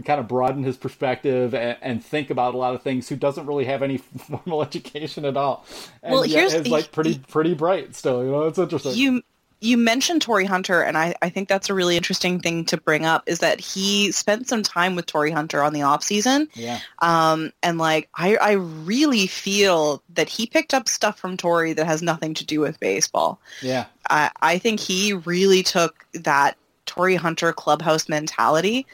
kind 0.06 0.20
of 0.20 0.28
broaden 0.28 0.64
his 0.64 0.78
perspective 0.78 1.56
and, 1.56 1.76
and 1.82 2.06
think 2.06 2.30
about 2.30 2.54
a 2.54 2.58
lot 2.58 2.76
of 2.76 2.84
things 2.84 3.10
who 3.10 3.16
doesn't 3.16 3.48
really 3.48 3.66
have 3.66 3.82
any 3.82 3.98
formal 4.28 4.62
education 4.62 5.26
at 5.26 5.36
all. 5.36 5.66
And 6.04 6.14
Well, 6.14 6.26
yet 6.28 6.52
here's- 6.52 6.54
is 6.54 6.68
like 6.68 6.92
pretty 6.92 7.18
pretty 7.28 7.56
bright 7.56 7.96
still. 7.96 8.24
You 8.24 8.30
know, 8.32 8.44
it's 8.44 8.60
interesting. 8.60 8.94
you 8.94 9.24
you 9.60 9.78
mentioned 9.78 10.22
Torii 10.22 10.46
Hunter, 10.46 10.82
and 10.82 10.98
I, 10.98 11.16
I 11.22 11.30
think 11.30 11.50
that's 11.50 11.70
a 11.70 11.74
really 11.74 11.98
interesting 11.98 12.40
thing 12.40 12.66
to 12.66 12.78
bring 12.78 13.06
up 13.06 13.24
is 13.26 13.40
that 13.40 13.60
he 13.60 14.12
spent 14.12 14.48
some 14.48 14.62
time 14.62 14.96
with 14.96 15.08
Torii 15.08 15.32
Hunter 15.32 15.64
on 15.64 15.74
the 15.74 15.82
off 15.82 16.04
season. 16.04 16.48
yeah, 16.54 16.80
Um, 17.00 17.52
and 17.64 17.78
like 17.78 18.10
I, 18.16 18.36
I 18.38 18.52
really 18.52 19.26
feel 19.28 20.04
that 20.14 20.30
he 20.30 20.46
picked 20.46 20.74
up 20.74 20.88
stuff 20.88 21.18
from 21.18 21.38
Torii 21.38 21.74
that 21.74 21.88
has 21.88 22.02
nothing 22.02 22.34
to 22.36 22.46
do 22.46 22.60
with 22.60 22.80
baseball. 22.80 23.40
yeah, 23.62 23.86
I, 24.10 24.32
I 24.42 24.58
think 24.60 24.80
he 24.80 25.14
really 25.14 25.64
took 25.64 26.06
that 26.14 26.56
Torii 26.86 27.16
Hunter 27.16 27.52
clubhouse 27.54 28.08
mentality 28.08 28.86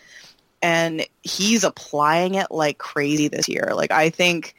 and 0.62 1.06
he's 1.24 1.64
applying 1.66 2.36
it 2.36 2.48
like 2.50 2.78
crazy 2.78 3.28
this 3.28 3.50
year. 3.50 3.72
Like 3.76 3.92
I 3.92 4.10
think 4.10 4.56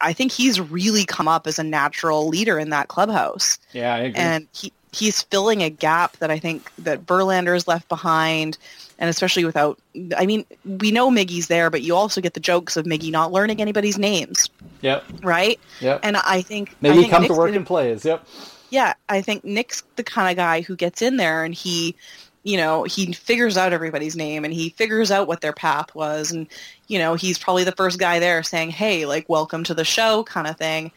I 0.00 0.12
think 0.12 0.32
he's 0.32 0.60
really 0.60 1.04
come 1.04 1.28
up 1.28 1.46
as 1.46 1.58
a 1.58 1.64
natural 1.64 2.28
leader 2.28 2.58
in 2.58 2.70
that 2.70 2.88
clubhouse 2.88 3.58
yeah. 3.72 3.94
I 3.94 3.98
agree. 3.98 4.20
and 4.20 4.48
he 4.52 4.72
he's 4.94 5.22
filling 5.22 5.62
a 5.62 5.70
gap 5.70 6.16
that 6.18 6.30
I 6.30 6.38
think 6.38 6.70
that 6.78 7.04
Verlander's 7.06 7.66
left 7.68 7.88
behind, 7.88 8.56
and 8.98 9.10
especially 9.10 9.44
without. 9.44 9.78
I 10.16 10.24
mean, 10.26 10.44
we 10.64 10.90
know 10.90 11.10
Miggy's 11.10 11.48
there, 11.48 11.68
but 11.70 11.82
you 11.82 11.94
also 11.96 12.20
get 12.20 12.34
the 12.34 12.40
jokes 12.40 12.76
of 12.76 12.86
Miggy 12.86 13.10
not 13.10 13.32
learning 13.32 13.60
anybody's 13.60 13.98
names, 13.98 14.48
yep, 14.80 15.04
right? 15.22 15.58
yep. 15.80 16.00
And 16.02 16.16
I 16.16 16.42
think 16.42 16.74
Maybe 16.80 16.92
I 16.98 17.00
think 17.02 17.10
comes 17.12 17.22
Nick's 17.22 17.34
to 17.34 17.38
work 17.38 17.48
gonna- 17.48 17.56
and 17.58 17.66
plays. 17.66 18.04
Yep. 18.04 18.26
yeah, 18.70 18.94
I 19.08 19.20
think 19.22 19.44
Nick's 19.44 19.82
the 19.96 20.04
kind 20.04 20.30
of 20.30 20.36
guy 20.36 20.60
who 20.62 20.76
gets 20.76 21.02
in 21.02 21.16
there 21.16 21.44
and 21.44 21.54
he, 21.54 21.94
you 22.42 22.56
know, 22.56 22.84
he 22.84 23.12
figures 23.12 23.56
out 23.56 23.72
everybody's 23.72 24.16
name 24.16 24.44
and 24.44 24.52
he 24.54 24.68
figures 24.70 25.10
out 25.10 25.26
what 25.26 25.40
their 25.40 25.52
path 25.52 25.94
was, 25.94 26.30
and 26.30 26.46
you 26.88 26.98
know, 26.98 27.14
he's 27.14 27.38
probably 27.38 27.64
the 27.64 27.72
first 27.72 27.98
guy 27.98 28.18
there 28.18 28.42
saying, 28.42 28.70
"Hey, 28.70 29.06
like, 29.06 29.28
welcome 29.28 29.64
to 29.64 29.74
the 29.74 29.84
show," 29.84 30.22
kind 30.24 30.46
of 30.46 30.56
thing. 30.56 30.92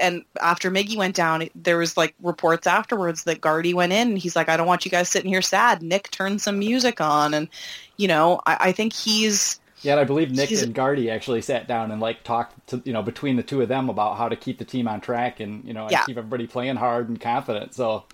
And 0.00 0.24
after 0.40 0.70
Miggy 0.70 0.96
went 0.96 1.14
down, 1.14 1.48
there 1.54 1.78
was 1.78 1.96
like 1.96 2.14
reports 2.22 2.66
afterwards 2.66 3.24
that 3.24 3.40
Gardy 3.40 3.74
went 3.74 3.92
in 3.92 4.08
and 4.08 4.18
he's 4.18 4.34
like, 4.34 4.48
"I 4.48 4.56
don't 4.56 4.66
want 4.66 4.84
you 4.84 4.90
guys 4.90 5.08
sitting 5.08 5.30
here 5.30 5.42
sad." 5.42 5.82
Nick 5.82 6.10
turned 6.10 6.40
some 6.40 6.58
music 6.58 7.00
on, 7.00 7.34
and 7.34 7.48
you 7.96 8.08
know, 8.08 8.40
I, 8.46 8.56
I 8.60 8.72
think 8.72 8.92
he's 8.92 9.60
Yeah, 9.82 9.92
and 9.92 10.00
I 10.00 10.04
believe 10.04 10.30
Nick 10.30 10.50
and 10.50 10.74
Gardy 10.74 11.10
actually 11.10 11.42
sat 11.42 11.68
down 11.68 11.90
and 11.90 12.00
like 12.00 12.24
talked 12.24 12.66
to 12.68 12.82
you 12.84 12.92
know 12.92 13.02
between 13.02 13.36
the 13.36 13.42
two 13.42 13.60
of 13.62 13.68
them 13.68 13.88
about 13.88 14.16
how 14.16 14.28
to 14.28 14.36
keep 14.36 14.58
the 14.58 14.64
team 14.64 14.88
on 14.88 15.00
track 15.00 15.40
and 15.40 15.64
you 15.64 15.74
know 15.74 15.82
and 15.82 15.92
Yeah. 15.92 16.04
keep 16.04 16.16
everybody 16.16 16.46
playing 16.46 16.76
hard 16.76 17.08
and 17.08 17.20
confident. 17.20 17.74
So 17.74 18.04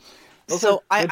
so 0.49 0.83
I, 0.91 1.07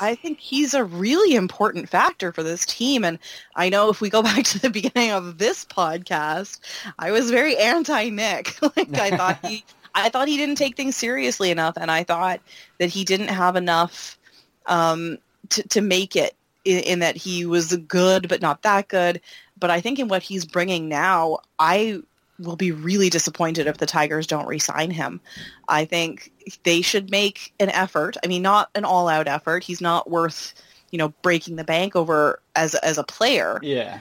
I. 0.00 0.10
I 0.12 0.14
think 0.14 0.38
he's 0.38 0.74
a 0.74 0.84
really 0.84 1.34
important 1.34 1.88
factor 1.88 2.32
for 2.32 2.42
this 2.42 2.64
team. 2.64 3.04
And 3.04 3.18
I 3.54 3.68
know 3.68 3.90
if 3.90 4.00
we 4.00 4.10
go 4.10 4.22
back 4.30 4.44
to 4.46 4.58
the 4.58 4.70
beginning 4.70 5.10
of 5.12 5.38
this 5.38 5.64
podcast, 5.64 6.60
I 6.98 7.10
was 7.10 7.30
very 7.30 7.56
anti 7.56 8.10
Nick. 8.10 8.60
like 8.76 8.94
I 8.94 9.16
thought 9.16 9.44
he 9.44 9.64
I 9.94 10.08
thought 10.08 10.28
he 10.28 10.36
didn't 10.36 10.56
take 10.56 10.76
things 10.76 10.96
seriously 10.96 11.50
enough 11.50 11.76
and 11.76 11.90
I 11.90 12.04
thought 12.04 12.40
that 12.78 12.90
he 12.90 13.04
didn't 13.04 13.28
have 13.28 13.56
enough 13.56 14.18
um, 14.66 15.18
to, 15.50 15.66
to 15.68 15.80
make 15.80 16.16
it 16.16 16.34
in, 16.64 16.80
in 16.80 16.98
that 17.00 17.16
he 17.16 17.46
was 17.46 17.76
good 17.76 18.28
but 18.28 18.42
not 18.42 18.62
that 18.62 18.88
good. 18.88 19.20
But 19.58 19.70
I 19.70 19.80
think 19.80 19.98
in 19.98 20.08
what 20.08 20.22
he's 20.22 20.44
bringing 20.44 20.88
now, 20.88 21.38
I 21.58 22.00
will 22.38 22.56
be 22.56 22.70
really 22.70 23.10
disappointed 23.10 23.66
if 23.66 23.78
the 23.78 23.86
Tigers 23.86 24.26
don't 24.26 24.46
re-sign 24.46 24.90
him. 24.90 25.20
I 25.68 25.84
think 25.84 26.32
they 26.62 26.82
should 26.82 27.10
make 27.10 27.52
an 27.58 27.70
effort. 27.70 28.16
I 28.24 28.28
mean, 28.28 28.42
not 28.42 28.70
an 28.74 28.84
all-out 28.84 29.26
effort. 29.26 29.64
He's 29.64 29.80
not 29.80 30.08
worth, 30.08 30.54
you 30.90 30.98
know, 30.98 31.08
breaking 31.22 31.56
the 31.56 31.64
bank 31.64 31.96
over 31.96 32.40
as 32.54 32.74
as 32.76 32.98
a 32.98 33.04
player. 33.04 33.58
yeah, 33.62 34.00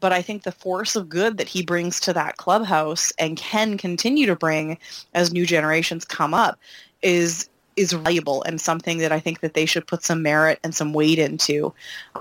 But 0.00 0.12
I 0.12 0.22
think 0.22 0.42
the 0.42 0.52
force 0.52 0.96
of 0.96 1.08
good 1.08 1.38
that 1.38 1.48
he 1.48 1.62
brings 1.62 2.00
to 2.00 2.12
that 2.12 2.36
clubhouse 2.36 3.12
and 3.18 3.36
can 3.36 3.78
continue 3.78 4.26
to 4.26 4.36
bring 4.36 4.78
as 5.14 5.32
new 5.32 5.46
generations 5.46 6.04
come 6.04 6.34
up 6.34 6.58
is 7.02 7.48
is 7.76 7.92
valuable 7.92 8.42
and 8.44 8.60
something 8.60 8.98
that 8.98 9.12
I 9.12 9.20
think 9.20 9.40
that 9.40 9.54
they 9.54 9.66
should 9.66 9.86
put 9.86 10.02
some 10.02 10.22
merit 10.22 10.58
and 10.64 10.74
some 10.74 10.94
weight 10.94 11.18
into 11.18 11.74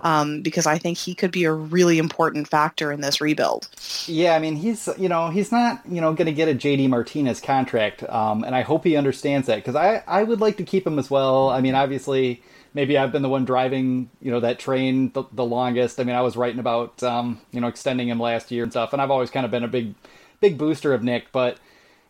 um, 0.04 0.42
because 0.42 0.68
I 0.68 0.78
think 0.78 0.98
he 0.98 1.16
could 1.16 1.32
be 1.32 1.46
a 1.46 1.54
really 1.54 1.98
important 1.98 2.48
factor 2.48 2.92
in 2.92 3.02
this 3.02 3.22
rebuild. 3.22 3.70
Yeah, 4.06 4.36
I 4.36 4.40
mean 4.40 4.58
he's 4.58 4.90
you 4.98 5.10
know 5.10 5.30
he's 5.30 5.52
not 5.52 5.82
you 5.90 6.02
know 6.02 6.14
going 6.14 6.28
to 6.28 6.34
get 6.34 6.50
a 6.50 6.56
JD 6.56 6.90
Martinez 6.90 7.40
contract, 7.40 8.04
um, 8.10 8.44
and 8.44 8.54
I 8.54 8.62
hope 8.62 8.84
he 8.84 8.96
understands 8.96 9.48
that 9.48 9.56
because 9.56 9.76
I 9.76 10.04
I 10.08 10.24
would 10.24 10.42
like 10.42 10.58
to 10.58 10.64
keep 10.64 10.86
him 10.86 11.00
as 11.00 11.10
well. 11.10 11.50
I 11.50 11.62
mean 11.62 11.76
obviously 11.76 12.42
maybe 12.76 12.98
I've 12.98 13.12
been 13.12 13.24
the 13.24 13.30
one 13.30 13.46
driving 13.46 14.12
you 14.22 14.30
know 14.30 14.42
that 14.42 14.60
train 14.60 15.12
the, 15.14 15.24
the 15.32 15.46
longest. 15.46 16.00
I 16.00 16.04
mean 16.04 16.16
I 16.16 16.22
was 16.22 16.38
writing 16.38 16.60
about 16.60 17.02
um, 17.02 17.42
you 17.52 17.62
know 17.62 17.68
extending 17.68 18.10
him 18.10 18.20
last 18.20 18.52
year 18.52 18.62
and 18.62 18.72
stuff, 18.72 18.94
and 18.94 19.02
I've 19.02 19.10
always 19.10 19.32
kind 19.32 19.46
of 19.46 19.52
been 19.52 19.64
a 19.64 19.68
big 19.68 19.96
big 20.40 20.60
booster 20.60 20.94
of 20.94 21.02
Nick, 21.02 21.32
but 21.32 21.58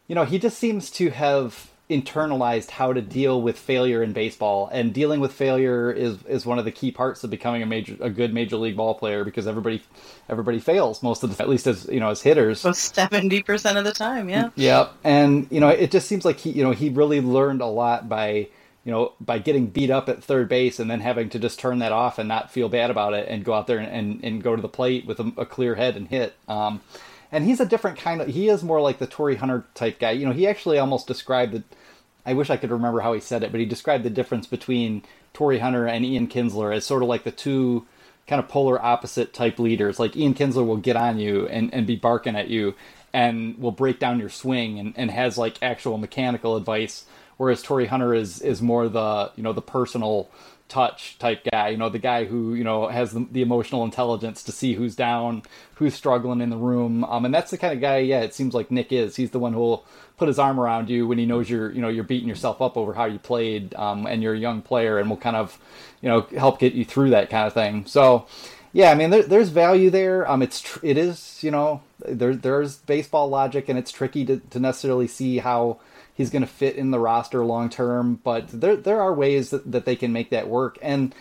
you 0.08 0.16
know 0.16 0.26
he 0.26 0.38
just 0.38 0.58
seems 0.58 0.90
to 0.92 1.12
have 1.12 1.72
internalized 1.88 2.72
how 2.72 2.92
to 2.92 3.00
deal 3.00 3.40
with 3.40 3.60
failure 3.60 4.02
in 4.02 4.12
baseball 4.12 4.68
and 4.72 4.92
dealing 4.92 5.20
with 5.20 5.32
failure 5.32 5.92
is 5.92 6.18
is 6.24 6.44
one 6.44 6.58
of 6.58 6.66
the 6.66 6.72
key 6.72 6.92
parts 6.92 7.24
of 7.24 7.30
becoming 7.30 7.62
a 7.62 7.66
major 7.66 7.96
a 8.00 8.10
good 8.10 8.34
major 8.34 8.58
league 8.58 8.76
ball 8.76 8.96
player 8.96 9.24
because 9.24 9.46
everybody 9.46 9.84
everybody 10.28 10.58
fails 10.58 11.04
most 11.04 11.22
of 11.22 11.38
the 11.38 11.44
at 11.44 11.48
least 11.48 11.68
as 11.68 11.86
you 11.86 12.00
know 12.00 12.10
as 12.10 12.24
hitters 12.24 12.60
so 12.60 12.72
70% 12.72 13.78
of 13.78 13.84
the 13.84 13.92
time 13.92 14.30
yeah 14.30 14.50
yep 14.56 14.94
and 15.04 15.46
you 15.52 15.60
know 15.60 15.70
it 15.70 15.92
just 15.92 16.08
seems 16.08 16.26
like 16.26 16.40
he 16.40 16.50
you 16.50 16.64
know 16.64 16.72
he 16.72 16.90
really 16.90 17.22
learned 17.22 17.62
a 17.62 17.68
lot 17.68 18.10
by 18.10 18.48
you 18.86 18.92
know 18.92 19.12
by 19.20 19.40
getting 19.40 19.68
beat 19.68 19.90
up 19.90 20.08
at 20.08 20.24
third 20.24 20.48
base 20.48 20.80
and 20.80 20.90
then 20.90 21.02
having 21.02 21.30
to 21.30 21.40
just 21.40 21.60
turn 21.60 21.80
that 21.80 21.92
off 21.92 22.18
and 22.18 22.30
not 22.30 22.52
feel 22.52 22.70
bad 22.70 22.90
about 22.90 23.14
it 23.14 23.28
and 23.28 23.44
go 23.44 23.54
out 23.54 23.68
there 23.68 23.80
and 23.80 23.92
and, 23.92 24.24
and 24.24 24.44
go 24.44 24.56
to 24.56 24.62
the 24.62 24.70
plate 24.70 25.06
with 25.06 25.20
a, 25.20 25.34
a 25.38 25.46
clear 25.46 25.76
head 25.76 25.98
and 25.98 26.08
hit 26.08 26.36
um 26.48 26.80
and 27.32 27.44
he's 27.44 27.60
a 27.60 27.66
different 27.66 27.98
kind 27.98 28.22
of 28.22 28.28
he 28.28 28.48
is 28.48 28.64
more 28.64 28.80
like 28.80 28.98
the 28.98 29.08
Torii 29.08 29.36
Hunter 29.36 29.66
type 29.74 30.00
guy. 30.00 30.12
You 30.12 30.26
know, 30.26 30.32
he 30.32 30.48
actually 30.48 30.80
almost 30.80 31.06
described 31.06 31.54
the 31.54 31.64
I 32.26 32.34
wish 32.34 32.50
I 32.50 32.58
could 32.58 32.72
remember 32.72 33.02
how 33.02 33.14
he 33.14 33.20
said 33.20 33.44
it, 33.44 33.52
but 33.52 33.60
he 33.60 33.66
described 33.66 34.04
the 34.04 34.10
difference 34.10 34.48
between 34.48 35.04
Torii 35.34 35.60
Hunter 35.60 35.86
and 35.86 36.06
Ian 36.06 36.28
Kinsler 36.28 36.74
as 36.74 36.86
sort 36.86 37.04
of 37.04 37.10
like 37.10 37.24
the 37.24 37.32
two 37.32 37.86
kind 38.26 38.42
of 38.42 38.48
polar 38.48 38.84
opposite 38.84 39.34
type 39.34 39.60
leaders. 39.60 40.00
Like 40.00 40.16
Ian 40.16 40.34
Kinsler 40.34 40.66
will 40.66 40.78
get 40.78 40.96
on 40.96 41.20
you 41.20 41.46
and, 41.48 41.74
and 41.74 41.86
be 41.86 41.98
barking 41.98 42.36
at 42.36 42.48
you 42.48 42.74
and 43.14 43.58
will 43.60 43.72
break 43.72 44.00
down 44.00 44.20
your 44.20 44.30
swing 44.30 44.80
and, 44.80 44.94
and 44.96 45.12
has 45.12 45.38
like 45.38 45.62
actual 45.62 45.98
mechanical 45.98 46.56
advice, 46.56 47.06
whereas 47.38 47.62
Torii 47.62 47.88
Hunter 47.88 48.14
is 48.14 48.42
is 48.42 48.62
more 48.62 48.88
the 48.88 49.32
you 49.36 49.44
know 49.44 49.54
the 49.54 49.62
personal 49.62 50.30
touch 50.68 51.18
type 51.20 51.46
guy, 51.52 51.70
you 51.70 51.78
know, 51.78 51.90
the 51.90 52.00
guy 52.00 52.26
who, 52.26 52.56
you 52.56 52.64
know, 52.64 52.88
has 52.88 53.12
the, 53.14 53.28
the, 53.32 53.42
emotional 53.42 53.84
intelligence 53.84 54.42
to 54.44 54.52
see 54.52 54.74
who's 54.74 54.96
down, 54.96 55.44
who's 55.76 55.94
struggling 55.94 56.42
in 56.42 56.50
the 56.50 56.58
room. 56.58 57.04
Um, 57.04 57.26
and 57.26 57.34
that's 57.34 57.52
the 57.52 57.58
kind 57.58 57.74
of 57.74 57.82
guy, 57.82 57.98
yeah, 57.98 58.22
it 58.22 58.34
seems 58.34 58.54
like 58.54 58.72
Nick 58.72 58.92
is. 58.92 59.16
He's 59.16 59.32
the 59.32 59.40
one 59.40 59.54
who'll 59.54 59.86
put 60.18 60.28
his 60.28 60.40
arm 60.40 60.60
around 60.60 60.90
you 60.90 61.08
when 61.08 61.20
he 61.20 61.26
knows 61.26 61.50
you're, 61.50 61.72
you 61.72 61.82
know, 61.82 61.90
you're 61.90 62.04
beating 62.04 62.28
yourself 62.28 62.62
up 62.62 62.78
over 62.78 62.94
how 62.94 63.06
you 63.06 63.20
played, 63.20 63.76
um, 63.76 64.08
and 64.08 64.24
you're 64.24 64.34
a 64.34 64.40
young 64.40 64.62
player 64.62 64.98
and 64.98 65.10
will 65.10 65.18
kind 65.18 65.36
of, 65.36 65.60
you 66.02 66.10
know, 66.10 66.22
help 66.36 66.60
get 66.60 66.74
you 66.74 66.84
through 66.84 67.12
that 67.12 67.30
kind 67.30 67.46
of 67.46 67.54
thing. 67.54 67.86
So, 67.86 68.26
yeah, 68.74 68.90
I 68.90 68.96
mean, 68.96 69.12
there, 69.12 69.24
there's 69.24 69.50
value 69.50 69.92
there. 69.92 70.30
Um, 70.30 70.42
it's, 70.42 70.62
tr- 70.62 70.80
it 70.82 70.98
is, 70.98 71.44
you 71.44 71.52
know, 71.52 71.82
there, 72.00 72.36
there's 72.36 72.78
baseball 72.78 73.30
logic 73.30 73.70
and 73.70 73.78
it's 73.78 73.92
tricky 73.92 74.26
to, 74.26 74.38
to 74.50 74.60
necessarily 74.60 75.08
see 75.08 75.38
how, 75.38 75.80
he's 76.16 76.32
going 76.32 76.42
to 76.42 76.48
fit 76.48 76.76
in 76.76 76.90
the 76.90 77.00
roster 77.00 77.46
long 77.46 77.70
term. 77.70 78.20
But 78.24 78.48
there 78.48 78.76
there 78.76 79.02
are 79.02 79.14
ways 79.14 79.52
that, 79.52 79.72
that 79.72 79.86
they 79.86 79.96
can 79.96 80.12
make 80.12 80.32
that 80.32 80.48
work. 80.48 80.80
And 80.82 81.14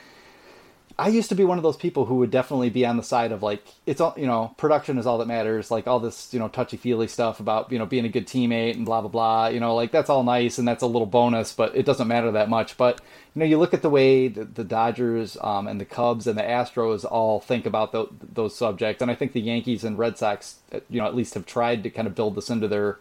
I 0.97 1.09
used 1.09 1.31
to 1.31 1.35
be 1.35 1.43
one 1.43 1.59
of 1.59 1.65
those 1.65 1.77
people 1.77 2.05
who 2.05 2.17
would 2.17 2.31
definitely 2.31 2.71
be 2.71 2.87
on 2.87 2.97
the 2.97 3.03
side 3.03 3.33
of 3.33 3.43
like 3.43 3.65
it's 3.85 4.01
all 4.01 4.15
you 4.17 4.27
know 4.27 4.55
production 4.57 4.97
is 4.97 5.07
all 5.07 5.19
that 5.19 5.27
matters. 5.27 5.71
Like 5.71 5.89
all 5.89 5.99
this 5.99 6.33
you 6.33 6.39
know 6.39 6.47
touchy 6.47 6.77
feely 6.77 7.09
stuff 7.09 7.41
about 7.41 7.73
you 7.73 7.79
know 7.79 7.87
being 7.87 8.05
a 8.05 8.09
good 8.09 8.29
teammate 8.29 8.77
and 8.77 8.87
blah 8.87 9.01
blah 9.01 9.11
blah. 9.11 9.47
You 9.49 9.59
know 9.59 9.75
like 9.75 9.91
that's 9.91 10.09
all 10.09 10.23
nice 10.23 10.59
and 10.59 10.69
that's 10.69 10.85
a 10.85 10.87
little 10.87 11.07
bonus, 11.07 11.53
but 11.53 11.77
it 11.77 11.85
doesn't 11.85 12.07
matter 12.07 12.31
that 12.31 12.49
much. 12.49 12.77
But 12.77 13.01
you 13.35 13.41
know 13.41 13.47
you 13.47 13.59
look 13.59 13.75
at 13.75 13.83
the 13.83 13.91
way 13.91 14.29
the, 14.29 14.45
the 14.45 14.63
Dodgers 14.63 15.37
um, 15.41 15.67
and 15.67 15.81
the 15.81 15.85
Cubs 15.85 16.29
and 16.29 16.39
the 16.39 16.43
Astros 16.43 17.05
all 17.05 17.41
think 17.41 17.67
about 17.67 17.91
the, 17.91 18.07
those 18.33 18.57
subjects, 18.57 19.03
and 19.03 19.11
I 19.11 19.17
think 19.17 19.33
the 19.33 19.41
Yankees 19.41 19.83
and 19.83 19.99
Red 19.99 20.17
Sox 20.17 20.61
you 20.89 21.01
know 21.01 21.07
at 21.07 21.17
least 21.17 21.35
have 21.35 21.45
tried 21.45 21.83
to 21.83 21.91
kind 21.91 22.07
of 22.07 22.15
build 22.15 22.37
this 22.37 22.51
into 22.51 22.69
their 22.69 22.99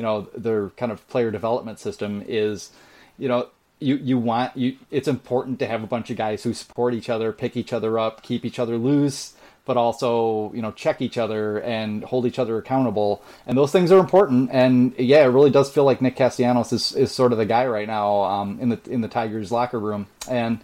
you 0.00 0.02
know 0.02 0.26
their 0.34 0.70
kind 0.70 0.90
of 0.90 1.06
player 1.08 1.30
development 1.30 1.78
system 1.78 2.24
is 2.26 2.70
you 3.18 3.28
know 3.28 3.48
you 3.80 3.96
you 3.96 4.16
want 4.16 4.56
you 4.56 4.78
it's 4.90 5.06
important 5.06 5.58
to 5.58 5.66
have 5.66 5.82
a 5.82 5.86
bunch 5.86 6.08
of 6.08 6.16
guys 6.16 6.42
who 6.42 6.54
support 6.54 6.94
each 6.94 7.10
other 7.10 7.32
pick 7.32 7.54
each 7.54 7.70
other 7.70 7.98
up 7.98 8.22
keep 8.22 8.46
each 8.46 8.58
other 8.58 8.78
loose 8.78 9.34
but 9.66 9.76
also 9.76 10.50
you 10.54 10.62
know 10.62 10.72
check 10.72 11.02
each 11.02 11.18
other 11.18 11.60
and 11.60 12.02
hold 12.02 12.24
each 12.24 12.38
other 12.38 12.56
accountable. 12.56 13.22
And 13.46 13.58
those 13.58 13.70
things 13.70 13.92
are 13.92 13.98
important. 13.98 14.48
And 14.52 14.94
yeah 14.98 15.22
it 15.22 15.28
really 15.28 15.50
does 15.50 15.70
feel 15.70 15.84
like 15.84 16.00
nick 16.00 16.16
castellanos 16.16 16.72
is, 16.72 16.92
is 16.92 17.12
sort 17.12 17.32
of 17.32 17.38
the 17.38 17.44
guy 17.44 17.66
right 17.66 17.86
now 17.86 18.22
um, 18.22 18.58
in 18.58 18.70
the 18.70 18.80
in 18.86 19.02
the 19.02 19.08
tigers 19.08 19.52
locker 19.52 19.78
room. 19.78 20.06
And 20.28 20.60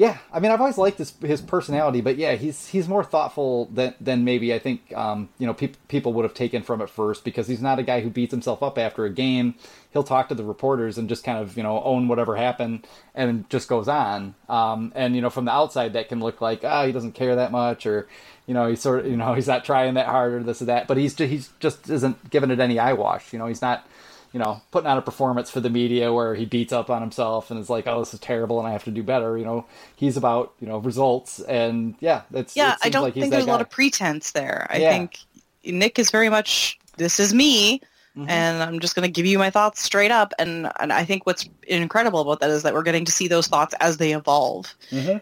yeah, 0.00 0.16
I 0.32 0.40
mean, 0.40 0.50
I've 0.50 0.62
always 0.62 0.78
liked 0.78 0.96
his 0.96 1.12
his 1.20 1.42
personality, 1.42 2.00
but 2.00 2.16
yeah, 2.16 2.34
he's 2.34 2.68
he's 2.68 2.88
more 2.88 3.04
thoughtful 3.04 3.66
than 3.66 3.92
than 4.00 4.24
maybe 4.24 4.54
I 4.54 4.58
think 4.58 4.96
um, 4.96 5.28
you 5.36 5.46
know 5.46 5.52
pe- 5.52 5.74
people 5.88 6.14
would 6.14 6.22
have 6.22 6.32
taken 6.32 6.62
from 6.62 6.80
it 6.80 6.88
first 6.88 7.22
because 7.22 7.46
he's 7.48 7.60
not 7.60 7.78
a 7.78 7.82
guy 7.82 8.00
who 8.00 8.08
beats 8.08 8.30
himself 8.30 8.62
up 8.62 8.78
after 8.78 9.04
a 9.04 9.10
game. 9.10 9.56
He'll 9.92 10.02
talk 10.02 10.30
to 10.30 10.34
the 10.34 10.42
reporters 10.42 10.96
and 10.96 11.06
just 11.06 11.22
kind 11.22 11.36
of 11.36 11.54
you 11.54 11.62
know 11.62 11.82
own 11.82 12.08
whatever 12.08 12.34
happened 12.34 12.86
and 13.14 13.48
just 13.50 13.68
goes 13.68 13.88
on. 13.88 14.36
Um, 14.48 14.90
and 14.94 15.14
you 15.14 15.20
know 15.20 15.28
from 15.28 15.44
the 15.44 15.52
outside 15.52 15.92
that 15.92 16.08
can 16.08 16.20
look 16.20 16.40
like 16.40 16.60
oh, 16.62 16.86
he 16.86 16.92
doesn't 16.92 17.12
care 17.12 17.36
that 17.36 17.52
much 17.52 17.84
or 17.84 18.08
you 18.46 18.54
know 18.54 18.68
he's 18.68 18.80
sort 18.80 19.00
of 19.00 19.06
you 19.06 19.18
know 19.18 19.34
he's 19.34 19.48
not 19.48 19.66
trying 19.66 19.92
that 19.94 20.06
hard 20.06 20.32
or 20.32 20.42
this 20.42 20.62
or 20.62 20.64
that, 20.64 20.88
but 20.88 20.96
he's 20.96 21.12
just, 21.12 21.30
he's 21.30 21.50
just 21.60 21.90
isn't 21.90 22.30
giving 22.30 22.50
it 22.50 22.58
any 22.58 22.78
eyewash. 22.78 23.34
You 23.34 23.38
know 23.38 23.48
he's 23.48 23.60
not 23.60 23.86
you 24.32 24.38
know, 24.40 24.60
putting 24.70 24.88
on 24.88 24.96
a 24.96 25.02
performance 25.02 25.50
for 25.50 25.60
the 25.60 25.70
media 25.70 26.12
where 26.12 26.34
he 26.34 26.44
beats 26.44 26.72
up 26.72 26.90
on 26.90 27.00
himself 27.00 27.50
and 27.50 27.58
is 27.58 27.70
like, 27.70 27.86
"Oh, 27.86 28.00
this 28.00 28.14
is 28.14 28.20
terrible, 28.20 28.58
and 28.58 28.68
I 28.68 28.72
have 28.72 28.84
to 28.84 28.90
do 28.90 29.02
better." 29.02 29.36
You 29.36 29.44
know, 29.44 29.66
he's 29.96 30.16
about 30.16 30.52
you 30.60 30.66
know 30.66 30.78
results, 30.78 31.40
and 31.40 31.94
yeah, 32.00 32.22
that's 32.30 32.56
yeah. 32.56 32.76
I 32.82 32.88
don't 32.88 33.02
like 33.02 33.14
think 33.14 33.30
there's 33.30 33.44
guy. 33.44 33.50
a 33.50 33.52
lot 33.52 33.60
of 33.60 33.70
pretense 33.70 34.32
there. 34.32 34.66
I 34.70 34.78
yeah. 34.78 34.90
think 34.90 35.18
Nick 35.64 35.98
is 35.98 36.10
very 36.10 36.28
much 36.28 36.78
this 36.96 37.18
is 37.20 37.34
me. 37.34 37.80
Mm-hmm. 38.16 38.28
And 38.28 38.62
I'm 38.62 38.80
just 38.80 38.96
going 38.96 39.06
to 39.06 39.10
give 39.10 39.24
you 39.24 39.38
my 39.38 39.50
thoughts 39.50 39.80
straight 39.80 40.10
up. 40.10 40.34
And, 40.36 40.70
and 40.80 40.92
I 40.92 41.04
think 41.04 41.26
what's 41.26 41.48
incredible 41.68 42.20
about 42.20 42.40
that 42.40 42.50
is 42.50 42.64
that 42.64 42.74
we're 42.74 42.82
getting 42.82 43.04
to 43.04 43.12
see 43.12 43.28
those 43.28 43.46
thoughts 43.46 43.72
as 43.78 43.98
they 43.98 44.14
evolve. 44.14 44.74
Mm-hmm. 44.90 45.18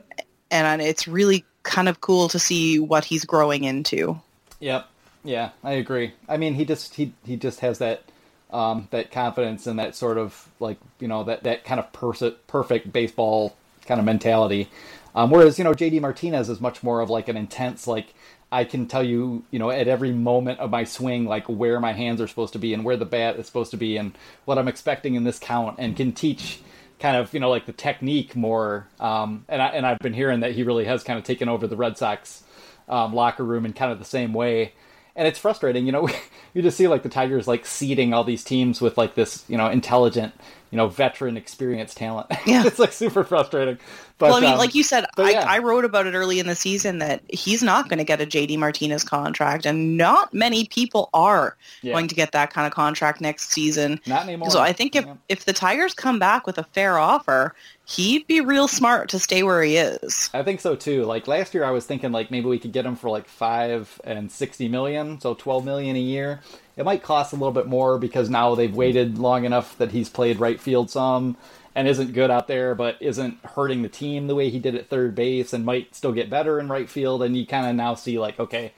And 0.50 0.80
it's 0.80 1.06
really 1.06 1.44
kind 1.64 1.90
of 1.90 2.00
cool 2.00 2.30
to 2.30 2.38
see 2.38 2.78
what 2.78 3.04
he's 3.04 3.26
growing 3.26 3.64
into. 3.64 4.18
Yep. 4.60 4.88
Yeah, 5.24 5.50
I 5.62 5.72
agree. 5.72 6.14
I 6.28 6.38
mean, 6.38 6.54
he 6.54 6.64
just 6.64 6.94
he 6.94 7.12
he 7.26 7.36
just 7.36 7.60
has 7.60 7.78
that 7.78 8.04
um, 8.50 8.88
that 8.90 9.10
confidence 9.10 9.66
and 9.66 9.78
that 9.78 9.94
sort 9.94 10.18
of 10.18 10.48
like 10.60 10.78
you 11.00 11.08
know 11.08 11.24
that 11.24 11.42
that 11.42 11.64
kind 11.64 11.80
of 11.80 11.92
perfect 11.92 12.92
baseball 12.92 13.56
kind 13.86 13.98
of 13.98 14.04
mentality. 14.04 14.68
Um, 15.14 15.30
whereas 15.30 15.58
you 15.58 15.64
know 15.64 15.72
JD 15.72 16.00
Martinez 16.00 16.48
is 16.48 16.60
much 16.60 16.82
more 16.82 17.00
of 17.00 17.10
like 17.10 17.28
an 17.28 17.36
intense 17.36 17.86
like 17.86 18.14
I 18.50 18.64
can 18.64 18.86
tell 18.86 19.02
you 19.02 19.44
you 19.50 19.58
know 19.58 19.70
at 19.70 19.88
every 19.88 20.12
moment 20.12 20.60
of 20.60 20.70
my 20.70 20.84
swing 20.84 21.26
like 21.26 21.46
where 21.46 21.80
my 21.80 21.92
hands 21.92 22.20
are 22.20 22.28
supposed 22.28 22.52
to 22.54 22.58
be 22.58 22.72
and 22.72 22.84
where 22.84 22.96
the 22.96 23.04
bat 23.04 23.36
is 23.36 23.46
supposed 23.46 23.70
to 23.72 23.76
be 23.76 23.96
and 23.96 24.16
what 24.44 24.58
I'm 24.58 24.68
expecting 24.68 25.14
in 25.14 25.24
this 25.24 25.38
count 25.38 25.76
and 25.78 25.96
can 25.96 26.12
teach 26.12 26.60
kind 26.98 27.16
of 27.16 27.32
you 27.34 27.40
know 27.40 27.50
like 27.50 27.66
the 27.66 27.72
technique 27.72 28.34
more. 28.34 28.88
Um, 29.00 29.44
and 29.48 29.60
I 29.60 29.68
and 29.68 29.86
I've 29.86 29.98
been 29.98 30.14
hearing 30.14 30.40
that 30.40 30.52
he 30.52 30.62
really 30.62 30.84
has 30.84 31.02
kind 31.02 31.18
of 31.18 31.24
taken 31.24 31.48
over 31.48 31.66
the 31.66 31.76
Red 31.76 31.98
Sox 31.98 32.42
um, 32.88 33.14
locker 33.14 33.44
room 33.44 33.66
in 33.66 33.72
kind 33.72 33.92
of 33.92 33.98
the 33.98 34.04
same 34.04 34.32
way 34.32 34.72
and 35.18 35.26
it's 35.26 35.38
frustrating. 35.38 35.84
You 35.84 35.92
know, 35.92 36.08
you 36.54 36.62
just 36.62 36.78
see 36.78 36.88
like 36.88 37.02
the 37.02 37.08
Tigers 37.10 37.46
like 37.46 37.66
seeding 37.66 38.14
all 38.14 38.24
these 38.24 38.44
teams 38.44 38.80
with 38.80 38.96
like 38.96 39.16
this, 39.16 39.44
you 39.48 39.58
know, 39.58 39.68
intelligent, 39.68 40.32
you 40.70 40.76
know, 40.76 40.88
veteran, 40.88 41.36
experienced 41.36 41.98
talent. 41.98 42.28
Yeah, 42.46 42.64
it's 42.64 42.78
like 42.78 42.92
super 42.92 43.24
frustrating. 43.24 43.78
But 44.16 44.30
well, 44.30 44.36
I 44.36 44.40
mean, 44.40 44.52
um, 44.52 44.58
like 44.58 44.74
you 44.74 44.82
said, 44.82 45.04
I, 45.18 45.32
yeah. 45.32 45.44
I, 45.46 45.58
wrote 45.58 45.84
about 45.84 46.06
it 46.06 46.14
early 46.14 46.38
in 46.38 46.46
the 46.46 46.54
season 46.54 46.98
that 46.98 47.22
he's 47.28 47.62
not 47.62 47.88
going 47.88 47.98
to 47.98 48.04
get 48.04 48.22
a 48.22 48.26
JD 48.26 48.58
Martinez 48.58 49.04
contract, 49.04 49.66
and 49.66 49.96
not 49.98 50.32
many 50.32 50.64
people 50.64 51.10
are 51.12 51.56
yeah. 51.82 51.92
going 51.92 52.08
to 52.08 52.14
get 52.14 52.32
that 52.32 52.50
kind 52.50 52.66
of 52.66 52.72
contract 52.72 53.20
next 53.20 53.50
season. 53.50 54.00
Not 54.06 54.22
anymore. 54.22 54.50
So 54.50 54.60
I 54.60 54.72
think 54.72 54.96
if 54.96 55.04
yeah. 55.04 55.14
if 55.28 55.44
the 55.44 55.52
Tigers 55.52 55.92
come 55.92 56.18
back 56.18 56.46
with 56.46 56.56
a 56.56 56.64
fair 56.64 56.98
offer, 56.98 57.54
he'd 57.88 58.26
be 58.26 58.40
real 58.40 58.68
smart 58.68 59.08
to 59.08 59.18
stay 59.18 59.42
where 59.42 59.62
he 59.62 59.78
is. 59.78 60.28
I 60.34 60.42
think 60.42 60.60
so 60.60 60.76
too. 60.76 61.04
Like 61.04 61.26
last 61.26 61.54
year, 61.54 61.64
I 61.64 61.70
was 61.70 61.86
thinking 61.86 62.12
like 62.12 62.30
maybe 62.30 62.46
we 62.46 62.58
could 62.58 62.72
get 62.72 62.84
him 62.84 62.96
for 62.96 63.08
like 63.08 63.26
five 63.26 64.00
and 64.04 64.30
sixty 64.30 64.68
million, 64.68 65.20
so 65.20 65.34
twelve 65.34 65.64
million 65.64 65.96
a 65.96 66.00
year. 66.00 66.42
It 66.76 66.84
might 66.84 67.02
cost 67.02 67.32
a 67.32 67.36
little 67.36 67.52
bit 67.52 67.66
more 67.66 67.98
because 67.98 68.30
now 68.30 68.54
they've 68.54 68.74
waited 68.74 69.18
long 69.18 69.44
enough 69.44 69.76
that 69.78 69.90
he's 69.90 70.08
played 70.08 70.38
right 70.38 70.60
field 70.60 70.90
some 70.90 71.36
and 71.74 71.88
isn't 71.88 72.12
good 72.12 72.30
out 72.30 72.48
there, 72.48 72.74
but 72.74 72.96
isn't 73.00 73.38
hurting 73.44 73.82
the 73.82 73.88
team 73.88 74.26
the 74.26 74.34
way 74.34 74.50
he 74.50 74.58
did 74.58 74.74
at 74.74 74.88
third 74.88 75.14
base, 75.14 75.52
and 75.52 75.64
might 75.64 75.94
still 75.94 76.12
get 76.12 76.30
better 76.30 76.60
in 76.60 76.68
right 76.68 76.90
field. 76.90 77.22
And 77.22 77.36
you 77.36 77.46
kind 77.46 77.66
of 77.66 77.74
now 77.74 77.94
see 77.94 78.18
like, 78.18 78.38
okay, 78.38 78.72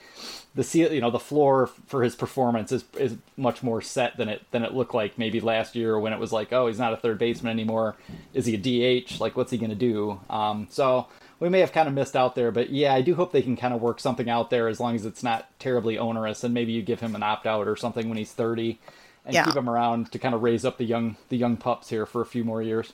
the 0.54 0.78
you 0.92 1.00
know 1.00 1.10
the 1.10 1.18
floor 1.18 1.68
for 1.86 2.02
his 2.02 2.16
performance 2.16 2.72
is 2.72 2.84
is 2.98 3.16
much 3.36 3.62
more 3.62 3.80
set 3.80 4.16
than 4.16 4.28
it 4.28 4.42
than 4.50 4.64
it 4.64 4.74
looked 4.74 4.94
like 4.94 5.16
maybe 5.16 5.40
last 5.40 5.76
year 5.76 5.98
when 5.98 6.12
it 6.12 6.18
was 6.18 6.32
like, 6.32 6.52
oh, 6.52 6.66
he's 6.66 6.78
not 6.78 6.92
a 6.92 6.96
third 6.96 7.18
baseman 7.18 7.52
anymore. 7.52 7.96
Is 8.34 8.46
he 8.46 8.54
a 8.54 9.02
DH? 9.04 9.20
Like, 9.20 9.36
what's 9.36 9.52
he 9.52 9.58
going 9.58 9.70
to 9.70 9.76
do? 9.76 10.20
Um, 10.28 10.66
so 10.70 11.06
we 11.38 11.48
may 11.48 11.60
have 11.60 11.72
kind 11.72 11.88
of 11.88 11.94
missed 11.94 12.16
out 12.16 12.34
there, 12.34 12.50
but 12.50 12.70
yeah, 12.70 12.92
I 12.92 13.00
do 13.00 13.14
hope 13.14 13.32
they 13.32 13.42
can 13.42 13.56
kind 13.56 13.72
of 13.72 13.80
work 13.80 14.00
something 14.00 14.28
out 14.28 14.50
there 14.50 14.68
as 14.68 14.80
long 14.80 14.96
as 14.96 15.06
it's 15.06 15.22
not 15.22 15.48
terribly 15.60 15.96
onerous, 15.96 16.42
and 16.42 16.52
maybe 16.52 16.72
you 16.72 16.82
give 16.82 17.00
him 17.00 17.14
an 17.14 17.22
opt 17.22 17.46
out 17.46 17.68
or 17.68 17.76
something 17.76 18.08
when 18.08 18.18
he's 18.18 18.32
thirty 18.32 18.80
and 19.24 19.34
yeah. 19.34 19.44
keep 19.44 19.56
him 19.56 19.68
around 19.68 20.10
to 20.10 20.18
kind 20.18 20.34
of 20.34 20.42
raise 20.42 20.64
up 20.64 20.78
the 20.78 20.84
young 20.84 21.16
the 21.28 21.36
young 21.36 21.56
pups 21.56 21.90
here 21.90 22.06
for 22.06 22.20
a 22.20 22.26
few 22.26 22.42
more 22.42 22.60
years. 22.60 22.92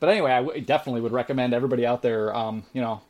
But 0.00 0.08
anyway, 0.08 0.32
I 0.32 0.42
w- 0.42 0.60
definitely 0.62 1.02
would 1.02 1.12
recommend 1.12 1.52
everybody 1.52 1.86
out 1.86 2.02
there. 2.02 2.34
Um, 2.34 2.64
you 2.72 2.80
know, 2.80 3.02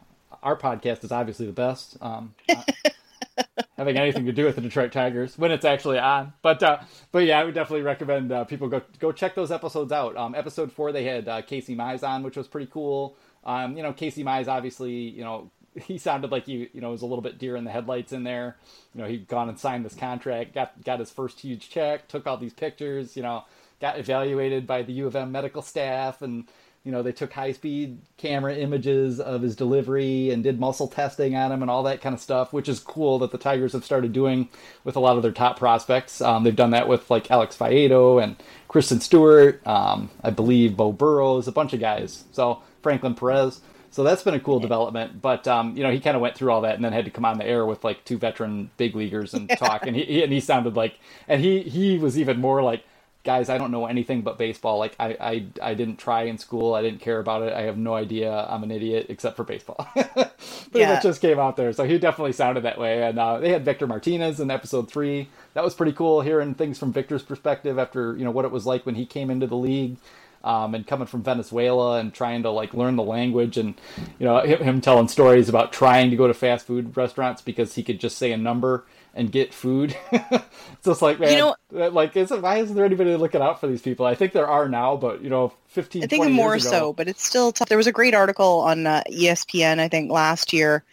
our 0.42 0.56
podcast 0.56 1.04
is 1.04 1.12
obviously 1.12 1.46
the 1.46 1.52
best. 1.52 1.96
Um, 2.00 2.34
having 3.76 3.96
anything 3.96 4.26
to 4.26 4.32
do 4.32 4.44
with 4.44 4.56
the 4.56 4.60
Detroit 4.60 4.92
Tigers 4.92 5.38
when 5.38 5.50
it's 5.50 5.64
actually 5.64 5.98
on, 5.98 6.34
but 6.42 6.62
uh, 6.62 6.80
but 7.12 7.24
yeah, 7.24 7.40
I 7.40 7.44
would 7.44 7.54
definitely 7.54 7.82
recommend 7.82 8.32
uh, 8.32 8.44
people 8.44 8.68
go 8.68 8.82
go 8.98 9.12
check 9.12 9.34
those 9.34 9.50
episodes 9.50 9.92
out. 9.92 10.16
Um, 10.16 10.34
episode 10.34 10.72
four, 10.72 10.92
they 10.92 11.04
had 11.04 11.28
uh, 11.28 11.42
Casey 11.42 11.74
Mize 11.74 12.06
on, 12.06 12.22
which 12.22 12.36
was 12.36 12.46
pretty 12.46 12.70
cool. 12.70 13.16
Um, 13.44 13.76
you 13.76 13.82
know, 13.82 13.92
Casey 13.92 14.22
Mize 14.22 14.48
obviously, 14.48 14.92
you 14.92 15.24
know, 15.24 15.50
he 15.74 15.98
sounded 15.98 16.30
like 16.30 16.46
he, 16.46 16.68
you 16.72 16.80
know, 16.80 16.90
was 16.90 17.02
a 17.02 17.06
little 17.06 17.22
bit 17.22 17.38
deer 17.38 17.56
in 17.56 17.64
the 17.64 17.70
headlights 17.70 18.12
in 18.12 18.24
there. 18.24 18.56
You 18.94 19.00
know, 19.02 19.08
he'd 19.08 19.28
gone 19.28 19.48
and 19.48 19.58
signed 19.58 19.84
this 19.84 19.94
contract, 19.94 20.54
got 20.54 20.82
got 20.84 21.00
his 21.00 21.10
first 21.10 21.40
huge 21.40 21.70
check, 21.70 22.08
took 22.08 22.26
all 22.26 22.36
these 22.36 22.54
pictures, 22.54 23.16
you 23.16 23.22
know, 23.22 23.44
got 23.80 23.98
evaluated 23.98 24.66
by 24.66 24.82
the 24.82 24.92
U 24.94 25.06
of 25.06 25.16
M 25.16 25.32
medical 25.32 25.62
staff, 25.62 26.22
and 26.22 26.48
you 26.84 26.92
know 26.92 27.02
they 27.02 27.12
took 27.12 27.32
high 27.32 27.52
speed 27.52 27.98
camera 28.16 28.54
images 28.54 29.20
of 29.20 29.42
his 29.42 29.54
delivery 29.54 30.30
and 30.30 30.42
did 30.42 30.58
muscle 30.58 30.88
testing 30.88 31.36
on 31.36 31.52
him 31.52 31.62
and 31.62 31.70
all 31.70 31.82
that 31.82 32.00
kind 32.00 32.14
of 32.14 32.20
stuff, 32.20 32.52
which 32.52 32.68
is 32.68 32.80
cool 32.80 33.18
that 33.18 33.30
the 33.30 33.38
Tigers 33.38 33.72
have 33.74 33.84
started 33.84 34.12
doing 34.12 34.48
with 34.84 34.96
a 34.96 35.00
lot 35.00 35.16
of 35.16 35.22
their 35.22 35.32
top 35.32 35.58
prospects. 35.58 36.20
Um, 36.20 36.44
they've 36.44 36.56
done 36.56 36.70
that 36.70 36.88
with 36.88 37.10
like 37.10 37.30
Alex 37.30 37.56
Faedo 37.56 38.22
and 38.22 38.36
Christin 38.68 39.02
Stewart, 39.02 39.66
um, 39.66 40.10
I 40.22 40.30
believe 40.30 40.76
Beau 40.76 40.92
Burrows, 40.92 41.46
a 41.48 41.52
bunch 41.52 41.72
of 41.72 41.80
guys. 41.80 42.24
So 42.32 42.62
Franklin 42.82 43.14
Perez. 43.14 43.60
So 43.92 44.04
that's 44.04 44.22
been 44.22 44.34
a 44.34 44.40
cool 44.40 44.60
development. 44.60 45.20
But 45.20 45.46
um, 45.48 45.76
you 45.76 45.82
know, 45.82 45.90
he 45.90 46.00
kind 46.00 46.16
of 46.16 46.22
went 46.22 46.36
through 46.36 46.52
all 46.52 46.62
that 46.62 46.76
and 46.76 46.84
then 46.84 46.92
had 46.92 47.04
to 47.04 47.10
come 47.10 47.24
on 47.24 47.38
the 47.38 47.46
air 47.46 47.66
with 47.66 47.84
like 47.84 48.04
two 48.04 48.18
veteran 48.18 48.70
big 48.76 48.94
leaguers 48.94 49.34
and 49.34 49.50
talk. 49.50 49.86
And 49.86 49.96
he 49.96 50.22
and 50.22 50.32
he 50.32 50.40
sounded 50.40 50.76
like, 50.76 50.98
and 51.28 51.42
he 51.42 51.62
he 51.62 51.98
was 51.98 52.18
even 52.18 52.40
more 52.40 52.62
like, 52.62 52.84
guys, 53.24 53.48
I 53.48 53.58
don't 53.58 53.70
know 53.70 53.86
anything 53.86 54.22
but 54.22 54.38
baseball. 54.38 54.78
Like 54.78 54.94
I 54.98 55.16
I 55.20 55.46
I 55.70 55.74
didn't 55.74 55.96
try 55.98 56.22
in 56.24 56.38
school. 56.38 56.74
I 56.74 56.82
didn't 56.82 57.00
care 57.00 57.18
about 57.18 57.42
it. 57.42 57.52
I 57.52 57.62
have 57.62 57.76
no 57.76 57.94
idea. 57.94 58.32
I'm 58.48 58.62
an 58.62 58.70
idiot 58.70 59.06
except 59.08 59.36
for 59.36 59.44
baseball. 59.44 59.86
Pretty 59.94 60.30
Yeah. 60.74 60.94
much 60.94 61.02
just 61.02 61.20
came 61.20 61.38
out 61.38 61.56
there. 61.56 61.72
So 61.72 61.84
he 61.84 61.98
definitely 61.98 62.32
sounded 62.32 62.62
that 62.64 62.78
way. 62.78 63.02
And 63.02 63.18
uh, 63.18 63.38
they 63.38 63.50
had 63.50 63.64
Victor 63.64 63.86
Martinez 63.86 64.40
in 64.40 64.50
episode 64.50 64.90
three. 64.90 65.28
That 65.54 65.64
was 65.64 65.74
pretty 65.74 65.92
cool 65.92 66.20
hearing 66.22 66.54
things 66.54 66.78
from 66.78 66.92
Victor's 66.92 67.22
perspective 67.22 67.78
after 67.78 68.16
you 68.16 68.24
know 68.24 68.30
what 68.30 68.44
it 68.44 68.50
was 68.50 68.66
like 68.66 68.86
when 68.86 68.94
he 68.94 69.04
came 69.06 69.30
into 69.30 69.46
the 69.46 69.56
league 69.56 69.96
um, 70.42 70.74
and 70.74 70.86
coming 70.86 71.06
from 71.06 71.22
Venezuela 71.22 71.98
and 71.98 72.14
trying 72.14 72.42
to 72.44 72.50
like 72.50 72.72
learn 72.72 72.96
the 72.96 73.02
language 73.02 73.58
and 73.58 73.74
you 74.18 74.24
know 74.26 74.40
him, 74.40 74.62
him 74.62 74.80
telling 74.80 75.08
stories 75.08 75.48
about 75.48 75.72
trying 75.72 76.08
to 76.10 76.16
go 76.16 76.26
to 76.26 76.32
fast 76.34 76.66
food 76.66 76.96
restaurants 76.96 77.42
because 77.42 77.74
he 77.74 77.82
could 77.82 78.00
just 78.00 78.16
say 78.16 78.32
a 78.32 78.36
number 78.38 78.84
and 79.14 79.30
get 79.32 79.52
food. 79.52 79.96
it's 80.12 80.44
just 80.84 81.02
like 81.02 81.18
man, 81.20 81.32
You 81.32 81.38
know- 81.38 81.88
like 81.90 82.16
is 82.16 82.30
why 82.30 82.58
isn't 82.58 82.74
there 82.74 82.84
anybody 82.84 83.14
looking 83.16 83.40
out 83.40 83.60
for 83.60 83.66
these 83.66 83.82
people? 83.82 84.06
I 84.06 84.14
think 84.14 84.32
there 84.32 84.48
are 84.48 84.68
now, 84.68 84.96
but 84.96 85.22
you 85.22 85.30
know, 85.30 85.52
15, 85.68 86.04
I 86.04 86.06
think 86.06 86.22
20 86.22 86.32
more 86.34 86.54
ago, 86.54 86.68
so, 86.68 86.92
but 86.92 87.08
it's 87.08 87.24
still 87.24 87.52
tough. 87.52 87.68
There 87.68 87.78
was 87.78 87.86
a 87.86 87.92
great 87.92 88.14
article 88.14 88.60
on 88.60 88.86
uh, 88.86 89.02
ESPN, 89.10 89.78
I 89.78 89.88
think, 89.88 90.10
last 90.10 90.52
year. 90.52 90.84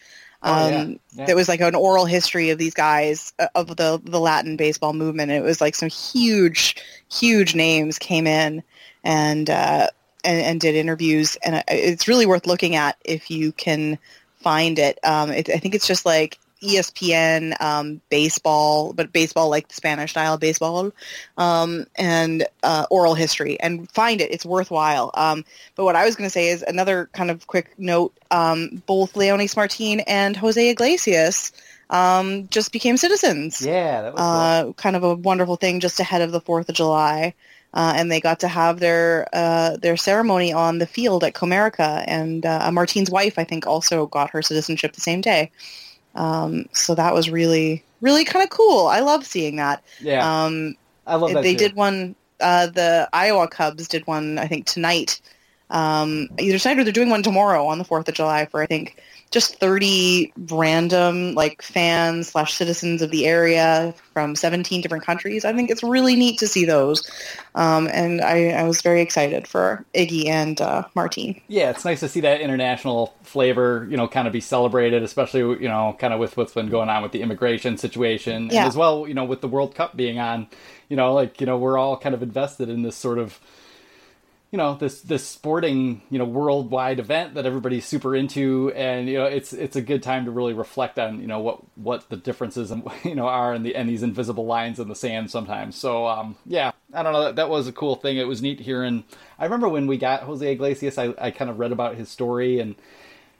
Um, 0.41 0.53
Oh, 0.53 0.69
yeah. 0.69 0.87
Yeah. 1.13 1.25
That 1.25 1.35
was 1.35 1.49
like 1.49 1.61
an 1.61 1.73
oral 1.73 2.05
history 2.05 2.51
of 2.51 2.59
these 2.59 2.73
guys 2.75 3.33
uh, 3.39 3.47
of 3.55 3.75
the 3.75 3.99
the 4.03 4.19
Latin 4.19 4.55
baseball 4.55 4.93
movement. 4.93 5.31
It 5.31 5.41
was 5.43 5.59
like 5.61 5.73
some 5.73 5.89
huge, 5.89 6.75
huge 7.11 7.55
names 7.55 7.97
came 7.97 8.27
in 8.27 8.61
and 9.03 9.49
uh, 9.49 9.87
and, 10.23 10.39
and 10.41 10.61
did 10.61 10.75
interviews, 10.75 11.37
and 11.37 11.55
uh, 11.55 11.63
it's 11.67 12.07
really 12.07 12.27
worth 12.27 12.45
looking 12.45 12.75
at 12.75 12.97
if 13.03 13.31
you 13.31 13.51
can 13.51 13.97
find 14.41 14.77
it. 14.77 14.99
Um, 15.03 15.31
it 15.31 15.49
I 15.49 15.57
think 15.57 15.73
it's 15.73 15.87
just 15.87 16.05
like 16.05 16.37
ESPN 16.61 17.59
um, 17.61 18.01
baseball, 18.09 18.93
but 18.93 19.11
baseball 19.11 19.49
like 19.49 19.67
the 19.67 19.73
Spanish 19.73 20.11
style 20.11 20.37
baseball, 20.37 20.91
um, 21.37 21.85
and 21.95 22.45
uh, 22.63 22.85
oral 22.89 23.13
history, 23.13 23.59
and 23.59 23.89
find 23.91 24.21
it. 24.21 24.31
It's 24.31 24.45
worthwhile. 24.45 25.11
Um, 25.13 25.45
but 25.75 25.85
what 25.85 25.95
I 25.95 26.05
was 26.05 26.15
going 26.15 26.27
to 26.27 26.33
say 26.33 26.49
is 26.49 26.63
another 26.63 27.09
kind 27.13 27.31
of 27.31 27.47
quick 27.47 27.73
note. 27.77 28.13
Um, 28.31 28.81
both 28.85 29.13
Leonys 29.13 29.55
Martin 29.55 30.01
and 30.01 30.35
Jose 30.35 30.69
Iglesias 30.69 31.51
um, 31.89 32.47
just 32.47 32.71
became 32.71 32.97
citizens. 32.97 33.61
Yeah, 33.61 34.01
that 34.01 34.13
was 34.13 34.19
cool. 34.19 34.69
Uh, 34.69 34.73
kind 34.73 34.95
of 34.95 35.03
a 35.03 35.15
wonderful 35.15 35.55
thing 35.55 35.79
just 35.79 35.99
ahead 35.99 36.21
of 36.21 36.31
the 36.31 36.41
Fourth 36.41 36.69
of 36.69 36.75
July. 36.75 37.33
Uh, 37.73 37.93
and 37.95 38.11
they 38.11 38.19
got 38.19 38.39
to 38.39 38.47
have 38.47 38.79
their 38.79 39.27
uh, 39.33 39.75
their 39.77 39.97
ceremony 39.97 40.53
on 40.53 40.79
the 40.79 40.87
field 40.87 41.23
at 41.23 41.33
Comerica, 41.33 42.03
and 42.07 42.45
uh, 42.45 42.71
Martine's 42.71 43.11
wife, 43.11 43.37
I 43.37 43.43
think, 43.43 43.67
also 43.67 44.07
got 44.07 44.31
her 44.31 44.41
citizenship 44.41 44.93
the 44.93 45.01
same 45.01 45.21
day. 45.21 45.51
Um, 46.17 46.65
so 46.73 46.95
that 46.95 47.13
was 47.13 47.29
really, 47.29 47.83
really 48.01 48.25
kind 48.25 48.43
of 48.43 48.49
cool. 48.49 48.87
I 48.87 48.99
love 48.99 49.25
seeing 49.25 49.55
that. 49.57 49.83
yeah, 50.01 50.45
Um, 50.45 50.75
I 51.05 51.15
love 51.15 51.31
that. 51.33 51.43
they 51.43 51.53
too. 51.53 51.59
did 51.59 51.75
one. 51.75 52.15
Uh, 52.39 52.67
the 52.67 53.07
Iowa 53.13 53.47
Cubs 53.47 53.87
did 53.87 54.05
one, 54.07 54.37
I 54.37 54.47
think, 54.47 54.65
tonight. 54.65 55.21
Um, 55.69 56.29
either 56.39 56.57
tonight 56.59 56.79
or 56.79 56.83
they're 56.83 56.93
doing 56.93 57.09
one 57.09 57.23
tomorrow 57.23 57.65
on 57.67 57.77
the 57.77 57.83
Fourth 57.83 58.07
of 58.07 58.15
July 58.15 58.45
for 58.45 58.61
I 58.61 58.65
think 58.65 59.01
just 59.31 59.59
thirty 59.59 60.31
random 60.49 61.33
like 61.33 61.61
fans 61.61 62.29
slash 62.29 62.53
citizens 62.53 63.01
of 63.01 63.11
the 63.11 63.25
area 63.25 63.93
from 64.13 64.35
seventeen 64.35 64.81
different 64.81 65.03
countries. 65.05 65.43
I 65.45 65.53
think 65.53 65.69
it's 65.69 65.83
really 65.83 66.15
neat 66.15 66.39
to 66.39 66.47
see 66.47 66.65
those, 66.65 67.09
um, 67.55 67.87
and 67.91 68.21
I, 68.21 68.49
I 68.49 68.63
was 68.63 68.81
very 68.81 69.01
excited 69.01 69.47
for 69.47 69.85
Iggy 69.93 70.27
and 70.27 70.59
uh, 70.61 70.83
Martine. 70.95 71.41
yeah, 71.47 71.69
it's 71.69 71.83
nice 71.85 71.99
to 71.99 72.09
see 72.09 72.21
that 72.21 72.41
international 72.41 73.13
flavor, 73.23 73.87
you 73.89 73.97
know, 73.97 74.07
kind 74.07 74.27
of 74.27 74.33
be 74.33 74.41
celebrated, 74.41 75.03
especially 75.03 75.41
you 75.41 75.67
know, 75.67 75.95
kind 75.99 76.13
of 76.13 76.19
with 76.19 76.37
what's 76.37 76.53
been 76.53 76.69
going 76.69 76.89
on 76.89 77.03
with 77.03 77.11
the 77.11 77.21
immigration 77.21 77.77
situation, 77.77 78.49
Yeah. 78.49 78.59
and 78.61 78.67
as 78.67 78.77
well, 78.77 79.07
you 79.07 79.13
know, 79.13 79.25
with 79.25 79.41
the 79.41 79.47
World 79.47 79.75
Cup 79.75 79.97
being 79.97 80.19
on, 80.19 80.47
you 80.89 80.95
know, 80.95 81.13
like 81.13 81.41
you 81.41 81.45
know, 81.47 81.57
we're 81.57 81.77
all 81.77 81.97
kind 81.97 82.15
of 82.15 82.23
invested 82.23 82.69
in 82.69 82.83
this 82.83 82.95
sort 82.95 83.17
of, 83.19 83.39
you 84.51 84.57
know, 84.57 84.75
this 84.75 85.01
this 85.01 85.27
sporting, 85.27 86.01
you 86.09 86.17
know, 86.17 86.25
worldwide 86.25 86.99
event 86.99 87.33
that 87.33 87.45
everybody's 87.45 87.85
super 87.85 88.15
into, 88.15 88.71
and 88.75 89.09
you 89.09 89.17
know, 89.17 89.25
it's 89.25 89.51
it's 89.51 89.75
a 89.75 89.81
good 89.81 90.01
time 90.01 90.25
to 90.25 90.31
really 90.31 90.53
reflect 90.53 90.97
on, 90.97 91.19
you 91.19 91.27
know, 91.27 91.39
what 91.39 91.59
what 91.75 92.09
the 92.09 92.15
differences 92.15 92.71
and 92.71 92.87
you 93.03 93.15
know 93.15 93.27
are 93.27 93.53
and 93.53 93.65
the 93.65 93.75
and 93.75 93.89
these 93.89 94.03
invisible 94.03 94.45
lines 94.45 94.79
in 94.79 94.87
the 94.87 94.95
sand 94.95 95.29
sometimes. 95.29 95.75
So, 95.75 96.07
um, 96.07 96.37
yeah, 96.45 96.71
I 96.93 97.03
don't 97.03 97.11
know, 97.11 97.23
that, 97.25 97.35
that 97.35 97.49
was 97.49 97.67
a 97.67 97.73
cool 97.73 97.95
thing. 97.95 98.17
It 98.17 98.27
was 98.27 98.41
neat 98.41 98.61
hearing. 98.61 99.03
I 99.37 99.43
remember 99.43 99.67
when 99.67 99.85
we 99.85 99.97
got 99.97 100.23
Jose 100.23 100.49
Iglesias, 100.49 100.97
I, 100.97 101.13
I 101.19 101.31
kind 101.31 101.51
of 101.51 101.59
read 101.59 101.73
about 101.73 101.95
his 101.95 102.09
story 102.09 102.59
and 102.59 102.75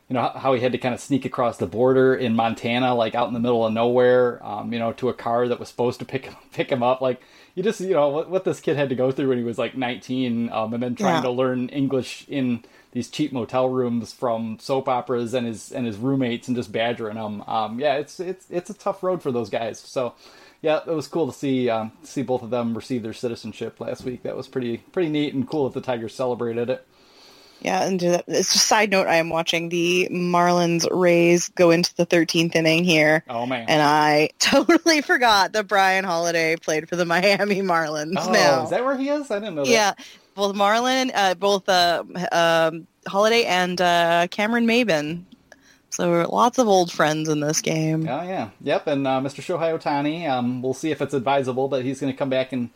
you 0.09 0.13
know 0.13 0.31
how 0.35 0.53
he 0.53 0.61
had 0.61 0.71
to 0.71 0.77
kind 0.77 0.93
of 0.95 1.01
sneak 1.01 1.25
across 1.25 1.57
the 1.57 1.67
border 1.67 2.15
in 2.15 2.35
Montana, 2.35 2.95
like 2.95 3.15
out 3.15 3.27
in 3.27 3.33
the 3.33 3.39
middle 3.39 3.65
of 3.65 3.73
nowhere, 3.73 4.45
um, 4.45 4.71
you 4.73 4.79
know, 4.79 4.93
to 4.93 5.09
a 5.09 5.13
car 5.13 5.47
that 5.47 5.59
was 5.59 5.69
supposed 5.69 5.99
to 5.99 6.05
pick 6.05 6.25
him, 6.25 6.35
pick 6.51 6.69
him 6.69 6.83
up. 6.83 7.01
Like 7.01 7.21
you 7.57 7.63
just, 7.63 7.79
you 7.81 7.89
know, 7.95 8.09
what, 8.09 8.29
what 8.29 8.43
this 8.45 8.59
kid 8.59 8.77
had 8.77 8.89
to 8.89 8.95
go 8.95 9.11
through 9.11 9.29
when 9.29 9.39
he 9.39 9.43
was 9.43 9.57
like 9.57 9.75
19, 9.75 10.51
um, 10.51 10.75
and 10.75 10.83
then 10.83 10.93
trying 10.95 11.15
Yeah. 11.15 11.21
to 11.21 11.31
learn 11.31 11.69
English 11.69 12.23
in 12.29 12.63
these 12.91 13.09
cheap 13.09 13.33
motel 13.33 13.67
rooms 13.67 14.13
from 14.13 14.59
soap 14.59 14.87
operas 14.87 15.33
and 15.33 15.47
his 15.47 15.71
and 15.71 15.87
his 15.87 15.97
roommates 15.97 16.47
and 16.47 16.55
just 16.55 16.71
badgering 16.71 17.15
them. 17.15 17.41
Um, 17.47 17.79
yeah, 17.79 17.95
it's 17.95 18.19
it's 18.19 18.45
it's 18.51 18.69
a 18.69 18.75
tough 18.75 19.01
road 19.01 19.21
for 19.23 19.31
those 19.31 19.49
guys. 19.49 19.79
So. 19.79 20.13
Yeah, 20.59 20.79
it 20.87 20.91
was 20.91 21.07
cool 21.07 21.27
to 21.27 21.37
see 21.37 21.69
um, 21.69 21.91
see 22.01 22.23
both 22.23 22.41
of 22.41 22.49
them 22.49 22.73
receive 22.73 23.03
their 23.03 23.13
citizenship 23.13 23.79
last 23.79 24.03
week. 24.03 24.23
That 24.23 24.35
was 24.35 24.47
pretty 24.47 24.77
pretty 24.77 25.07
neat 25.07 25.35
and 25.35 25.47
cool 25.47 25.65
that 25.69 25.75
the 25.79 25.85
Tigers 25.85 26.15
celebrated 26.15 26.67
it. 26.71 26.83
Yeah, 27.61 27.83
and 27.83 28.01
it's 28.01 28.53
a 28.53 28.59
side 28.59 28.91
note. 28.91 29.07
I 29.07 29.15
am 29.15 29.29
watching 29.29 29.69
the 29.69 30.07
Marlins 30.11 30.87
Rays 30.91 31.49
go 31.49 31.71
into 31.71 31.93
the 31.95 32.05
13th 32.05 32.55
inning 32.55 32.83
here. 32.83 33.23
Oh 33.29 33.45
man! 33.45 33.65
And 33.67 33.81
I 33.81 34.29
totally 34.39 35.01
forgot 35.01 35.53
that 35.53 35.67
Bryan 35.67 36.03
Holaday 36.03 36.55
played 36.55 36.87
for 36.87 36.95
the 36.95 37.05
Miami 37.05 37.61
Marlins 37.61 38.15
oh, 38.17 38.31
now. 38.31 38.63
is 38.63 38.69
that 38.69 38.85
where 38.85 38.97
he 38.97 39.09
is? 39.09 39.31
I 39.31 39.39
didn't 39.39 39.55
know 39.55 39.65
that. 39.65 39.71
yeah, 39.71 39.93
both 40.35 40.55
Marlin, 40.55 41.11
uh, 41.13 41.33
both 41.33 41.67
uh, 41.67 42.03
um, 42.31 42.87
Holaday 43.07 43.45
and 43.45 43.81
uh, 43.81 44.27
Cameron 44.29 44.67
Maybin. 44.67 45.23
So 45.89 46.27
lots 46.29 46.59
of 46.59 46.67
old 46.67 46.91
friends 46.91 47.27
in 47.27 47.39
this 47.39 47.61
game. 47.61 48.07
Oh 48.07 48.21
yeah, 48.21 48.49
yep. 48.61 48.85
And 48.85 49.07
uh, 49.07 49.19
Mr. 49.19 49.41
Shohei 49.41 49.77
Ohtani, 49.77 50.29
um, 50.29 50.61
we'll 50.61 50.75
see 50.75 50.91
if 50.91 51.01
it's 51.01 51.15
advisable, 51.15 51.69
but 51.69 51.83
he's 51.83 51.99
going 51.99 52.13
to 52.13 52.17
come 52.17 52.29
back 52.29 52.53
and 52.53 52.69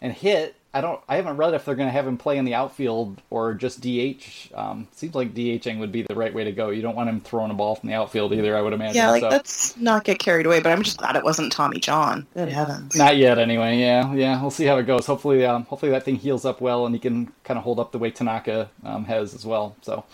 and 0.00 0.12
hit. 0.12 0.56
I 0.74 0.80
don't. 0.80 1.00
I 1.08 1.16
haven't 1.16 1.36
read 1.36 1.54
if 1.54 1.64
they're 1.64 1.76
going 1.76 1.88
to 1.88 1.92
have 1.92 2.04
him 2.04 2.18
play 2.18 2.36
in 2.36 2.44
the 2.44 2.54
outfield 2.54 3.22
or 3.30 3.54
just 3.54 3.80
DH. 3.80 4.52
Um, 4.52 4.88
seems 4.90 5.14
like 5.14 5.32
DHing 5.32 5.78
would 5.78 5.92
be 5.92 6.02
the 6.02 6.16
right 6.16 6.34
way 6.34 6.42
to 6.42 6.50
go. 6.50 6.70
You 6.70 6.82
don't 6.82 6.96
want 6.96 7.08
him 7.08 7.20
throwing 7.20 7.52
a 7.52 7.54
ball 7.54 7.76
from 7.76 7.88
the 7.88 7.94
outfield 7.94 8.32
either. 8.32 8.56
I 8.56 8.60
would 8.60 8.72
imagine. 8.72 8.96
Yeah, 8.96 9.10
like 9.10 9.20
so. 9.20 9.28
let's 9.28 9.76
not 9.76 10.02
get 10.02 10.18
carried 10.18 10.46
away. 10.46 10.60
But 10.60 10.72
I'm 10.72 10.82
just 10.82 10.98
glad 10.98 11.14
it 11.14 11.22
wasn't 11.22 11.52
Tommy 11.52 11.78
John. 11.78 12.26
Good 12.34 12.48
heavens. 12.48 12.96
Not 12.96 13.16
yet, 13.16 13.38
anyway. 13.38 13.78
Yeah, 13.78 14.12
yeah. 14.14 14.40
We'll 14.40 14.50
see 14.50 14.64
how 14.64 14.76
it 14.78 14.82
goes. 14.82 15.06
Hopefully, 15.06 15.46
um, 15.46 15.64
hopefully 15.66 15.92
that 15.92 16.02
thing 16.04 16.16
heals 16.16 16.44
up 16.44 16.60
well, 16.60 16.86
and 16.86 16.94
he 16.94 16.98
can 16.98 17.32
kind 17.44 17.56
of 17.56 17.62
hold 17.62 17.78
up 17.78 17.92
the 17.92 17.98
way 17.98 18.10
Tanaka 18.10 18.68
um, 18.82 19.04
has 19.04 19.32
as 19.32 19.46
well. 19.46 19.76
So, 19.82 20.04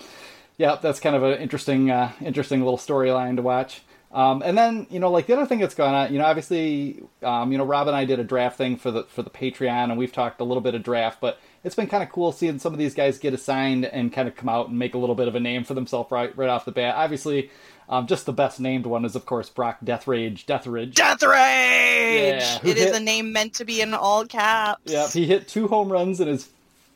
yeah, 0.58 0.76
that's 0.76 1.00
kind 1.00 1.16
of 1.16 1.22
an 1.22 1.40
interesting, 1.40 1.90
uh, 1.90 2.12
interesting 2.20 2.60
little 2.60 2.76
storyline 2.76 3.36
to 3.36 3.42
watch. 3.42 3.80
Um, 4.12 4.42
and 4.44 4.58
then, 4.58 4.88
you 4.90 4.98
know, 4.98 5.08
like 5.10 5.26
the 5.28 5.34
other 5.34 5.46
thing 5.46 5.60
that's 5.60 5.74
gone 5.76 5.94
on, 5.94 6.12
you 6.12 6.18
know, 6.18 6.24
obviously, 6.24 7.00
um, 7.22 7.52
you 7.52 7.58
know, 7.58 7.64
Rob 7.64 7.86
and 7.86 7.96
I 7.96 8.04
did 8.04 8.18
a 8.18 8.24
draft 8.24 8.58
thing 8.58 8.76
for 8.76 8.90
the 8.90 9.04
for 9.04 9.22
the 9.22 9.30
Patreon, 9.30 9.84
and 9.90 9.96
we've 9.96 10.12
talked 10.12 10.40
a 10.40 10.44
little 10.44 10.60
bit 10.60 10.74
of 10.74 10.82
draft, 10.82 11.20
but 11.20 11.38
it's 11.62 11.76
been 11.76 11.86
kind 11.86 12.02
of 12.02 12.08
cool 12.10 12.32
seeing 12.32 12.58
some 12.58 12.72
of 12.72 12.78
these 12.80 12.92
guys 12.94 13.18
get 13.18 13.34
assigned 13.34 13.84
and 13.84 14.12
kind 14.12 14.26
of 14.26 14.34
come 14.34 14.48
out 14.48 14.68
and 14.68 14.76
make 14.78 14.94
a 14.94 14.98
little 14.98 15.14
bit 15.14 15.28
of 15.28 15.36
a 15.36 15.40
name 15.40 15.62
for 15.62 15.74
themselves 15.74 16.10
right 16.10 16.36
right 16.36 16.48
off 16.48 16.64
the 16.64 16.72
bat. 16.72 16.96
Obviously, 16.96 17.50
um, 17.88 18.08
just 18.08 18.26
the 18.26 18.32
best 18.32 18.58
named 18.58 18.84
one 18.84 19.04
is 19.04 19.14
of 19.14 19.26
course 19.26 19.48
Brock 19.48 19.78
Deathrage 19.84 20.44
Deatherage. 20.44 20.94
Death 20.94 21.22
Rage! 21.22 22.42
Yeah, 22.42 22.58
it 22.64 22.76
is 22.78 22.84
hit- 22.86 22.94
a 22.96 23.00
name 23.00 23.32
meant 23.32 23.54
to 23.54 23.64
be 23.64 23.80
in 23.80 23.94
all 23.94 24.26
caps. 24.26 24.80
Yeah, 24.86 25.06
he 25.08 25.24
hit 25.26 25.46
two 25.46 25.68
home 25.68 25.90
runs 25.90 26.20
in 26.20 26.26
his, 26.26 26.48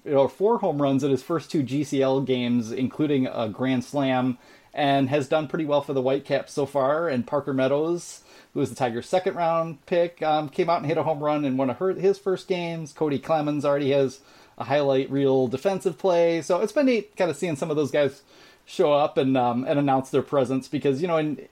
you 0.05 0.13
know, 0.13 0.27
four 0.27 0.59
home 0.59 0.83
runs 0.83 1.05
in 1.05 1.13
his 1.13 1.23
first 1.23 1.51
two 1.51 1.63
GCL 1.63 2.27
games, 2.27 2.73
including 2.73 3.27
a 3.29 3.49
grand 3.49 3.85
slam, 3.85 4.39
and 4.75 5.09
has 5.09 5.29
done 5.29 5.47
pretty 5.47 5.65
well 5.65 5.81
for 5.81 5.93
the 5.93 6.03
Whitecaps 6.03 6.53
so 6.53 6.67
far. 6.67 7.09
And 7.09 7.27
Parker 7.27 7.55
Meadows, 7.55 8.23
who 8.53 8.61
was 8.61 8.71
the 8.71 8.77
Tigers' 8.77 9.09
second 9.09 9.37
round 9.37 9.85
pick, 9.87 10.21
um, 10.23 10.49
came 10.49 10.69
out 10.69 10.79
and 10.79 10.87
hit 10.87 10.99
a 10.99 11.05
home 11.05 11.21
run 11.21 11.45
in 11.45 11.57
one 11.57 11.71
of 11.71 11.79
her, 11.79 11.93
his 11.93 12.19
first 12.19 12.49
games. 12.49 12.93
Cody 12.93 13.19
Clemens 13.19 13.65
already 13.65 13.93
has 13.93 14.21
a 14.59 14.65
highlight 14.65 15.11
reel 15.11 15.47
defensive 15.49 15.99
play, 15.99 16.43
so 16.43 16.61
it's 16.61 16.73
been 16.73 16.87
neat 16.87 17.17
kind 17.17 17.31
of 17.31 17.37
seeing 17.37 17.57
some 17.57 17.71
of 17.71 17.77
those 17.77 17.91
guys 17.91 18.23
show 18.65 18.93
up 18.93 19.17
and 19.17 19.37
um, 19.37 19.65
and 19.65 19.79
announce 19.79 20.11
their 20.11 20.23
presence 20.23 20.69
because 20.69 21.03
you 21.03 21.09
know, 21.09 21.17
in, 21.17 21.49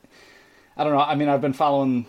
I 0.76 0.84
don't 0.84 0.92
know, 0.92 1.00
I 1.00 1.14
mean, 1.14 1.28
I've 1.28 1.40
been 1.40 1.52
following 1.52 2.06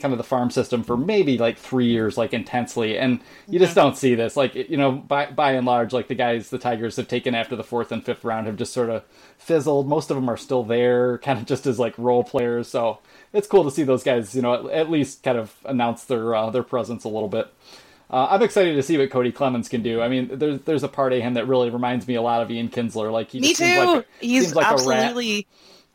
kind 0.00 0.12
of 0.12 0.18
the 0.18 0.24
farm 0.24 0.50
system 0.50 0.82
for 0.82 0.96
maybe 0.96 1.38
like 1.38 1.58
three 1.58 1.86
years, 1.86 2.16
like 2.18 2.32
intensely, 2.32 2.98
and 2.98 3.20
you 3.48 3.58
just 3.58 3.74
don't 3.74 3.96
see 3.96 4.14
this. 4.14 4.36
Like 4.36 4.54
you 4.54 4.76
know, 4.76 4.92
by 4.92 5.26
by 5.26 5.52
and 5.52 5.66
large, 5.66 5.92
like 5.92 6.08
the 6.08 6.14
guys 6.14 6.50
the 6.50 6.58
Tigers 6.58 6.96
have 6.96 7.08
taken 7.08 7.34
after 7.34 7.56
the 7.56 7.64
fourth 7.64 7.92
and 7.92 8.04
fifth 8.04 8.24
round 8.24 8.46
have 8.46 8.56
just 8.56 8.72
sort 8.72 8.90
of 8.90 9.04
fizzled. 9.38 9.86
Most 9.88 10.10
of 10.10 10.16
them 10.16 10.28
are 10.28 10.36
still 10.36 10.64
there, 10.64 11.18
kind 11.24 11.38
of 11.38 11.46
just 11.46 11.66
as 11.66 11.78
like 11.78 11.96
role 11.98 12.24
players. 12.24 12.68
So 12.68 12.98
it's 13.32 13.46
cool 13.46 13.64
to 13.64 13.70
see 13.70 13.84
those 13.84 14.02
guys, 14.02 14.34
you 14.34 14.42
know, 14.42 14.68
at, 14.68 14.72
at 14.72 14.90
least 14.90 15.22
kind 15.22 15.38
of 15.38 15.54
announce 15.64 16.04
their 16.04 16.34
uh, 16.34 16.50
their 16.50 16.62
presence 16.64 17.04
a 17.04 17.08
little 17.08 17.28
bit. 17.28 17.52
Uh, 18.10 18.26
I'm 18.30 18.42
excited 18.42 18.74
to 18.74 18.82
see 18.82 18.98
what 18.98 19.08
Cody 19.10 19.30
Clemens 19.30 19.68
can 19.68 19.82
do. 19.82 20.02
I 20.02 20.08
mean, 20.08 20.30
there's 20.32 20.60
there's 20.62 20.82
a 20.82 20.88
part 20.88 21.12
of 21.12 21.20
him 21.20 21.34
that 21.34 21.46
really 21.46 21.70
reminds 21.70 22.08
me 22.08 22.16
a 22.16 22.22
lot 22.22 22.42
of 22.42 22.50
Ian 22.50 22.68
Kinsler. 22.68 23.12
Like 23.12 23.30
he 23.30 23.38
Me 23.38 23.48
too. 23.54 23.54
seems 23.54 23.78
like 23.78 24.04
a, 24.04 24.24
he's 24.24 24.42
seems 24.42 24.56
like 24.56 24.66
absolutely. 24.66 25.46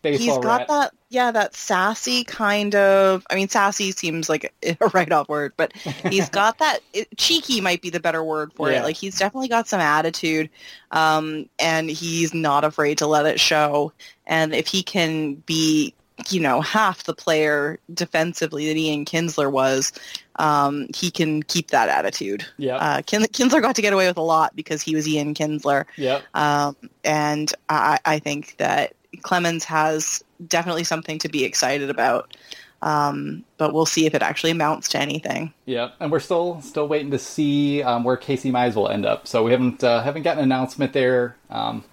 baseball 0.01 0.35
He's 0.35 0.43
got 0.45 0.59
rat. 0.59 0.67
that, 0.69 0.93
yeah, 1.15 1.31
that 1.31 1.55
sassy 1.55 2.23
kind 2.25 2.75
of. 2.75 3.25
I 3.29 3.35
mean, 3.35 3.47
sassy 3.47 3.91
seems 3.91 4.27
like 4.29 4.53
a 4.63 4.77
write-off 4.93 5.29
word, 5.29 5.53
but 5.57 5.71
he's 6.09 6.29
got 6.41 6.57
that. 6.59 6.79
It, 6.93 7.07
cheeky 7.17 7.61
might 7.61 7.81
be 7.81 7.89
the 7.89 7.99
better 8.01 8.23
word 8.23 8.51
for 8.53 8.69
Yeah. 8.69 8.81
it. 8.81 8.83
Like 8.83 8.97
he's 8.97 9.17
definitely 9.17 9.47
got 9.47 9.67
some 9.67 9.79
attitude, 9.79 10.49
um, 10.91 11.49
and 11.57 11.89
he's 11.89 12.33
not 12.33 12.63
afraid 12.63 12.97
to 12.99 13.07
let 13.07 13.25
it 13.25 13.39
show. 13.39 13.93
And 14.27 14.53
if 14.53 14.67
he 14.67 14.83
can 14.83 15.35
be, 15.45 15.93
you 16.29 16.39
know, 16.41 16.59
half 16.61 17.03
the 17.05 17.13
player 17.13 17.79
defensively 17.93 18.67
that 18.67 18.77
Ian 18.77 19.05
Kinsler 19.05 19.51
was, 19.51 19.93
um, 20.37 20.87
he 20.95 21.11
can 21.11 21.43
keep 21.43 21.69
that 21.71 21.87
attitude. 21.89 22.45
Yeah, 22.57 22.75
Uh, 22.75 23.01
Kin- 23.03 23.21
Kinsler 23.23 23.61
got 23.61 23.75
to 23.77 23.81
get 23.81 23.93
away 23.93 24.07
with 24.07 24.17
a 24.17 24.21
lot 24.21 24.53
because 24.55 24.81
he 24.81 24.95
was 24.95 25.07
Ian 25.07 25.33
Kinsler. 25.33 25.85
yeah, 25.95 26.21
Um, 26.33 26.75
and 27.05 27.53
I, 27.69 27.99
I 28.05 28.19
think 28.19 28.55
that 28.57 28.93
Clemens 29.21 29.63
has 29.63 30.24
definitely 30.47 30.83
something 30.83 31.19
to 31.19 31.29
be 31.29 31.43
excited 31.43 31.89
about. 31.89 32.35
Um, 32.81 33.43
but 33.57 33.73
we'll 33.73 33.85
see 33.85 34.05
if 34.05 34.13
it 34.13 34.21
actually 34.21 34.51
amounts 34.51 34.89
to 34.89 34.99
anything. 34.99 35.53
yeah. 35.65 35.91
And 35.99 36.11
we're 36.11 36.19
still 36.19 36.61
still 36.61 36.87
waiting 36.87 37.09
to 37.11 37.19
see 37.19 37.81
um, 37.81 38.03
where 38.03 38.17
Casey 38.17 38.51
Mize 38.51 38.75
will 38.75 38.89
end 38.89 39.05
up. 39.05 39.27
So 39.27 39.43
we 39.43 39.51
haven't 39.51 39.83
uh, 39.83 40.03
haven't 40.03 40.23
gotten 40.23 40.39
an 40.39 40.51
announcement 40.51 40.93
there. 40.93 41.35
Um, 41.49 41.83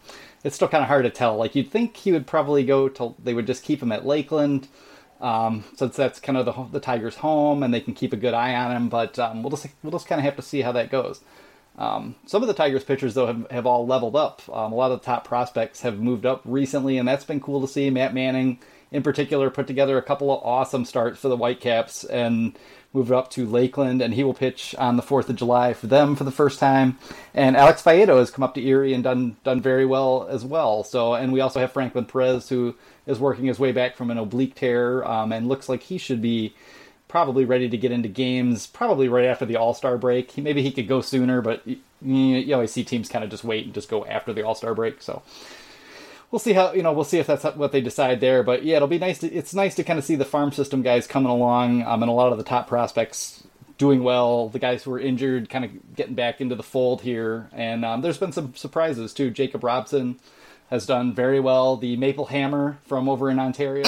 it's 0.44 0.56
still 0.56 0.68
kind 0.68 0.82
of 0.82 0.88
hard 0.88 1.04
to 1.04 1.10
tell. 1.10 1.36
Like 1.36 1.54
you'd 1.54 1.70
think 1.70 1.96
he 1.96 2.12
would 2.12 2.26
probably 2.26 2.64
go 2.64 2.88
to. 2.90 3.14
They 3.22 3.32
would 3.32 3.46
just 3.46 3.64
keep 3.64 3.82
him 3.82 3.92
at 3.92 4.04
Lakeland. 4.04 4.68
Um, 5.20 5.64
since 5.76 5.94
that's 5.94 6.18
kind 6.18 6.36
of 6.36 6.44
the 6.46 6.52
the 6.72 6.80
Tigers' 6.80 7.16
home, 7.16 7.62
and 7.62 7.72
they 7.72 7.80
can 7.80 7.94
keep 7.94 8.12
a 8.12 8.16
good 8.16 8.34
eye 8.34 8.54
on 8.54 8.76
him. 8.76 8.88
But 8.88 9.18
um, 9.18 9.42
we'll 9.42 9.50
just 9.50 9.68
we'll 9.82 9.92
just 9.92 10.08
kind 10.08 10.18
of 10.18 10.24
have 10.24 10.36
to 10.36 10.42
see 10.42 10.62
how 10.62 10.72
that 10.72 10.90
goes. 10.90 11.20
Um, 11.78 12.16
some 12.26 12.42
of 12.42 12.48
the 12.48 12.54
Tigers 12.54 12.84
pitchers 12.84 13.14
though 13.14 13.26
have, 13.26 13.50
have 13.50 13.66
all 13.66 13.86
leveled 13.86 14.16
up. 14.16 14.42
Um, 14.52 14.72
a 14.72 14.74
lot 14.74 14.92
of 14.92 15.00
the 15.00 15.06
top 15.06 15.26
prospects 15.26 15.80
have 15.82 15.98
moved 15.98 16.26
up 16.26 16.42
recently, 16.44 16.98
and 16.98 17.08
that's 17.08 17.24
been 17.24 17.40
cool 17.40 17.60
to 17.60 17.68
see. 17.68 17.88
Matt 17.90 18.14
Manning, 18.14 18.58
in 18.90 19.02
particular, 19.02 19.50
put 19.50 19.66
together 19.66 19.96
a 19.96 20.02
couple 20.02 20.30
of 20.30 20.44
awesome 20.44 20.84
starts 20.84 21.18
for 21.18 21.28
the 21.28 21.36
Whitecaps 21.36 22.04
and 22.04 22.56
moved 22.92 23.10
up 23.10 23.30
to 23.30 23.46
Lakeland, 23.46 24.02
and 24.02 24.12
he 24.12 24.22
will 24.22 24.34
pitch 24.34 24.74
on 24.78 24.96
the 24.96 25.02
Fourth 25.02 25.30
of 25.30 25.36
July 25.36 25.72
for 25.72 25.86
them 25.86 26.14
for 26.14 26.24
the 26.24 26.30
first 26.30 26.60
time. 26.60 26.98
And 27.32 27.56
Alex 27.56 27.82
Faedo 27.82 28.18
has 28.18 28.30
come 28.30 28.42
up 28.42 28.54
to 28.54 28.66
Erie 28.66 28.92
and 28.92 29.02
done 29.02 29.36
done 29.44 29.62
very 29.62 29.86
well 29.86 30.26
as 30.28 30.44
well. 30.44 30.84
So, 30.84 31.14
and 31.14 31.32
we 31.32 31.40
also 31.40 31.60
have 31.60 31.72
Franklin 31.72 32.04
Perez 32.04 32.50
who 32.50 32.74
is 33.06 33.18
working 33.18 33.46
his 33.46 33.58
way 33.58 33.72
back 33.72 33.96
from 33.96 34.10
an 34.10 34.18
oblique 34.18 34.54
tear, 34.54 35.04
um, 35.08 35.32
and 35.32 35.48
looks 35.48 35.70
like 35.70 35.84
he 35.84 35.96
should 35.96 36.20
be 36.20 36.54
probably 37.12 37.44
ready 37.44 37.68
to 37.68 37.76
get 37.76 37.92
into 37.92 38.08
games 38.08 38.66
probably 38.66 39.06
right 39.06 39.26
after 39.26 39.44
the 39.44 39.54
All 39.54 39.74
Star 39.74 39.98
break. 39.98 40.38
Maybe 40.38 40.62
he 40.62 40.72
could 40.72 40.88
go 40.88 41.02
sooner, 41.02 41.42
but 41.42 41.62
you, 41.66 41.76
you 42.00 42.54
always 42.54 42.72
see 42.72 42.82
teams 42.82 43.10
kind 43.10 43.22
of 43.22 43.30
just 43.30 43.44
wait 43.44 43.66
and 43.66 43.74
just 43.74 43.90
go 43.90 44.06
after 44.06 44.32
the 44.32 44.42
All 44.42 44.54
Star 44.54 44.74
break. 44.74 45.02
So 45.02 45.22
we'll 46.30 46.38
see 46.38 46.54
how 46.54 46.72
you 46.72 46.82
know 46.82 46.94
we'll 46.94 47.04
see 47.04 47.18
if 47.18 47.26
that's 47.26 47.44
what 47.44 47.70
they 47.70 47.82
decide 47.82 48.20
there. 48.20 48.42
But 48.42 48.64
yeah, 48.64 48.76
it'll 48.76 48.88
be 48.88 48.98
nice. 48.98 49.18
To, 49.18 49.30
it's 49.30 49.52
nice 49.52 49.74
to 49.74 49.84
kind 49.84 49.98
of 49.98 50.06
see 50.06 50.16
the 50.16 50.24
farm 50.24 50.52
system 50.52 50.80
guys 50.80 51.06
coming 51.06 51.30
along, 51.30 51.82
um, 51.82 52.02
and 52.02 52.10
a 52.10 52.14
lot 52.14 52.32
of 52.32 52.38
the 52.38 52.44
top 52.44 52.66
prospects 52.66 53.44
doing 53.76 54.02
well. 54.02 54.48
The 54.48 54.58
guys 54.58 54.82
who 54.82 54.90
were 54.92 54.98
injured 54.98 55.50
kind 55.50 55.66
of 55.66 55.94
getting 55.94 56.14
back 56.14 56.40
into 56.40 56.54
the 56.54 56.62
fold 56.62 57.02
here, 57.02 57.50
and 57.52 57.84
um, 57.84 58.00
there's 58.00 58.16
been 58.16 58.32
some 58.32 58.54
surprises 58.54 59.12
too. 59.12 59.30
Jacob 59.30 59.62
Robson 59.64 60.18
has 60.72 60.86
done 60.86 61.14
very 61.14 61.38
well. 61.38 61.76
The 61.76 61.96
Maple 61.96 62.26
Hammer 62.26 62.78
from 62.86 63.08
over 63.08 63.30
in 63.30 63.38
Ontario 63.38 63.84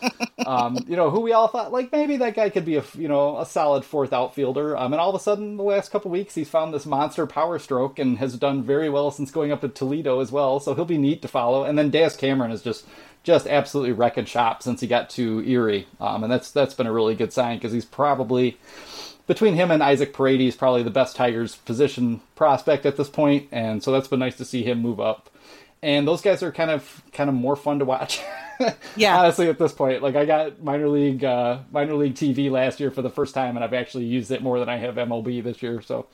um, 0.46 0.78
you 0.86 0.96
know, 0.96 1.10
who 1.10 1.20
we 1.20 1.32
all 1.32 1.48
thought 1.48 1.72
like 1.72 1.92
maybe 1.92 2.16
that 2.18 2.34
guy 2.34 2.50
could 2.50 2.64
be 2.64 2.76
a 2.76 2.84
you 2.94 3.08
know 3.08 3.38
a 3.38 3.46
solid 3.46 3.84
fourth 3.84 4.12
outfielder. 4.12 4.76
Um, 4.76 4.92
and 4.92 5.00
all 5.00 5.10
of 5.10 5.14
a 5.14 5.22
sudden, 5.22 5.56
the 5.56 5.62
last 5.62 5.90
couple 5.90 6.10
weeks, 6.10 6.34
he's 6.34 6.48
found 6.48 6.72
this 6.72 6.86
monster 6.86 7.26
power 7.26 7.58
stroke 7.58 7.98
and 7.98 8.18
has 8.18 8.36
done 8.36 8.62
very 8.62 8.90
well 8.90 9.10
since 9.10 9.30
going 9.30 9.52
up 9.52 9.60
to 9.62 9.68
Toledo 9.68 10.20
as 10.20 10.30
well. 10.30 10.60
So 10.60 10.74
he'll 10.74 10.84
be 10.84 10.98
neat 10.98 11.22
to 11.22 11.28
follow. 11.28 11.64
And 11.64 11.78
then 11.78 11.90
Daz 11.90 12.16
Cameron 12.16 12.50
is 12.50 12.62
just 12.62 12.86
just 13.22 13.46
absolutely 13.46 13.92
wrecking 13.92 14.26
shop 14.26 14.62
since 14.62 14.80
he 14.80 14.86
got 14.86 15.08
to 15.10 15.42
Erie, 15.48 15.86
um, 16.00 16.22
and 16.24 16.32
that's 16.32 16.50
that's 16.50 16.74
been 16.74 16.86
a 16.86 16.92
really 16.92 17.14
good 17.14 17.32
sign 17.32 17.56
because 17.56 17.72
he's 17.72 17.86
probably 17.86 18.58
between 19.26 19.54
him 19.54 19.70
and 19.70 19.82
Isaac 19.82 20.12
Paredes, 20.12 20.56
probably 20.56 20.82
the 20.82 20.90
best 20.90 21.16
Tigers 21.16 21.56
position 21.56 22.20
prospect 22.34 22.84
at 22.84 22.96
this 22.98 23.08
point. 23.08 23.14
point, 23.14 23.48
and 23.52 23.82
so 23.82 23.90
that's 23.90 24.08
been 24.08 24.18
nice 24.18 24.36
to 24.36 24.44
see 24.44 24.62
him 24.62 24.80
move 24.80 25.00
up. 25.00 25.30
And 25.84 26.08
those 26.08 26.22
guys 26.22 26.42
are 26.42 26.50
kind 26.50 26.70
of 26.70 27.02
kind 27.12 27.28
of 27.28 27.36
more 27.36 27.56
fun 27.56 27.78
to 27.80 27.84
watch. 27.84 28.20
Yeah. 28.96 29.18
honestly, 29.18 29.48
at 29.48 29.58
this 29.58 29.72
point, 29.72 30.00
like 30.00 30.14
I 30.14 30.24
got 30.24 30.62
minor 30.62 30.88
league 30.88 31.24
uh, 31.24 31.58
minor 31.72 31.94
league 31.94 32.14
TV 32.14 32.48
last 32.52 32.78
year 32.78 32.92
for 32.92 33.02
the 33.02 33.10
first 33.10 33.34
time, 33.34 33.56
and 33.56 33.64
I've 33.64 33.74
actually 33.74 34.04
used 34.04 34.30
it 34.30 34.42
more 34.42 34.60
than 34.60 34.68
I 34.68 34.76
have 34.76 34.94
MLB 34.94 35.42
this 35.42 35.60
year. 35.60 35.82
So 35.82 36.06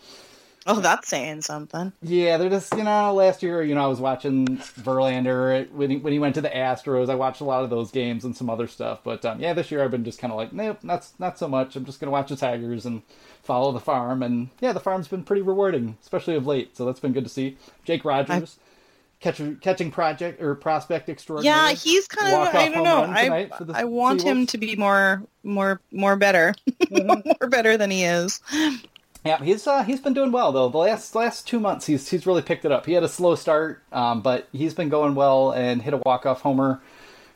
Oh, 0.66 0.80
that's 0.80 1.08
saying 1.08 1.42
something. 1.42 1.92
yeah, 2.02 2.38
they're 2.38 2.48
just 2.48 2.74
you 2.74 2.82
know 2.82 3.12
last 3.12 3.42
year 3.42 3.62
you 3.62 3.74
know 3.74 3.84
I 3.84 3.88
was 3.88 4.00
watching 4.00 4.46
Verlander 4.56 5.70
when 5.70 5.90
he, 5.90 5.96
when 5.98 6.12
he 6.14 6.18
went 6.18 6.34
to 6.36 6.40
the 6.40 6.48
Astros. 6.48 7.10
I 7.10 7.14
watched 7.14 7.40
a 7.42 7.44
lot 7.44 7.62
of 7.62 7.68
those 7.70 7.90
games 7.90 8.24
and 8.24 8.34
some 8.36 8.48
other 8.48 8.66
stuff. 8.66 9.00
But 9.04 9.22
um, 9.26 9.38
yeah, 9.38 9.52
this 9.52 9.70
year 9.70 9.84
I've 9.84 9.90
been 9.90 10.04
just 10.04 10.18
kind 10.18 10.32
of 10.32 10.38
like 10.38 10.52
nope, 10.52 10.78
not 10.82 11.06
not 11.18 11.38
so 11.38 11.46
much. 11.46 11.76
I'm 11.76 11.84
just 11.84 12.00
gonna 12.00 12.10
watch 12.12 12.30
the 12.30 12.36
Tigers 12.36 12.86
and 12.86 13.02
follow 13.42 13.70
the 13.72 13.80
farm. 13.80 14.22
And 14.22 14.48
yeah, 14.60 14.72
the 14.72 14.80
farm's 14.80 15.08
been 15.08 15.24
pretty 15.24 15.42
rewarding, 15.42 15.98
especially 16.02 16.36
of 16.36 16.46
late. 16.46 16.74
So 16.76 16.84
that's 16.86 17.00
been 17.00 17.12
good 17.12 17.24
to 17.24 17.30
see. 17.30 17.58
Jake 17.84 18.04
Rogers. 18.04 18.58
Catcher, 19.20 19.56
catching 19.60 19.90
project 19.90 20.40
or 20.40 20.54
prospect 20.54 21.10
extraordinary. 21.10 21.54
Yeah, 21.54 21.72
he's 21.72 22.08
kind 22.08 22.34
of. 22.34 22.54
I 22.54 22.68
don't 22.70 22.84
know. 22.84 23.02
I 23.04 23.50
the 23.60 23.72
I 23.76 23.84
want 23.84 24.22
him 24.22 24.46
to 24.46 24.56
be 24.58 24.76
more 24.76 25.22
more 25.42 25.78
more 25.92 26.16
better, 26.16 26.54
more 26.90 27.48
better 27.48 27.76
than 27.76 27.90
he 27.90 28.04
is. 28.04 28.40
Yeah, 29.24 29.42
he's 29.42 29.66
uh, 29.66 29.82
he's 29.82 30.00
been 30.00 30.14
doing 30.14 30.32
well 30.32 30.52
though. 30.52 30.70
The 30.70 30.78
last 30.78 31.14
last 31.14 31.46
two 31.46 31.60
months, 31.60 31.84
he's 31.84 32.08
he's 32.08 32.26
really 32.26 32.40
picked 32.40 32.64
it 32.64 32.72
up. 32.72 32.86
He 32.86 32.94
had 32.94 33.02
a 33.02 33.08
slow 33.08 33.34
start, 33.34 33.82
um, 33.92 34.22
but 34.22 34.48
he's 34.52 34.72
been 34.72 34.88
going 34.88 35.14
well 35.14 35.50
and 35.52 35.82
hit 35.82 35.92
a 35.92 35.98
walk 35.98 36.24
off 36.24 36.40
homer 36.40 36.80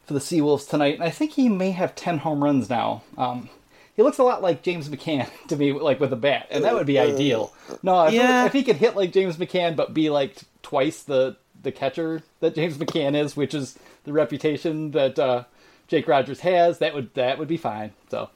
for 0.07 0.15
the 0.15 0.21
Seawolves 0.21 0.67
tonight. 0.67 0.95
And 0.95 1.03
I 1.05 1.11
think 1.11 1.33
he 1.33 1.51
may 1.51 1.73
have 1.73 1.95
ten 1.95 2.17
home 2.17 2.43
runs 2.43 2.71
now. 2.71 3.03
Um, 3.19 3.51
he 3.95 4.03
looks 4.03 4.17
a 4.17 4.25
lot 4.25 4.41
like 4.41 4.63
James 4.63 4.89
McCann 4.89 5.29
to 5.49 5.57
me, 5.57 5.73
like 5.75 6.01
with 6.01 6.15
a 6.15 6.17
bat, 6.17 6.47
and 6.51 6.65
that 6.65 6.73
would 6.73 6.87
be 6.87 6.99
ideal. 6.99 7.53
No, 7.83 8.07
if, 8.07 8.15
Yeah. 8.15 8.47
if 8.47 8.55
he 8.55 8.63
could 8.63 8.77
hit 8.77 8.97
like 8.97 9.13
James 9.13 9.37
McCann, 9.37 9.77
but 9.77 9.93
be 9.93 10.09
like 10.09 10.39
twice 10.63 11.03
the 11.03 11.37
the 11.65 11.73
catcher 11.73 12.23
that 12.41 12.55
James 12.55 12.79
McCann 12.79 13.15
is, 13.17 13.37
which 13.37 13.55
is 13.55 13.79
the 14.05 14.13
reputation 14.13 14.93
that 14.93 15.19
uh, 15.19 15.45
Jake 15.89 16.07
Rogers 16.07 16.41
has, 16.41 16.79
that 16.79 16.95
would 16.95 17.15
that 17.15 17.39
would 17.39 17.49
be 17.49 17.57
fine. 17.57 17.93
So. 18.11 18.31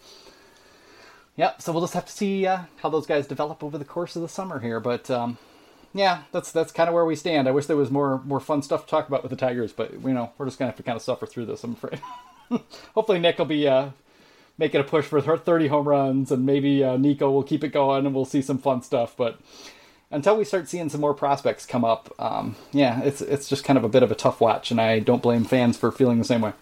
Yep. 1.36 1.62
So 1.62 1.70
we'll 1.70 1.82
just 1.82 1.94
have 1.94 2.06
to 2.06 2.12
see 2.12 2.46
uh, 2.46 2.62
how 2.78 2.88
those 2.88 3.06
guys 3.06 3.28
develop 3.28 3.62
over 3.62 3.78
the 3.78 3.84
course 3.84 4.16
of 4.16 4.22
the 4.22 4.28
summer 4.28 4.58
here. 4.58 4.80
But 4.80 5.08
um, 5.08 5.38
yeah, 5.94 6.22
that's 6.32 6.52
that's 6.52 6.72
kind 6.72 6.88
of 6.88 6.94
where 6.94 7.04
we 7.04 7.16
stand. 7.16 7.48
I 7.48 7.52
wish 7.52 7.66
there 7.66 7.76
was 7.76 7.90
more 7.90 8.20
more 8.24 8.40
fun 8.40 8.62
stuff 8.62 8.84
to 8.84 8.90
talk 8.90 9.08
about 9.08 9.22
with 9.22 9.30
the 9.30 9.36
Tigers, 9.36 9.72
but 9.72 9.92
you 9.92 10.12
know 10.12 10.32
we're 10.36 10.46
just 10.46 10.58
gonna 10.58 10.70
have 10.70 10.76
to 10.76 10.82
kind 10.82 10.96
of 10.96 11.02
suffer 11.02 11.26
through 11.26 11.46
this. 11.46 11.64
I'm 11.64 11.72
afraid. 11.72 12.00
Hopefully 12.94 13.20
Nick 13.20 13.38
will 13.38 13.44
be 13.44 13.68
uh, 13.68 13.90
making 14.58 14.80
a 14.80 14.84
push 14.84 15.04
for 15.04 15.20
her 15.20 15.36
30 15.36 15.68
home 15.68 15.88
runs, 15.88 16.32
and 16.32 16.44
maybe 16.44 16.82
uh, 16.82 16.96
Nico 16.96 17.30
will 17.30 17.42
keep 17.42 17.62
it 17.64 17.68
going, 17.68 18.04
and 18.04 18.14
we'll 18.14 18.24
see 18.24 18.42
some 18.42 18.58
fun 18.58 18.82
stuff. 18.82 19.14
But 19.16 19.38
until 20.10 20.36
we 20.36 20.44
start 20.44 20.68
seeing 20.68 20.88
some 20.88 21.00
more 21.00 21.14
prospects 21.14 21.66
come 21.66 21.84
up, 21.84 22.14
um, 22.18 22.56
yeah, 22.72 23.02
it's 23.02 23.20
it's 23.20 23.48
just 23.48 23.64
kind 23.64 23.76
of 23.76 23.84
a 23.84 23.88
bit 23.88 24.02
of 24.02 24.10
a 24.10 24.14
tough 24.14 24.40
watch, 24.40 24.70
and 24.70 24.80
I 24.80 25.00
don't 25.00 25.22
blame 25.22 25.44
fans 25.44 25.76
for 25.76 25.90
feeling 25.92 26.18
the 26.18 26.24
same 26.24 26.40
way. 26.40 26.52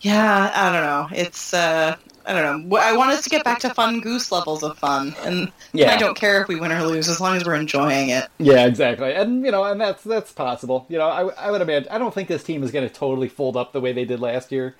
Yeah, 0.00 0.52
I 0.54 0.72
don't 0.72 0.82
know. 0.82 1.08
It's 1.18 1.54
uh, 1.54 1.96
I 2.26 2.32
don't 2.32 2.68
know. 2.68 2.76
I 2.76 2.96
want 2.96 3.10
us 3.12 3.22
to 3.24 3.30
get 3.30 3.44
back 3.44 3.60
to 3.60 3.72
fun 3.72 4.00
goose 4.00 4.30
levels 4.30 4.62
of 4.62 4.76
fun, 4.78 5.14
and 5.24 5.50
Yeah. 5.72 5.94
I 5.94 5.96
don't 5.96 6.16
care 6.16 6.42
if 6.42 6.48
we 6.48 6.56
win 6.56 6.72
or 6.72 6.82
lose 6.82 7.08
as 7.08 7.20
long 7.20 7.36
as 7.36 7.44
we're 7.44 7.54
enjoying 7.54 8.10
it. 8.10 8.28
Yeah, 8.38 8.66
exactly, 8.66 9.14
and 9.14 9.44
you 9.44 9.50
know, 9.50 9.64
and 9.64 9.80
that's 9.80 10.02
that's 10.04 10.32
possible. 10.32 10.86
You 10.88 10.98
know, 10.98 11.08
I, 11.08 11.28
I 11.46 11.50
would 11.50 11.60
imagine. 11.60 11.88
I 11.90 11.98
don't 11.98 12.12
think 12.12 12.28
this 12.28 12.44
team 12.44 12.62
is 12.62 12.72
going 12.72 12.86
to 12.86 12.92
totally 12.92 13.28
fold 13.28 13.56
up 13.56 13.72
the 13.72 13.80
way 13.80 13.92
they 13.92 14.04
did 14.04 14.20
last 14.20 14.52
year, 14.52 14.74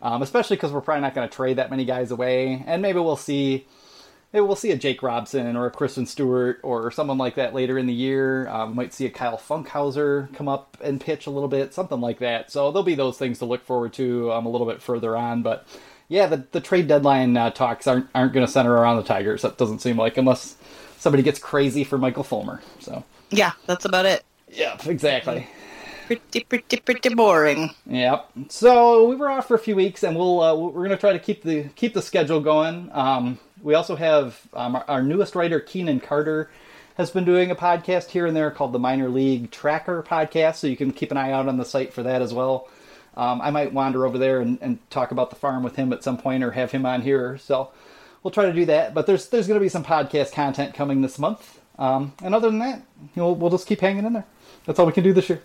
um, 0.00 0.22
especially 0.22 0.56
because 0.56 0.70
we're 0.72 0.80
probably 0.80 1.02
not 1.02 1.14
going 1.14 1.28
to 1.28 1.34
trade 1.34 1.56
that 1.56 1.70
many 1.70 1.84
guys 1.84 2.10
away, 2.10 2.62
and 2.66 2.82
maybe 2.82 2.98
we'll 3.00 3.16
see. 3.16 3.66
Maybe 4.32 4.46
we'll 4.46 4.56
see 4.56 4.70
a 4.70 4.76
Jake 4.76 5.02
Robson 5.02 5.56
or 5.56 5.66
a 5.66 5.70
Christin 5.70 6.06
Stewart 6.08 6.58
or 6.62 6.90
someone 6.90 7.18
like 7.18 7.34
that 7.34 7.52
later 7.54 7.76
in 7.78 7.86
the 7.86 7.92
year. 7.92 8.48
Um, 8.48 8.70
we 8.70 8.76
might 8.76 8.94
see 8.94 9.04
a 9.04 9.10
Kyle 9.10 9.36
Funkhouser 9.36 10.34
come 10.34 10.48
up 10.48 10.78
and 10.82 11.00
pitch 11.00 11.26
a 11.26 11.30
little 11.30 11.48
bit, 11.50 11.74
something 11.74 12.00
like 12.00 12.18
that. 12.20 12.50
So 12.50 12.70
there'll 12.72 12.82
be 12.82 12.94
those 12.94 13.18
things 13.18 13.38
to 13.40 13.44
look 13.44 13.62
forward 13.64 13.92
to 13.94 14.32
um, 14.32 14.46
a 14.46 14.48
little 14.48 14.66
bit 14.66 14.80
further 14.80 15.16
on. 15.16 15.42
But 15.42 15.66
yeah, 16.08 16.26
the, 16.26 16.44
the 16.52 16.60
trade 16.60 16.88
deadline 16.88 17.36
uh, 17.36 17.50
talks 17.50 17.86
aren't 17.86 18.06
aren't 18.14 18.32
going 18.32 18.46
to 18.46 18.50
center 18.50 18.72
around 18.72 18.96
the 18.96 19.02
Tigers. 19.02 19.42
That 19.42 19.58
doesn't 19.58 19.80
seem 19.80 19.98
like 19.98 20.16
unless 20.16 20.56
somebody 20.98 21.22
gets 21.22 21.38
crazy 21.38 21.84
for 21.84 21.98
Michael 21.98 22.24
Fulmer. 22.24 22.62
So 22.80 23.04
Yeah, 23.30 23.52
that's 23.66 23.84
about 23.84 24.06
it. 24.06 24.24
yeah, 24.50 24.78
exactly. 24.86 25.46
pretty, 26.06 26.44
pretty, 26.44 26.76
pretty 26.78 27.14
boring. 27.14 27.70
Yep. 27.86 28.30
So 28.48 29.08
we 29.08 29.16
were 29.16 29.30
off 29.30 29.48
for 29.48 29.54
a 29.54 29.58
few 29.58 29.76
weeks, 29.76 30.02
and 30.02 30.16
we'll 30.16 30.40
uh, 30.42 30.54
we're 30.54 30.82
gonna 30.84 30.96
try 30.96 31.12
to 31.12 31.18
keep 31.18 31.42
the 31.42 31.64
keep 31.76 31.92
the 31.94 32.02
schedule 32.02 32.40
going. 32.40 32.88
Um, 32.92 33.38
we 33.62 33.74
also 33.74 33.96
have 33.96 34.40
um, 34.54 34.76
our, 34.76 34.84
our 34.88 35.02
newest 35.02 35.34
writer, 35.34 35.60
Keenan 35.60 36.00
Carter, 36.00 36.50
has 36.96 37.10
been 37.10 37.24
doing 37.24 37.50
a 37.50 37.56
podcast 37.56 38.10
here 38.10 38.26
and 38.26 38.36
there 38.36 38.50
called 38.50 38.72
the 38.72 38.78
Minor 38.78 39.08
League 39.08 39.50
Tracker 39.50 40.02
Podcast. 40.02 40.56
So 40.56 40.66
you 40.66 40.76
can 40.76 40.92
keep 40.92 41.10
an 41.10 41.16
eye 41.16 41.32
out 41.32 41.48
on 41.48 41.56
the 41.56 41.64
site 41.64 41.92
for 41.92 42.02
that 42.02 42.20
as 42.20 42.34
well. 42.34 42.68
Um, 43.16 43.40
I 43.40 43.50
might 43.50 43.72
wander 43.72 44.06
over 44.06 44.18
there 44.18 44.40
and, 44.40 44.58
and 44.60 44.78
talk 44.90 45.10
about 45.10 45.30
the 45.30 45.36
farm 45.36 45.62
with 45.62 45.76
him 45.76 45.92
at 45.92 46.02
some 46.02 46.18
point, 46.18 46.42
or 46.42 46.50
have 46.52 46.70
him 46.72 46.86
on 46.86 47.02
here. 47.02 47.38
So 47.38 47.70
we'll 48.22 48.30
try 48.30 48.46
to 48.46 48.52
do 48.52 48.64
that. 48.66 48.94
But 48.94 49.06
there's 49.06 49.28
there's 49.28 49.46
going 49.46 49.58
to 49.58 49.64
be 49.64 49.68
some 49.68 49.84
podcast 49.84 50.32
content 50.32 50.74
coming 50.74 51.02
this 51.02 51.18
month. 51.18 51.60
Um, 51.78 52.14
and 52.22 52.34
other 52.34 52.50
than 52.50 52.58
that, 52.60 52.82
you 53.00 53.22
know, 53.22 53.32
we'll 53.32 53.50
just 53.50 53.66
keep 53.66 53.80
hanging 53.80 54.04
in 54.04 54.12
there. 54.12 54.26
That's 54.66 54.78
all 54.78 54.86
we 54.86 54.92
can 54.92 55.04
do 55.04 55.12
this 55.12 55.28
year. 55.28 55.42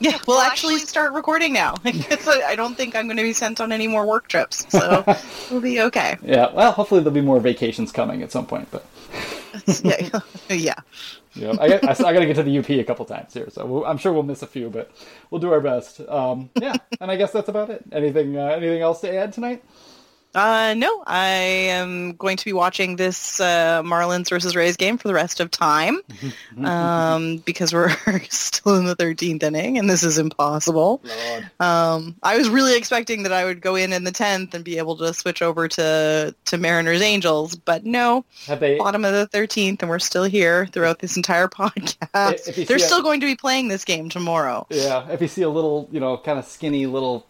Yeah, 0.00 0.18
we'll 0.26 0.40
actually 0.40 0.78
start 0.78 1.12
recording 1.12 1.52
now. 1.52 1.74
I 1.84 2.54
don't 2.56 2.76
think 2.76 2.96
I'm 2.96 3.06
going 3.06 3.16
to 3.16 3.22
be 3.22 3.32
sent 3.32 3.60
on 3.60 3.72
any 3.72 3.86
more 3.86 4.06
work 4.06 4.28
trips, 4.28 4.66
so 4.68 5.04
we'll 5.50 5.60
be 5.60 5.80
okay. 5.82 6.16
Yeah, 6.22 6.52
well, 6.52 6.72
hopefully 6.72 7.00
there'll 7.00 7.14
be 7.14 7.20
more 7.20 7.40
vacations 7.40 7.92
coming 7.92 8.22
at 8.22 8.32
some 8.32 8.46
point, 8.46 8.68
but 8.70 8.84
yeah, 9.82 10.20
yeah. 10.48 10.74
Yeah, 11.34 11.54
I, 11.60 11.68
got, 11.68 11.84
I, 11.84 12.08
I 12.08 12.12
got 12.12 12.20
to 12.20 12.26
get 12.26 12.36
to 12.36 12.42
the 12.42 12.58
UP 12.58 12.70
a 12.70 12.84
couple 12.84 13.04
times 13.04 13.34
here, 13.34 13.48
so 13.50 13.66
we'll, 13.66 13.84
I'm 13.84 13.98
sure 13.98 14.12
we'll 14.12 14.22
miss 14.22 14.42
a 14.42 14.46
few, 14.46 14.68
but 14.70 14.90
we'll 15.30 15.40
do 15.40 15.52
our 15.52 15.60
best. 15.60 16.00
Um, 16.00 16.50
yeah, 16.60 16.74
and 17.00 17.10
I 17.10 17.16
guess 17.16 17.32
that's 17.32 17.48
about 17.48 17.70
it. 17.70 17.84
Anything, 17.92 18.36
uh, 18.36 18.46
anything 18.46 18.82
else 18.82 19.00
to 19.00 19.14
add 19.14 19.32
tonight? 19.32 19.64
Uh, 20.34 20.74
no, 20.76 21.04
I 21.06 21.28
am 21.28 22.14
going 22.16 22.36
to 22.36 22.44
be 22.44 22.52
watching 22.52 22.96
this 22.96 23.38
uh, 23.40 23.82
Marlins 23.82 24.28
versus 24.30 24.56
Rays 24.56 24.76
game 24.76 24.98
for 24.98 25.06
the 25.08 25.14
rest 25.14 25.38
of 25.40 25.50
time 25.50 26.00
um, 26.64 27.38
because 27.38 27.72
we're 27.72 27.90
still 28.30 28.76
in 28.76 28.84
the 28.86 28.96
13th 28.96 29.42
inning 29.42 29.78
and 29.78 29.88
this 29.88 30.02
is 30.02 30.18
impossible. 30.18 31.00
Um, 31.60 32.16
I 32.22 32.36
was 32.36 32.48
really 32.48 32.76
expecting 32.76 33.22
that 33.22 33.32
I 33.32 33.44
would 33.44 33.60
go 33.60 33.76
in 33.76 33.92
in 33.92 34.04
the 34.04 34.12
10th 34.12 34.54
and 34.54 34.64
be 34.64 34.78
able 34.78 34.96
to 34.96 35.14
switch 35.14 35.40
over 35.42 35.68
to, 35.68 36.34
to 36.46 36.58
Mariners 36.58 37.00
Angels, 37.00 37.54
but 37.54 37.84
no, 37.84 38.24
Have 38.46 38.60
they? 38.60 38.76
bottom 38.76 39.04
of 39.04 39.12
the 39.12 39.28
13th 39.36 39.80
and 39.82 39.88
we're 39.88 39.98
still 40.00 40.24
here 40.24 40.66
throughout 40.66 40.98
this 40.98 41.16
entire 41.16 41.48
podcast. 41.48 42.66
They're 42.66 42.78
see 42.78 42.84
a- 42.84 42.86
still 42.88 43.02
going 43.02 43.20
to 43.20 43.26
be 43.26 43.36
playing 43.36 43.68
this 43.68 43.84
game 43.84 44.08
tomorrow. 44.08 44.66
Yeah, 44.70 45.08
if 45.10 45.20
you 45.20 45.28
see 45.28 45.42
a 45.42 45.48
little, 45.50 45.88
you 45.92 46.00
know, 46.00 46.16
kind 46.16 46.38
of 46.38 46.44
skinny 46.44 46.86
little 46.86 47.26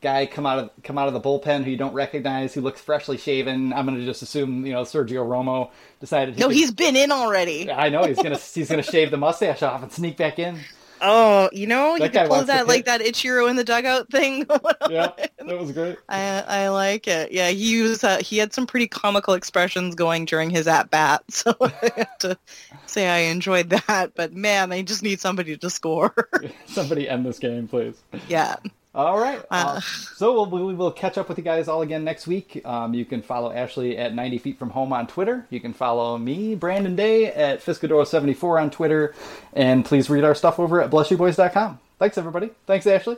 guy 0.00 0.26
come 0.26 0.46
out 0.46 0.58
of 0.58 0.70
come 0.84 0.96
out 0.98 1.08
of 1.08 1.14
the 1.14 1.20
bullpen 1.20 1.64
who 1.64 1.70
you 1.70 1.76
don't 1.76 1.94
recognize, 1.94 2.54
who 2.54 2.60
looks 2.60 2.80
freshly 2.80 3.16
shaven, 3.16 3.72
I'm 3.72 3.86
going 3.86 3.98
to 3.98 4.04
just 4.04 4.22
assume, 4.22 4.64
you 4.66 4.72
know, 4.72 4.82
Sergio 4.82 5.26
Romo 5.26 5.70
decided. 6.00 6.34
he 6.34 6.40
No, 6.40 6.46
could- 6.48 6.56
he's 6.56 6.70
been 6.72 6.96
in 6.96 7.10
already. 7.12 7.70
I 7.70 7.88
know 7.88 8.04
he's 8.04 8.16
gonna 8.16 8.36
he's 8.38 8.68
gonna 8.70 8.82
shave 8.82 9.10
the 9.10 9.16
mustache 9.16 9.62
off 9.62 9.82
and 9.82 9.92
sneak 9.92 10.16
back 10.16 10.38
in. 10.38 10.58
Oh, 11.00 11.48
you 11.52 11.68
know, 11.68 11.94
you 11.94 12.00
That 12.00 12.12
guy 12.12 12.22
could 12.22 12.30
pull 12.30 12.44
that 12.46 12.66
like 12.66 12.86
that 12.86 13.00
Ichiro 13.00 13.48
in 13.48 13.54
the 13.54 13.62
dugout 13.62 14.10
thing. 14.10 14.46
Yeah, 14.90 15.12
that 15.38 15.58
was 15.58 15.70
great. 15.72 15.98
I 16.08 16.40
I 16.40 16.68
like 16.70 17.06
it. 17.06 17.30
Yeah, 17.30 17.50
he 17.50 17.82
was 17.82 18.02
uh, 18.02 18.18
he 18.18 18.38
had 18.38 18.52
some 18.54 18.66
pretty 18.66 18.86
comical 18.88 19.34
expressions 19.34 19.94
going 19.94 20.24
during 20.24 20.48
his 20.50 20.66
at 20.66 20.90
bat, 20.90 21.22
so 21.30 21.54
I 21.60 21.92
have 21.96 22.18
to 22.20 22.38
say 22.86 23.06
I 23.08 23.30
enjoyed 23.30 23.68
that. 23.70 24.12
But 24.16 24.32
man, 24.32 24.70
they 24.70 24.82
just 24.82 25.02
need 25.02 25.20
somebody 25.20 25.56
to 25.58 25.68
score. 25.70 26.14
Somebody 26.66 27.08
end 27.08 27.26
this 27.26 27.38
game, 27.38 27.68
please. 27.68 27.96
yeah. 28.28 28.56
All 28.94 29.18
right. 29.20 29.38
Uh, 29.50 29.74
Uh. 29.76 29.80
so 29.80 30.32
we'll, 30.32 30.66
we 30.66 30.74
will 30.74 30.90
catch 30.90 31.18
up 31.18 31.28
with 31.28 31.38
you 31.38 31.44
guys 31.44 31.68
all 31.68 31.82
again 31.82 32.04
next 32.04 32.26
week. 32.26 32.60
Um, 32.64 32.94
you 32.94 33.04
can 33.04 33.22
follow 33.22 33.52
Ashley 33.52 33.96
at 33.98 34.14
90 34.14 34.38
Feet 34.38 34.58
From 34.58 34.70
Home 34.70 34.92
on 34.92 35.06
Twitter. 35.06 35.46
You 35.50 35.60
can 35.60 35.72
follow 35.72 36.16
me, 36.18 36.54
Brandon 36.54 36.96
Day, 36.96 37.26
at 37.26 37.64
Fiscador74 37.64 38.62
on 38.62 38.70
Twitter. 38.70 39.14
And 39.52 39.84
please 39.84 40.08
read 40.10 40.24
our 40.24 40.34
stuff 40.34 40.58
over 40.58 40.80
at 40.82 40.90
blessyouboys.com. 40.90 41.78
Thanks, 41.98 42.18
everybody. 42.18 42.50
Thanks, 42.66 42.86
Ashley. 42.86 43.16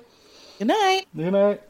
Good 0.59 0.69
night. 0.69 1.07
Good 1.17 1.33
night. 1.33 1.63